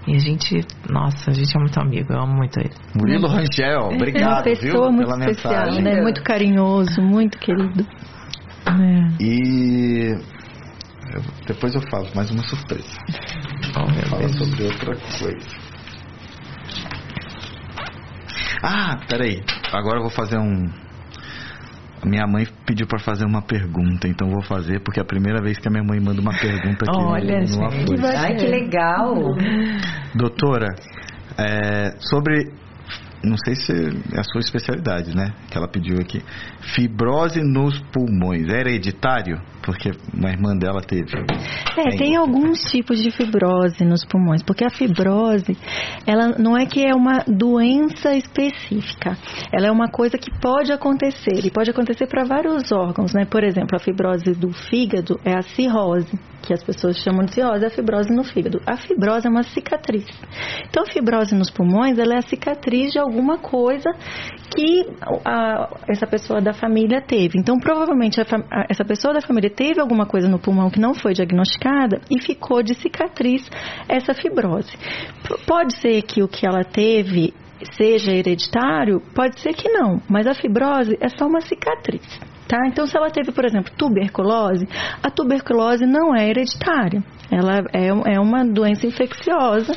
[0.08, 2.72] E a gente, nossa, a gente é muito amigo, eu amo muito ele.
[2.96, 4.92] Murilo Rangel, é uma obrigado, pessoa viu?
[4.92, 5.84] muito pela especial, mensagem.
[5.84, 6.02] né?
[6.02, 7.86] Muito carinhoso, muito querido.
[8.66, 9.24] É.
[9.24, 10.16] E
[11.14, 12.98] eu- depois eu falo mais uma surpresa.
[13.76, 14.38] Oh, meu Fala Deus.
[14.38, 15.50] sobre outra coisa.
[18.64, 19.44] Ah, peraí.
[19.72, 20.70] Agora eu vou fazer um.
[22.02, 25.42] A minha mãe pediu pra fazer uma pergunta, então vou fazer porque é a primeira
[25.42, 28.06] vez que a minha mãe manda uma pergunta aqui Olha, no, no gente.
[28.16, 29.16] Ai, que legal!
[30.16, 30.68] Doutora,
[31.38, 32.52] é, sobre.
[33.24, 35.34] Não sei se é a sua especialidade, né?
[35.50, 36.22] Que ela pediu aqui.
[36.76, 38.50] Fibrose nos pulmões.
[38.50, 39.40] É hereditário?
[39.64, 41.14] Porque uma irmã dela teve.
[41.78, 45.58] É, tem alguns tipos de fibrose nos pulmões, porque a fibrose,
[46.06, 49.18] ela não é que é uma doença específica,
[49.54, 53.26] ela é uma coisa que pode acontecer, e pode acontecer para vários órgãos, né?
[53.26, 57.64] Por exemplo, a fibrose do fígado é a cirrose, que as pessoas chamam de cirrose,
[57.64, 58.62] é a fibrose no fígado.
[58.68, 60.06] A fibrose é uma cicatriz.
[60.68, 63.90] Então, a fibrose nos pulmões, ela é a cicatriz de alguma coisa
[64.56, 64.88] que
[65.26, 67.40] a- essa pessoa da família teve.
[67.40, 70.94] Então, provavelmente, a a- essa pessoa da família teve alguma coisa no pulmão que não
[70.94, 73.48] foi diagnosticada e ficou de cicatriz
[73.88, 74.72] essa fibrose.
[75.28, 77.34] P- Pode ser que o que ela teve
[77.78, 79.00] seja hereditário?
[79.16, 82.02] Pode ser que não, mas a fibrose é só uma cicatriz.
[82.48, 82.58] Tá?
[82.68, 84.68] Então, se ela teve, por exemplo, tuberculose,
[85.02, 87.02] a tuberculose não é hereditária.
[87.32, 89.74] Ela é, é uma doença infecciosa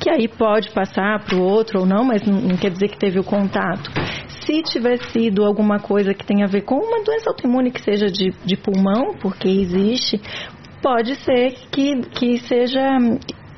[0.00, 3.18] que aí pode passar para o outro ou não, mas não, quer dizer que teve
[3.18, 3.90] o contato.
[4.44, 8.06] Se tiver sido alguma coisa que tenha a ver com uma doença autoimune que seja
[8.06, 10.20] de, de pulmão, porque existe,
[10.82, 12.98] pode ser que, que seja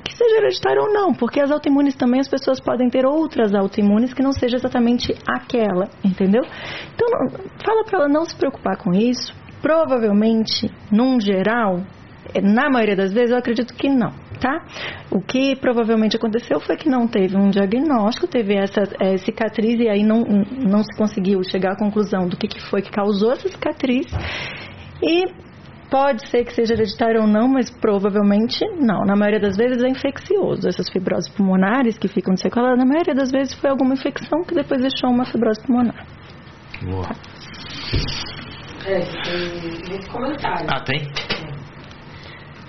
[0.03, 4.15] que seja hereditário ou não, porque as autoimunes também as pessoas podem ter outras autoimunes
[4.15, 6.43] que não seja exatamente aquela, entendeu?
[6.95, 7.09] Então,
[7.63, 9.35] fala para ela não se preocupar com isso.
[9.61, 11.83] Provavelmente, num geral,
[12.43, 14.11] na maioria das vezes, eu acredito que não,
[14.41, 14.65] tá?
[15.11, 19.89] O que provavelmente aconteceu foi que não teve um diagnóstico, teve essa eh, cicatriz e
[19.89, 23.49] aí não, não se conseguiu chegar à conclusão do que, que foi que causou essa
[23.49, 24.07] cicatriz.
[25.03, 25.49] E
[25.91, 29.07] Pode ser que seja hereditário ou não, mas provavelmente não.
[29.07, 30.69] Na maioria das vezes é infeccioso.
[30.69, 34.55] Essas fibroses pulmonares que ficam de sequela, na maioria das vezes foi alguma infecção que
[34.55, 36.07] depois deixou uma fibrose pulmonar.
[36.83, 37.09] Boa.
[38.87, 40.67] É, tem muito comentário.
[40.71, 41.09] Ah, tem?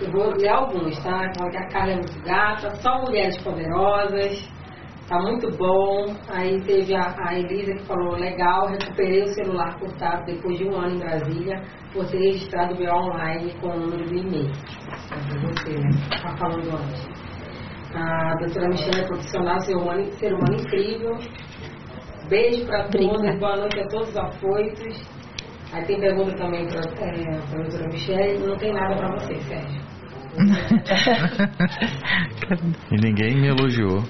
[0.02, 1.30] Eu vou ler alguns, tá?
[1.38, 4.50] Fala que a Carla é muito gata, só mulheres poderosas,
[5.10, 6.16] tá muito bom.
[6.30, 10.76] Aí teve a, a Elisa que falou, legal, recuperei o celular furtado depois de um
[10.78, 11.62] ano em Brasília,
[11.92, 14.52] por ter registrado o meu online com o número do e-mail.
[15.42, 15.90] Você, né?
[16.22, 17.30] Tá falando antes.
[17.94, 21.18] A doutora Michelle é profissional, ser humano, ser humano incrível.
[22.30, 25.19] Beijo pra todos, boa noite a todos os afoitos.
[25.72, 29.80] Aí tem pergunta também para é, a doutora Michelle, não tem nada para você, Sérgio.
[32.92, 34.04] e ninguém me elogiou.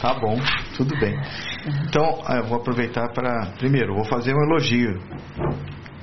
[0.00, 0.36] Tá bom,
[0.76, 1.14] tudo bem.
[1.86, 3.52] Então, eu vou aproveitar para.
[3.58, 4.98] Primeiro, vou fazer um elogio.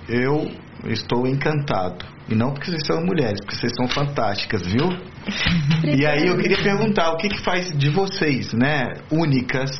[0.08, 0.52] Eu
[0.86, 2.06] estou encantado.
[2.30, 4.88] E não porque vocês são mulheres, porque vocês são fantásticas, viu?
[5.84, 9.72] E aí eu queria perguntar o que, que faz de vocês, né, únicas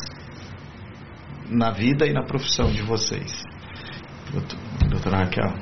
[1.50, 3.44] na vida e na profissão de vocês.
[4.90, 5.54] Doutora Raquel.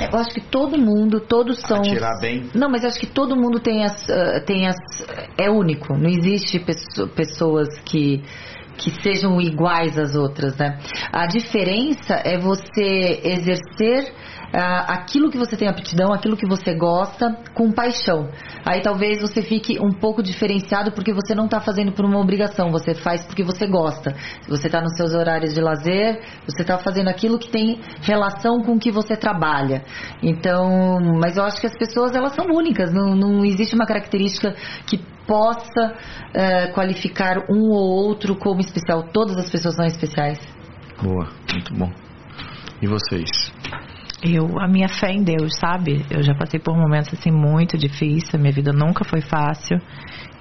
[0.00, 1.82] Eu acho que todo mundo, todos são.
[1.82, 2.50] Tirar bem.
[2.52, 4.76] Não, mas acho que todo mundo tem as, uh, tem as,
[5.38, 5.96] é único.
[5.96, 6.58] Não existe
[7.14, 8.24] pessoas que
[8.76, 10.78] que sejam iguais às outras, né?
[11.12, 14.12] A diferença é você exercer
[14.54, 18.28] uh, aquilo que você tem aptidão, aquilo que você gosta, com paixão.
[18.64, 22.70] Aí talvez você fique um pouco diferenciado porque você não está fazendo por uma obrigação,
[22.70, 24.14] você faz porque você gosta.
[24.48, 28.72] Você está nos seus horários de lazer, você está fazendo aquilo que tem relação com
[28.72, 29.84] o que você trabalha.
[30.22, 34.54] Então, mas eu acho que as pessoas elas são únicas, não, não existe uma característica
[34.86, 39.04] que possa uh, qualificar um ou outro como especial.
[39.12, 40.38] Todas as pessoas são especiais.
[41.02, 41.90] Boa, muito bom.
[42.80, 43.30] E vocês?
[44.22, 46.04] Eu, a minha fé em Deus, sabe?
[46.10, 49.78] Eu já passei por momentos assim muito difíceis, minha vida nunca foi fácil.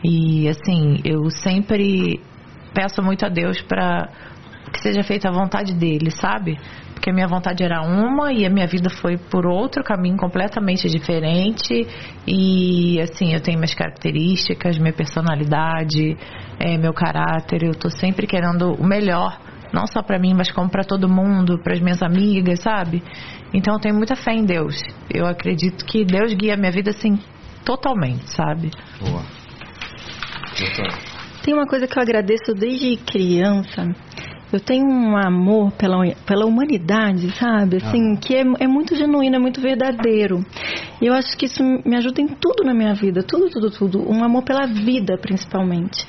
[0.04, 2.22] E assim, eu sempre
[2.74, 4.10] peço muito a Deus para
[4.72, 6.58] que seja feita a vontade dele, sabe?
[7.04, 10.88] Porque a minha vontade era uma e a minha vida foi por outro caminho completamente
[10.88, 11.86] diferente.
[12.26, 16.16] E assim, eu tenho minhas características, minha personalidade,
[16.58, 17.62] é, meu caráter.
[17.62, 19.38] Eu tô sempre querendo o melhor
[19.74, 23.04] não só para mim, mas como para todo mundo, para as minhas amigas, sabe?
[23.54, 24.82] Então eu tenho muita fé em Deus.
[25.14, 27.20] Eu acredito que Deus guia a minha vida assim
[27.66, 28.72] totalmente, sabe?
[29.02, 29.24] Boa.
[31.44, 33.94] Tem uma coisa que eu agradeço desde criança,
[34.56, 37.78] eu tenho um amor pela, pela humanidade, sabe?
[37.78, 38.18] Assim, ah.
[38.18, 40.46] que é, é muito genuíno, é muito verdadeiro.
[41.02, 44.10] E eu acho que isso me ajuda em tudo na minha vida, tudo, tudo, tudo.
[44.10, 46.06] Um amor pela vida, principalmente.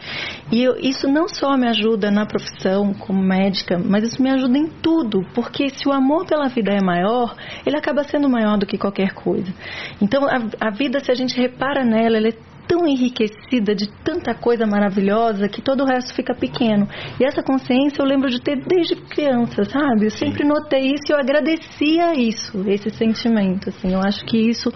[0.53, 4.59] E eu, isso não só me ajuda na profissão como médica, mas isso me ajuda
[4.59, 7.35] em tudo, porque se o amor pela vida é maior,
[7.67, 9.53] ele acaba sendo maior do que qualquer coisa.
[10.01, 14.35] Então, a, a vida, se a gente repara nela, ela é tão enriquecida de tanta
[14.35, 16.89] coisa maravilhosa que todo o resto fica pequeno.
[17.21, 20.07] E essa consciência eu lembro de ter desde criança, sabe?
[20.07, 23.93] Eu sempre notei isso e eu agradecia isso, esse sentimento, assim.
[23.93, 24.73] Eu acho que isso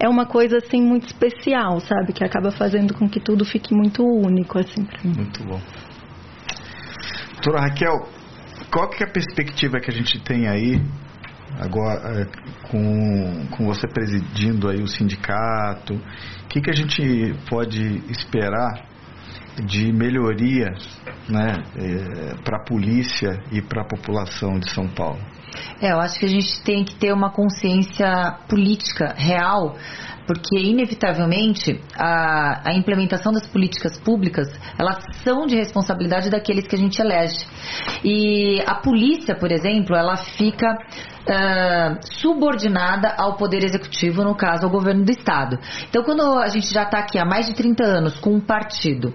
[0.00, 2.12] é uma coisa assim muito especial, sabe?
[2.12, 5.14] Que acaba fazendo com que tudo fique muito único, assim, pra mim.
[5.16, 5.60] Muito bom.
[7.42, 8.08] Doutora Raquel,
[8.72, 10.80] qual que é a perspectiva que a gente tem aí
[11.60, 12.26] agora é,
[12.72, 18.90] com, com você presidindo aí o sindicato, o que, que a gente pode esperar
[19.66, 20.72] de melhoria
[21.28, 25.20] né, é, para a polícia e para a população de São Paulo?
[25.82, 29.76] É, eu acho que a gente tem que ter uma consciência política real
[30.26, 36.78] porque inevitavelmente a, a, implementação das políticas públicas elas são de responsabilidade daqueles que a
[36.78, 37.46] gente elege
[38.04, 40.78] e a polícia por exemplo ela fica
[41.22, 45.58] uh, subordinada ao Poder Executivo, no caso, ao governo do Estado.
[45.88, 49.14] Então, quando a gente já está aqui há mais de 30 anos com um partido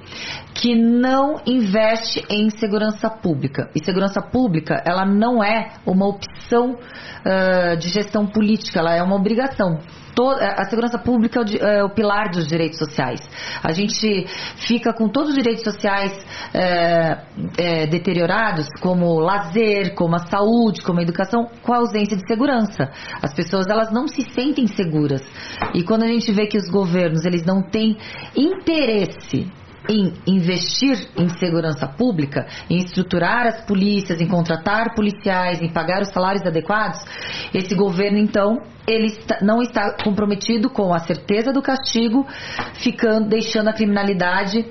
[0.57, 7.77] que não investe em segurança pública, e segurança pública, ela não é uma opção uh,
[7.77, 9.77] de gestão política, ela é uma obrigação
[10.19, 13.19] a segurança pública é o, é o, pilar dos direitos sociais.
[13.63, 14.25] A gente
[14.67, 16.11] fica com todos os direitos sociais
[16.53, 17.21] é,
[17.57, 22.89] é, deteriorados, como lazer, como a saúde, como a educação, com a ausência de segurança.
[23.21, 25.21] As pessoas elas não se sentem seguras.
[25.75, 27.95] E quando a gente vê que os governos eles não têm
[28.35, 29.51] interesse
[29.89, 36.09] em investir em segurança pública, em estruturar as polícias, em contratar policiais, em pagar os
[36.09, 36.99] salários adequados,
[37.53, 38.57] esse governo então
[38.87, 42.25] ele não está comprometido com a certeza do castigo,
[42.75, 44.65] ficando deixando a criminalidade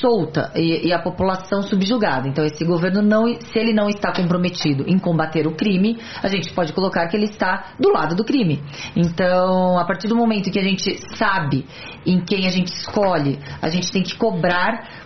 [0.00, 2.28] solta e, e, a população subjugada.
[2.28, 6.52] Então esse governo não, se ele não está comprometido em combater o crime, a gente
[6.52, 8.62] pode colocar que ele está do lado do crime.
[8.94, 11.66] Então a partir do momento que a gente sabe
[12.06, 14.55] em quem a gente escolhe, a gente tem que cobrar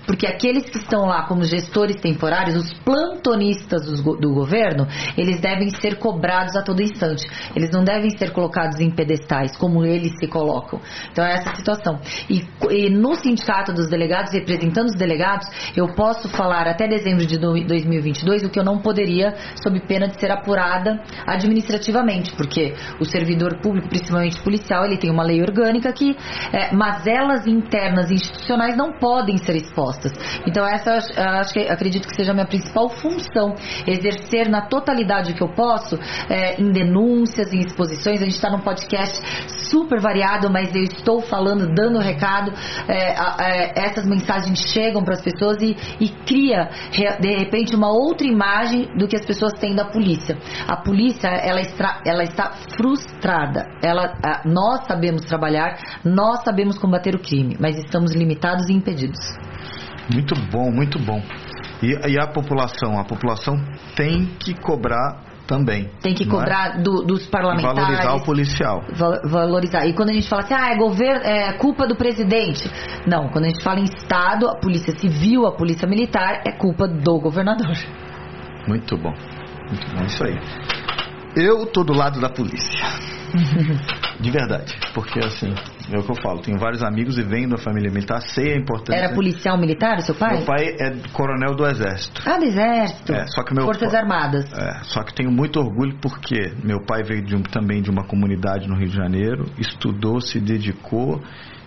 [0.07, 4.87] porque aqueles que estão lá como gestores temporários, os plantonistas do, do governo,
[5.17, 7.27] eles devem ser cobrados a todo instante.
[7.55, 10.81] Eles não devem ser colocados colocados em pedestais, como eles se colocam.
[11.11, 12.01] Então é essa situação.
[12.29, 15.47] E, e no sindicato dos delegados, representando os delegados,
[15.77, 20.19] eu posso falar até dezembro de 2022 o que eu não poderia, sob pena de
[20.19, 26.17] ser apurada administrativamente, porque o servidor público, principalmente policial, ele tem uma lei orgânica que
[26.53, 30.12] é, mazelas internas institucionais não podem ser expostas.
[30.47, 30.99] Então essa
[31.41, 33.55] acho que acredito que seja a minha principal função,
[33.87, 35.99] exercer na totalidade que eu posso,
[36.29, 38.21] é, em denúncias, em exposições.
[38.21, 39.21] A gente está num podcast
[39.71, 42.53] super variado, mas eu estou falando, dando recado.
[42.89, 43.15] É,
[43.45, 46.69] é, essas mensagens chegam para as pessoas e, e cria
[47.21, 50.37] de repente uma outra imagem do que as pessoas têm da polícia.
[50.67, 53.67] A polícia ela está, ela está frustrada.
[53.83, 54.12] Ela,
[54.45, 59.19] nós sabemos trabalhar, nós sabemos combater o crime, mas estamos limitados e impedidos.
[60.12, 61.23] Muito bom, muito bom.
[61.82, 62.99] E, e a população?
[62.99, 63.57] A população
[63.97, 65.91] tem que cobrar também.
[66.01, 66.27] Tem que é?
[66.27, 66.82] cobrar é?
[66.82, 67.77] do, dos parlamentares.
[67.77, 68.82] E valorizar o policial.
[69.24, 69.87] Valorizar.
[69.87, 72.70] E quando a gente fala assim, ah, é governo, é culpa do presidente.
[73.07, 76.87] Não, quando a gente fala em Estado, a polícia civil, a polícia militar, é culpa
[76.87, 77.77] do governador.
[78.69, 79.12] Muito bom.
[79.69, 80.39] Muito bom, isso aí.
[81.35, 83.20] Eu tô do lado da polícia.
[84.20, 84.77] De verdade.
[84.93, 85.55] Porque assim,
[85.90, 88.57] é o que eu falo, tenho vários amigos e venho da família militar, sei a
[88.57, 88.98] importância.
[88.98, 90.36] Era policial militar, o seu pai?
[90.36, 92.23] Meu pai é coronel do exército.
[92.27, 93.12] Ah, do exército.
[93.12, 94.44] É, só que meu Forças Armadas.
[94.52, 98.05] É, só que tenho muito orgulho porque meu pai veio de um, também de uma
[98.05, 101.20] comunidade no Rio de Janeiro, estudou, se dedicou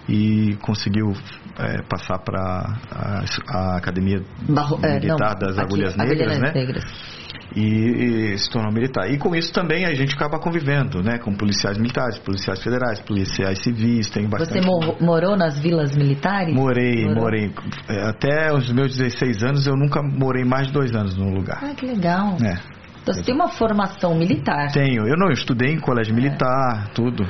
[0.07, 1.13] e conseguiu
[1.57, 6.51] é, passar para a, a, Academia Barro, é, Militar não, das Agulhas aqui, Negras, né?
[6.53, 7.22] Negras
[7.55, 9.09] e, e, se tornou militar.
[9.11, 11.17] E com isso também a gente acaba convivendo, né?
[11.19, 14.65] Com policiais militares, policiais federais, policiais civis, tem bastante...
[14.65, 16.53] Você morou nas vilas militares?
[16.53, 17.23] Morei, morou?
[17.23, 17.51] morei.
[17.87, 21.59] É, até os meus 16 anos eu nunca morei mais de dois anos num lugar.
[21.61, 22.37] Ah, que legal.
[22.43, 22.57] É.
[23.01, 24.71] Então você tem uma formação militar?
[24.71, 25.05] Tenho.
[25.05, 26.93] Eu não, eu estudei em colégio militar, é.
[26.93, 27.23] tudo.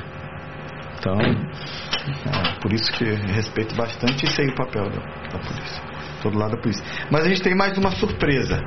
[0.98, 5.00] Então, é, por isso que respeito bastante e sei o papel da,
[5.32, 5.82] da polícia.
[6.22, 6.82] Todo lado da polícia.
[7.10, 8.58] Mas a gente tem mais uma surpresa.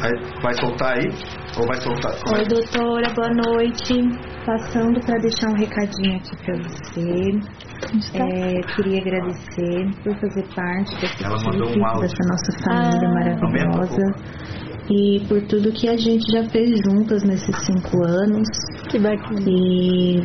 [0.00, 0.12] Vai,
[0.42, 1.08] vai soltar aí?
[1.58, 2.12] Ou vai soltar?
[2.32, 3.94] Oi, doutora, boa noite.
[4.46, 7.38] Passando para deixar um recadinho aqui para você.
[8.14, 14.06] É, queria agradecer por fazer parte desse equipe, um dessa nossa família ah, maravilhosa.
[14.88, 18.48] E por tudo que a gente já fez juntas nesses cinco anos.
[18.88, 19.44] Que bacana.
[19.46, 20.22] E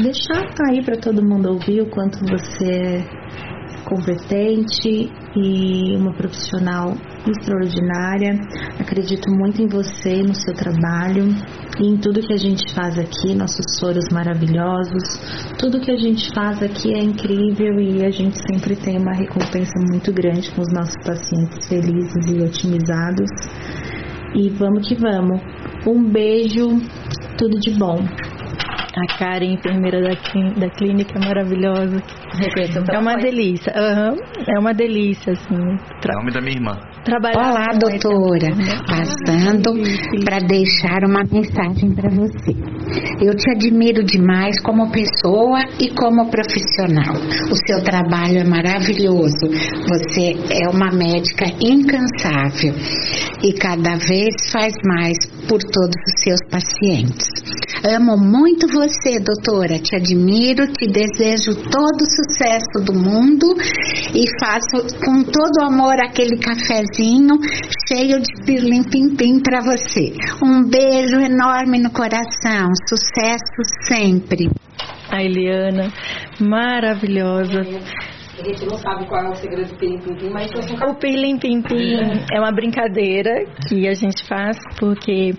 [0.00, 3.18] deixar aí para todo mundo ouvir o quanto você é
[3.84, 6.94] competente e uma profissional
[7.26, 8.38] extraordinária.
[8.78, 11.34] Acredito muito em você, no seu trabalho
[11.80, 15.02] e em tudo que a gente faz aqui, nossos foros maravilhosos.
[15.58, 19.78] Tudo que a gente faz aqui é incrível e a gente sempre tem uma recompensa
[19.90, 23.30] muito grande com os nossos pacientes felizes e otimizados.
[24.34, 25.40] E vamos que vamos.
[25.86, 26.68] Um beijo,
[27.38, 27.98] tudo de bom.
[28.96, 30.10] A Karen, enfermeira da,
[30.58, 32.02] da clínica, maravilhosa.
[32.92, 33.72] É uma delícia.
[33.72, 34.16] Uhum.
[34.56, 35.76] É uma delícia, assim.
[36.00, 36.14] Tra...
[36.16, 36.78] nome da minha irmã.
[37.08, 38.48] Trabalhar Olá, doutora.
[38.86, 39.72] Passando
[40.26, 42.52] para deixar uma mensagem para você.
[43.18, 47.14] Eu te admiro demais como pessoa e como profissional.
[47.50, 49.48] O seu trabalho é maravilhoso.
[49.88, 52.74] Você é uma médica incansável
[53.42, 55.16] e cada vez faz mais
[55.48, 57.26] por todos os seus pacientes.
[57.84, 59.78] Amo muito você, doutora.
[59.78, 63.54] Te admiro, te desejo todo o sucesso do mundo
[64.14, 66.97] e faço com todo amor aquele cafezinho
[67.88, 70.12] cheio de pirlim pim pim para você.
[70.42, 72.70] Um beijo enorme no coração.
[72.88, 74.50] Sucesso sempre.
[75.10, 75.92] A Eliana,
[76.40, 77.60] maravilhosa.
[77.60, 80.50] A gente não sabe qual é o segredo do Pirlim Pim Pim, mas.
[80.52, 81.98] O Pirlim Pim Pim
[82.32, 83.30] é uma brincadeira
[83.68, 85.32] que a gente faz porque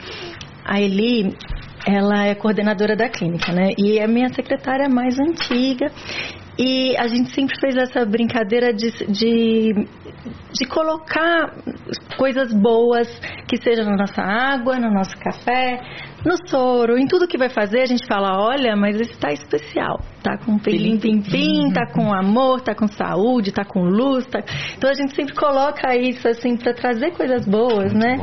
[0.66, 1.36] a Eli,
[1.88, 3.70] ela é coordenadora da clínica, né?
[3.78, 5.92] E é minha secretária mais antiga.
[6.62, 9.88] E a gente sempre fez essa brincadeira de, de,
[10.52, 11.56] de colocar
[12.18, 13.08] coisas boas
[13.48, 15.80] que sejam na nossa água, no nosso café,
[16.26, 20.00] no soro, em tudo que vai fazer, a gente fala, olha, mas esse tá especial.
[20.22, 24.26] Tá com pelim pim pim, tá com amor, tá com saúde, tá com luz.
[24.26, 24.40] Tá...
[24.78, 28.18] Então a gente sempre coloca isso assim para trazer coisas boas, né?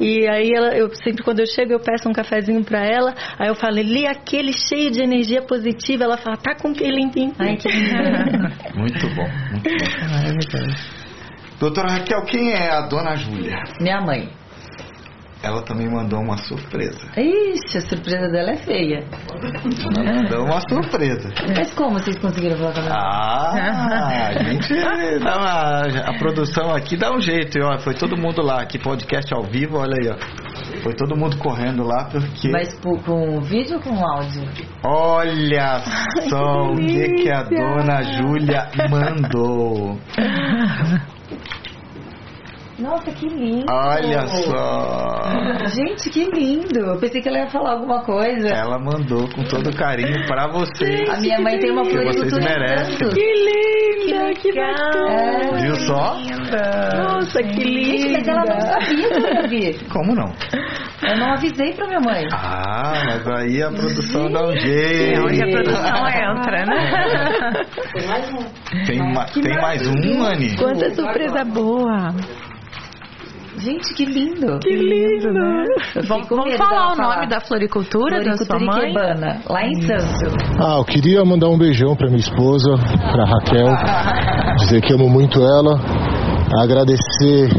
[0.00, 3.48] E aí ela, eu sempre quando eu chego eu peço um cafezinho para ela, aí
[3.48, 7.34] eu falo, li aquele cheio de energia positiva, ela fala, tá com pelim pim pim.
[7.38, 7.68] Ai, que
[8.78, 11.02] muito bom, muito bom.
[11.60, 13.56] Doutora Raquel, quem é a dona Júlia?
[13.80, 14.41] Minha mãe.
[15.42, 17.00] Ela também mandou uma surpresa.
[17.16, 19.04] Ixi, a surpresa dela é feia.
[19.96, 21.30] Ela mandou uma surpresa.
[21.56, 22.94] Mas como vocês conseguiram falar com ela?
[22.94, 24.74] Ah, a gente
[25.20, 29.32] dá uma, a produção aqui dá um jeito, ó, foi todo mundo lá, aqui podcast
[29.34, 30.16] ao vivo, olha aí, ó.
[30.82, 34.42] Foi todo mundo correndo lá porque Mas por- com vídeo ou com áudio?
[34.84, 35.80] olha
[36.28, 39.98] só o que, que a dona Júlia mandou.
[42.78, 43.66] Nossa, que lindo!
[43.70, 45.66] Olha só.
[45.68, 46.78] Gente, que lindo!
[46.80, 48.48] Eu pensei que ela ia falar alguma coisa.
[48.48, 51.08] Ela mandou com todo carinho pra vocês.
[51.08, 53.08] A minha mãe tem uma Que vocês floricultura em merecem.
[53.10, 55.60] Que linda, que, bacana.
[55.60, 56.16] Viu só?
[56.96, 57.98] Nossa, que linda.
[57.98, 59.88] Gente, mas ela não sabia que eu ia vir.
[59.88, 60.32] Como não?
[61.02, 62.26] Eu não avisei pra minha mãe.
[62.32, 65.20] Ah, mas aí a produção dá um jeito.
[65.20, 67.52] É onde a produção entra, né?
[67.92, 68.84] Tem mais um.
[68.86, 70.56] Tem, ma- tem mais um, Anne?
[70.56, 72.08] Quanta surpresa boa.
[73.58, 74.58] Gente, que lindo!
[74.60, 75.28] Que lindo.
[76.08, 79.42] Vamos, fiquei com vamos medo falar o nome da floricultura, da sua Floricultura mãe?
[79.48, 80.40] Lá em Santos.
[80.58, 82.70] Ah, eu queria mandar um beijão pra minha esposa,
[83.12, 83.68] pra Raquel,
[84.58, 85.78] dizer que amo muito ela,
[86.60, 87.50] agradecer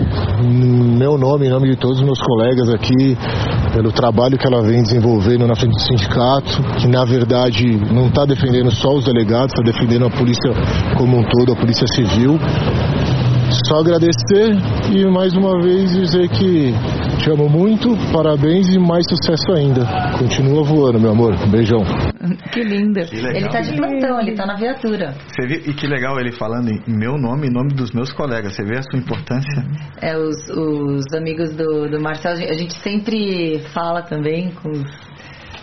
[0.41, 3.18] em meu nome, em nome de todos os meus colegas aqui,
[3.74, 8.26] pelo trabalho que ela vem desenvolvendo na frente do sindicato, que na verdade não está
[8.26, 10.52] defendendo só os delegados, está defendendo a polícia
[10.98, 12.40] como um todo, a polícia civil.
[13.68, 14.52] Só agradecer
[14.94, 16.73] e mais uma vez dizer que
[17.22, 19.85] te amo muito, parabéns e mais sucesso ainda.
[20.19, 21.34] Continua voando, meu amor.
[21.35, 21.80] Um beijão.
[22.52, 22.99] Que lindo.
[23.06, 23.15] Que.
[23.15, 25.14] Ele tá de plantão, ele tá na viatura.
[25.27, 25.57] Você viu?
[25.65, 28.53] E que legal ele falando em meu nome e nome dos meus colegas.
[28.53, 29.64] Você vê a sua importância?
[30.02, 34.72] É, os, os amigos do, do Marcel, a gente- a gente sempre fala também com,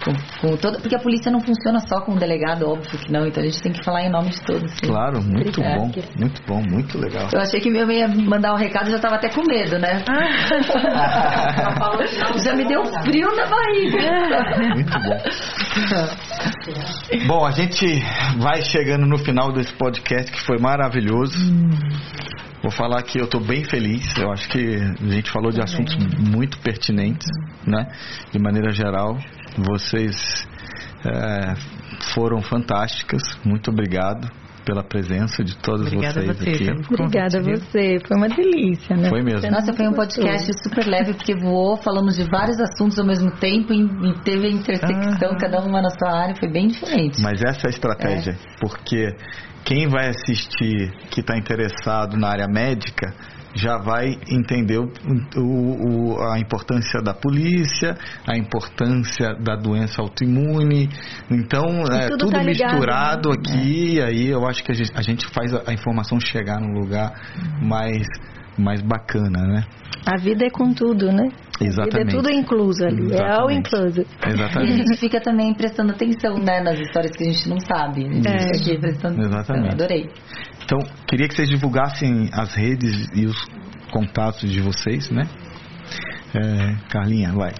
[0.04, 0.80] com, com todo.
[0.80, 3.26] Porque a polícia não funciona só com o delegado, óbvio que não.
[3.26, 4.70] Então a gente tem que falar em nome de todos.
[4.72, 4.86] sim.
[4.86, 5.80] Claro, muito Obrigada.
[5.80, 5.90] bom.
[6.18, 7.28] Muito bom, muito legal.
[7.32, 10.02] Eu achei que meu ia mandar um recado e já tava até com medo, né?
[12.42, 13.98] já me deu frio na barriga.
[14.74, 15.18] Muito bom.
[17.26, 17.86] Bom, a gente
[18.38, 21.36] vai chegando no final desse podcast que foi maravilhoso.
[22.62, 24.04] Vou falar que eu estou bem feliz.
[24.18, 27.26] Eu acho que a gente falou de assuntos muito pertinentes,
[27.66, 27.86] né?
[28.30, 29.16] De maneira geral,
[29.56, 30.46] vocês
[31.04, 31.54] é,
[32.14, 33.22] foram fantásticas.
[33.44, 34.28] Muito obrigado
[34.64, 36.92] pela presença de todos Obrigada vocês você aqui.
[36.92, 37.98] Obrigada a você.
[38.06, 39.08] Foi uma delícia, né?
[39.08, 39.50] Foi mesmo.
[39.50, 43.72] Nossa, foi um podcast super leve, porque voou, falamos de vários assuntos ao mesmo tempo
[43.72, 47.20] e, teve a intersecção, cada uma na sua área, foi bem diferente.
[47.22, 49.14] Mas essa é a estratégia, porque
[49.64, 53.12] quem vai assistir que está interessado na área médica
[53.54, 54.90] já vai entender o,
[55.36, 57.96] o- a importância da polícia,
[58.26, 60.88] a importância da doença autoimune.
[61.30, 63.36] Então, é tudo tudo tá ligado, misturado né?
[63.38, 66.60] aqui, e aí eu acho que a gente, a gente faz a, a informação chegar
[66.60, 67.12] num lugar
[67.62, 68.06] mais,
[68.60, 69.64] mais bacana, né?
[70.06, 71.24] A vida é com tudo, né?
[71.24, 72.08] A vida Exatamente.
[72.14, 73.12] é tudo incluso ali.
[73.12, 73.58] É all Exatamente.
[73.68, 74.06] inclusive.
[74.10, 74.76] E a Exatamente.
[74.76, 78.06] gente fica também prestando atenção, né, nas histórias que a gente não sabe.
[78.06, 78.56] A gente É.
[78.56, 79.50] aqui prestando Exatamente.
[79.68, 79.72] atenção.
[79.72, 80.10] Adorei.
[80.64, 83.36] Então, queria que vocês divulgassem as redes e os
[83.92, 85.24] contatos de vocês, né?
[86.34, 87.52] É, Carlinha, vai.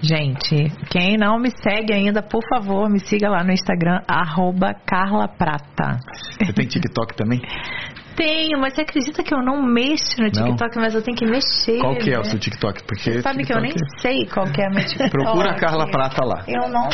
[0.00, 5.28] Gente, quem não me segue ainda, por favor, me siga lá no Instagram, arroba Carla
[5.28, 6.00] Prata.
[6.44, 7.40] Você tem TikTok também?
[8.16, 10.30] Tenho, mas você acredita que eu não mexo no Não?
[10.30, 11.78] TikTok, mas eu tenho que mexer.
[11.80, 12.24] Qual que é o né?
[12.24, 12.82] seu TikTok?
[12.84, 15.10] Porque Você sabe que eu nem TikTok- sei qual que é a minha TikTok.
[15.10, 16.44] Procura a Carla Prata lá.
[16.46, 16.88] Eu não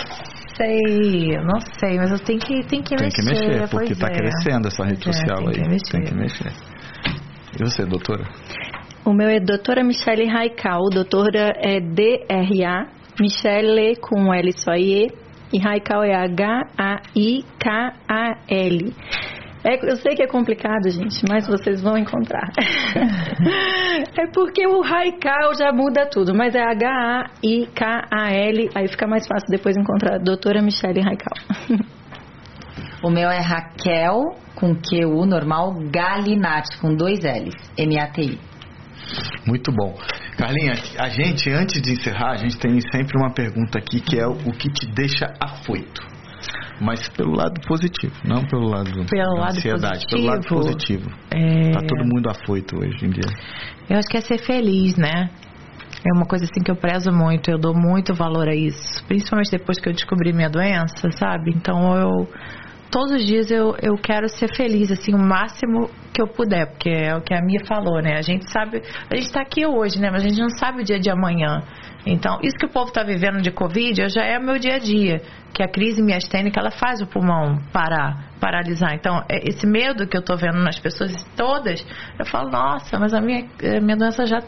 [0.57, 3.23] sei, eu não sei, mas eu tenho que, tenho que Tem mexer.
[3.23, 4.11] que mexer, porque está é.
[4.15, 5.69] crescendo essa rede Pois é, social tem que aí.
[5.69, 5.93] mexer.
[5.93, 6.53] Tem que mexer.
[7.59, 8.25] E você, doutora?
[9.05, 10.83] O meu é doutora Michele Raical.
[10.93, 12.87] Doutora é D-R-A.
[13.21, 15.09] Michele com L só E.
[15.53, 16.15] E Raical é
[17.59, 18.93] H-A-I-K-A-L.
[19.65, 22.51] É, eu sei que é complicado, gente, mas vocês vão encontrar.
[24.17, 27.51] é porque o Raical já muda tudo, mas é H-A-I-K-A-L,
[28.75, 30.19] aí fica mais fácil depois encontrar.
[30.19, 31.35] Doutora Michele Raical.
[33.01, 38.41] O meu é Raquel, com QU normal, Galinati, com dois L's, M-A-T-I.
[39.47, 39.97] Muito bom.
[40.37, 44.27] Carlinha, a gente, antes de encerrar, a gente tem sempre uma pergunta aqui que é
[44.27, 46.18] o o que te deixa afoito.
[46.81, 51.05] Mas pelo lado positivo, não pelo lado Pelo da lado ansiedade, pelo lado positivo.
[51.05, 51.29] positivo.
[51.35, 53.29] É, Tá todo mundo afoito hoje em dia.
[53.91, 55.31] Eu acho que é ser feliz, né?
[56.07, 59.05] É uma coisa assim que eu prezo muito, eu dou muito valor a isso.
[59.07, 61.51] Principalmente depois que eu descobri minha doença, sabe?
[61.55, 62.29] Então eu.
[62.91, 66.89] Todos os dias eu, eu quero ser feliz, assim, o máximo que eu puder, porque
[66.89, 68.17] é o que a Mia falou, né?
[68.17, 68.81] A gente sabe.
[69.13, 70.09] A gente tá aqui hoje, né?
[70.11, 71.63] Mas a gente não sabe o dia de amanhã.
[72.07, 74.79] Então, isso que o povo está vivendo de Covid já é o meu dia a
[74.79, 75.21] dia.
[75.53, 78.95] Que a crise miastênica, ela faz o pulmão parar, paralisar.
[78.95, 81.85] Então, é, esse medo que eu estou vendo nas pessoas todas,
[82.19, 83.47] eu falo, nossa, mas a minha,
[83.77, 84.39] a minha doença já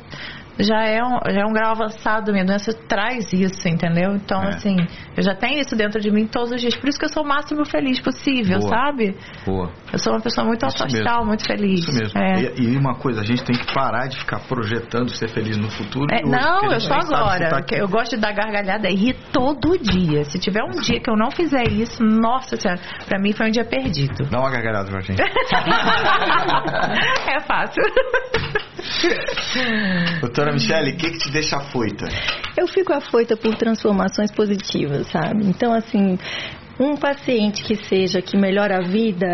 [0.63, 4.15] já é um, já é um grau avançado, minha doença traz isso, entendeu?
[4.15, 4.49] Então, é.
[4.49, 4.77] assim,
[5.17, 6.77] eu já tenho isso dentro de mim todos os dias.
[6.77, 8.71] Por isso que eu sou o máximo feliz possível, Boa.
[8.71, 9.17] sabe?
[9.45, 9.71] Boa.
[9.93, 11.81] Eu sou uma pessoa muito alto astral, muito feliz.
[11.81, 12.19] Isso mesmo.
[12.19, 12.53] É.
[12.57, 15.71] E, e, uma coisa, a gente tem que parar de ficar projetando ser feliz no
[15.71, 16.07] futuro.
[16.11, 17.49] É, não, eu sou agora.
[17.49, 20.25] Tá eu gosto de dar gargalhada e rir todo dia.
[20.25, 23.51] Se tiver um dia que eu não fizer isso, nossa senhora, pra mim foi um
[23.51, 24.29] dia perdido.
[24.31, 25.21] Dá uma gargalhada pra gente.
[27.29, 27.83] é fácil.
[30.21, 32.07] Doutora Michele, o que, que te deixa afoita?
[32.57, 35.47] Eu fico afoita por transformações positivas, sabe?
[35.47, 36.19] Então, assim,
[36.79, 39.27] um paciente que seja, que melhora a vida,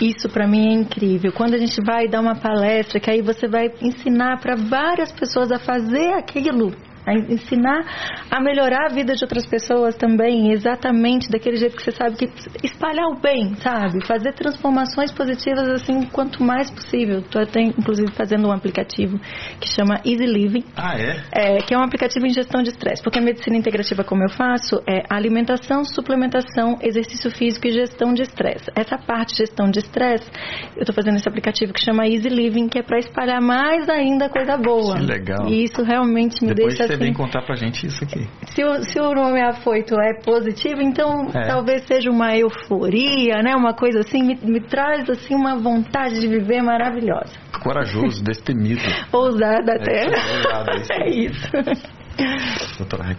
[0.00, 1.32] isso para mim é incrível.
[1.32, 5.50] Quando a gente vai dar uma palestra, que aí você vai ensinar para várias pessoas
[5.50, 6.72] a fazer aquilo
[7.08, 7.84] a ensinar
[8.30, 12.30] a melhorar a vida de outras pessoas também, exatamente daquele jeito que você sabe que
[12.62, 14.04] espalhar o bem, sabe?
[14.06, 17.20] Fazer transformações positivas assim quanto mais possível.
[17.20, 19.18] Estou até inclusive fazendo um aplicativo
[19.60, 20.64] que chama Easy Living.
[20.76, 21.22] Ah, é?
[21.32, 24.30] é que é um aplicativo em gestão de estresse, porque a medicina integrativa como eu
[24.30, 28.70] faço é alimentação, suplementação, exercício físico e gestão de estresse.
[28.76, 30.30] Essa parte de gestão de estresse,
[30.76, 34.28] eu estou fazendo esse aplicativo que chama Easy Living, que é para espalhar mais ainda
[34.28, 34.96] coisa boa.
[34.96, 35.48] Que legal.
[35.48, 38.28] E isso realmente me Depois deixa vem contar pra gente isso aqui.
[38.54, 41.46] Se o, se o nome afoito é positivo, então é.
[41.46, 43.54] talvez seja uma euforia, né?
[43.54, 47.32] Uma coisa assim, me, me traz assim uma vontade de viver maravilhosa.
[47.62, 48.82] Corajoso, destemido.
[49.12, 50.06] Ousada até.
[50.06, 51.48] É, é isso.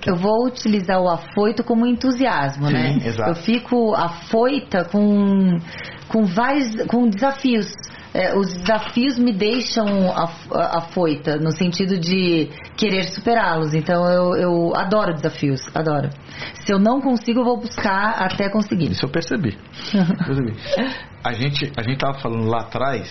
[0.05, 2.97] Eu vou utilizar o afoito como entusiasmo, Sim, né?
[3.05, 3.29] Exato.
[3.29, 5.57] Eu fico afoita com,
[6.09, 7.71] com vários com desafios
[8.13, 9.85] é, os desafios me deixam
[10.51, 13.73] afoita, no sentido de querer superá-los.
[13.73, 16.09] Então eu, eu adoro desafios, adoro.
[16.65, 18.91] Se eu não consigo, eu vou buscar até conseguir.
[18.91, 19.57] Isso eu percebi.
[20.25, 20.55] percebi.
[21.23, 23.09] A gente a gente estava falando lá atrás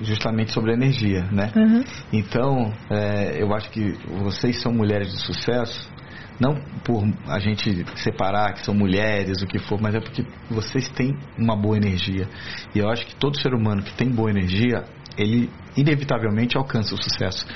[0.00, 1.50] justamente sobre energia, né?
[1.56, 1.84] Uhum.
[2.12, 3.92] Então, é, eu acho que
[4.22, 5.90] vocês são mulheres de sucesso
[6.40, 6.54] não
[6.84, 11.16] por a gente separar que são mulheres, o que for, mas é porque vocês têm
[11.36, 12.28] uma boa energia.
[12.74, 14.84] E eu acho que todo ser humano que tem boa energia,
[15.16, 17.46] ele inevitavelmente alcança o sucesso,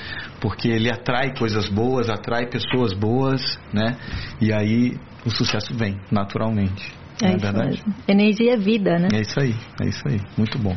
[0.41, 3.41] porque ele atrai coisas boas, atrai pessoas boas,
[3.73, 3.97] né?
[4.41, 6.93] E aí o sucesso vem naturalmente.
[7.21, 7.69] É, é verdade.
[7.69, 7.93] Mesmo.
[8.07, 9.07] Energia é vida, né?
[9.13, 10.19] É isso aí, é isso aí.
[10.37, 10.75] Muito bom.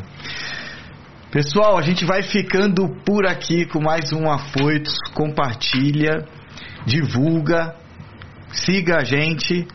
[1.31, 4.95] Pessoal, a gente vai ficando por aqui com mais um Afoitos.
[5.13, 6.25] Compartilha,
[6.85, 7.75] divulga,
[8.65, 9.67] Siga a gente,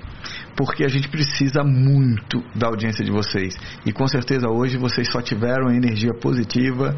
[0.56, 3.54] porque a gente precisa muito da audiência de vocês.
[3.86, 6.94] E com certeza hoje vocês só tiveram energia positiva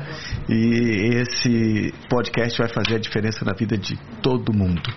[0.49, 4.91] e esse podcast vai fazer a diferença na vida de todo mundo.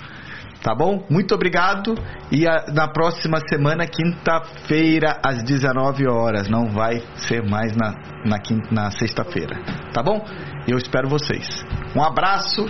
[0.64, 1.05] Tá bom?
[1.09, 1.95] Muito obrigado.
[2.31, 6.49] E a, na próxima semana, quinta-feira, às 19 horas.
[6.49, 7.93] Não vai ser mais na,
[8.26, 8.38] na,
[8.72, 9.55] na sexta-feira.
[9.93, 10.26] Tá bom?
[10.68, 11.47] Eu espero vocês.
[11.95, 12.65] Um abraço.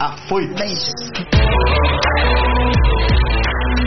[0.00, 0.60] Afoitos.
[0.60, 0.92] Beijos.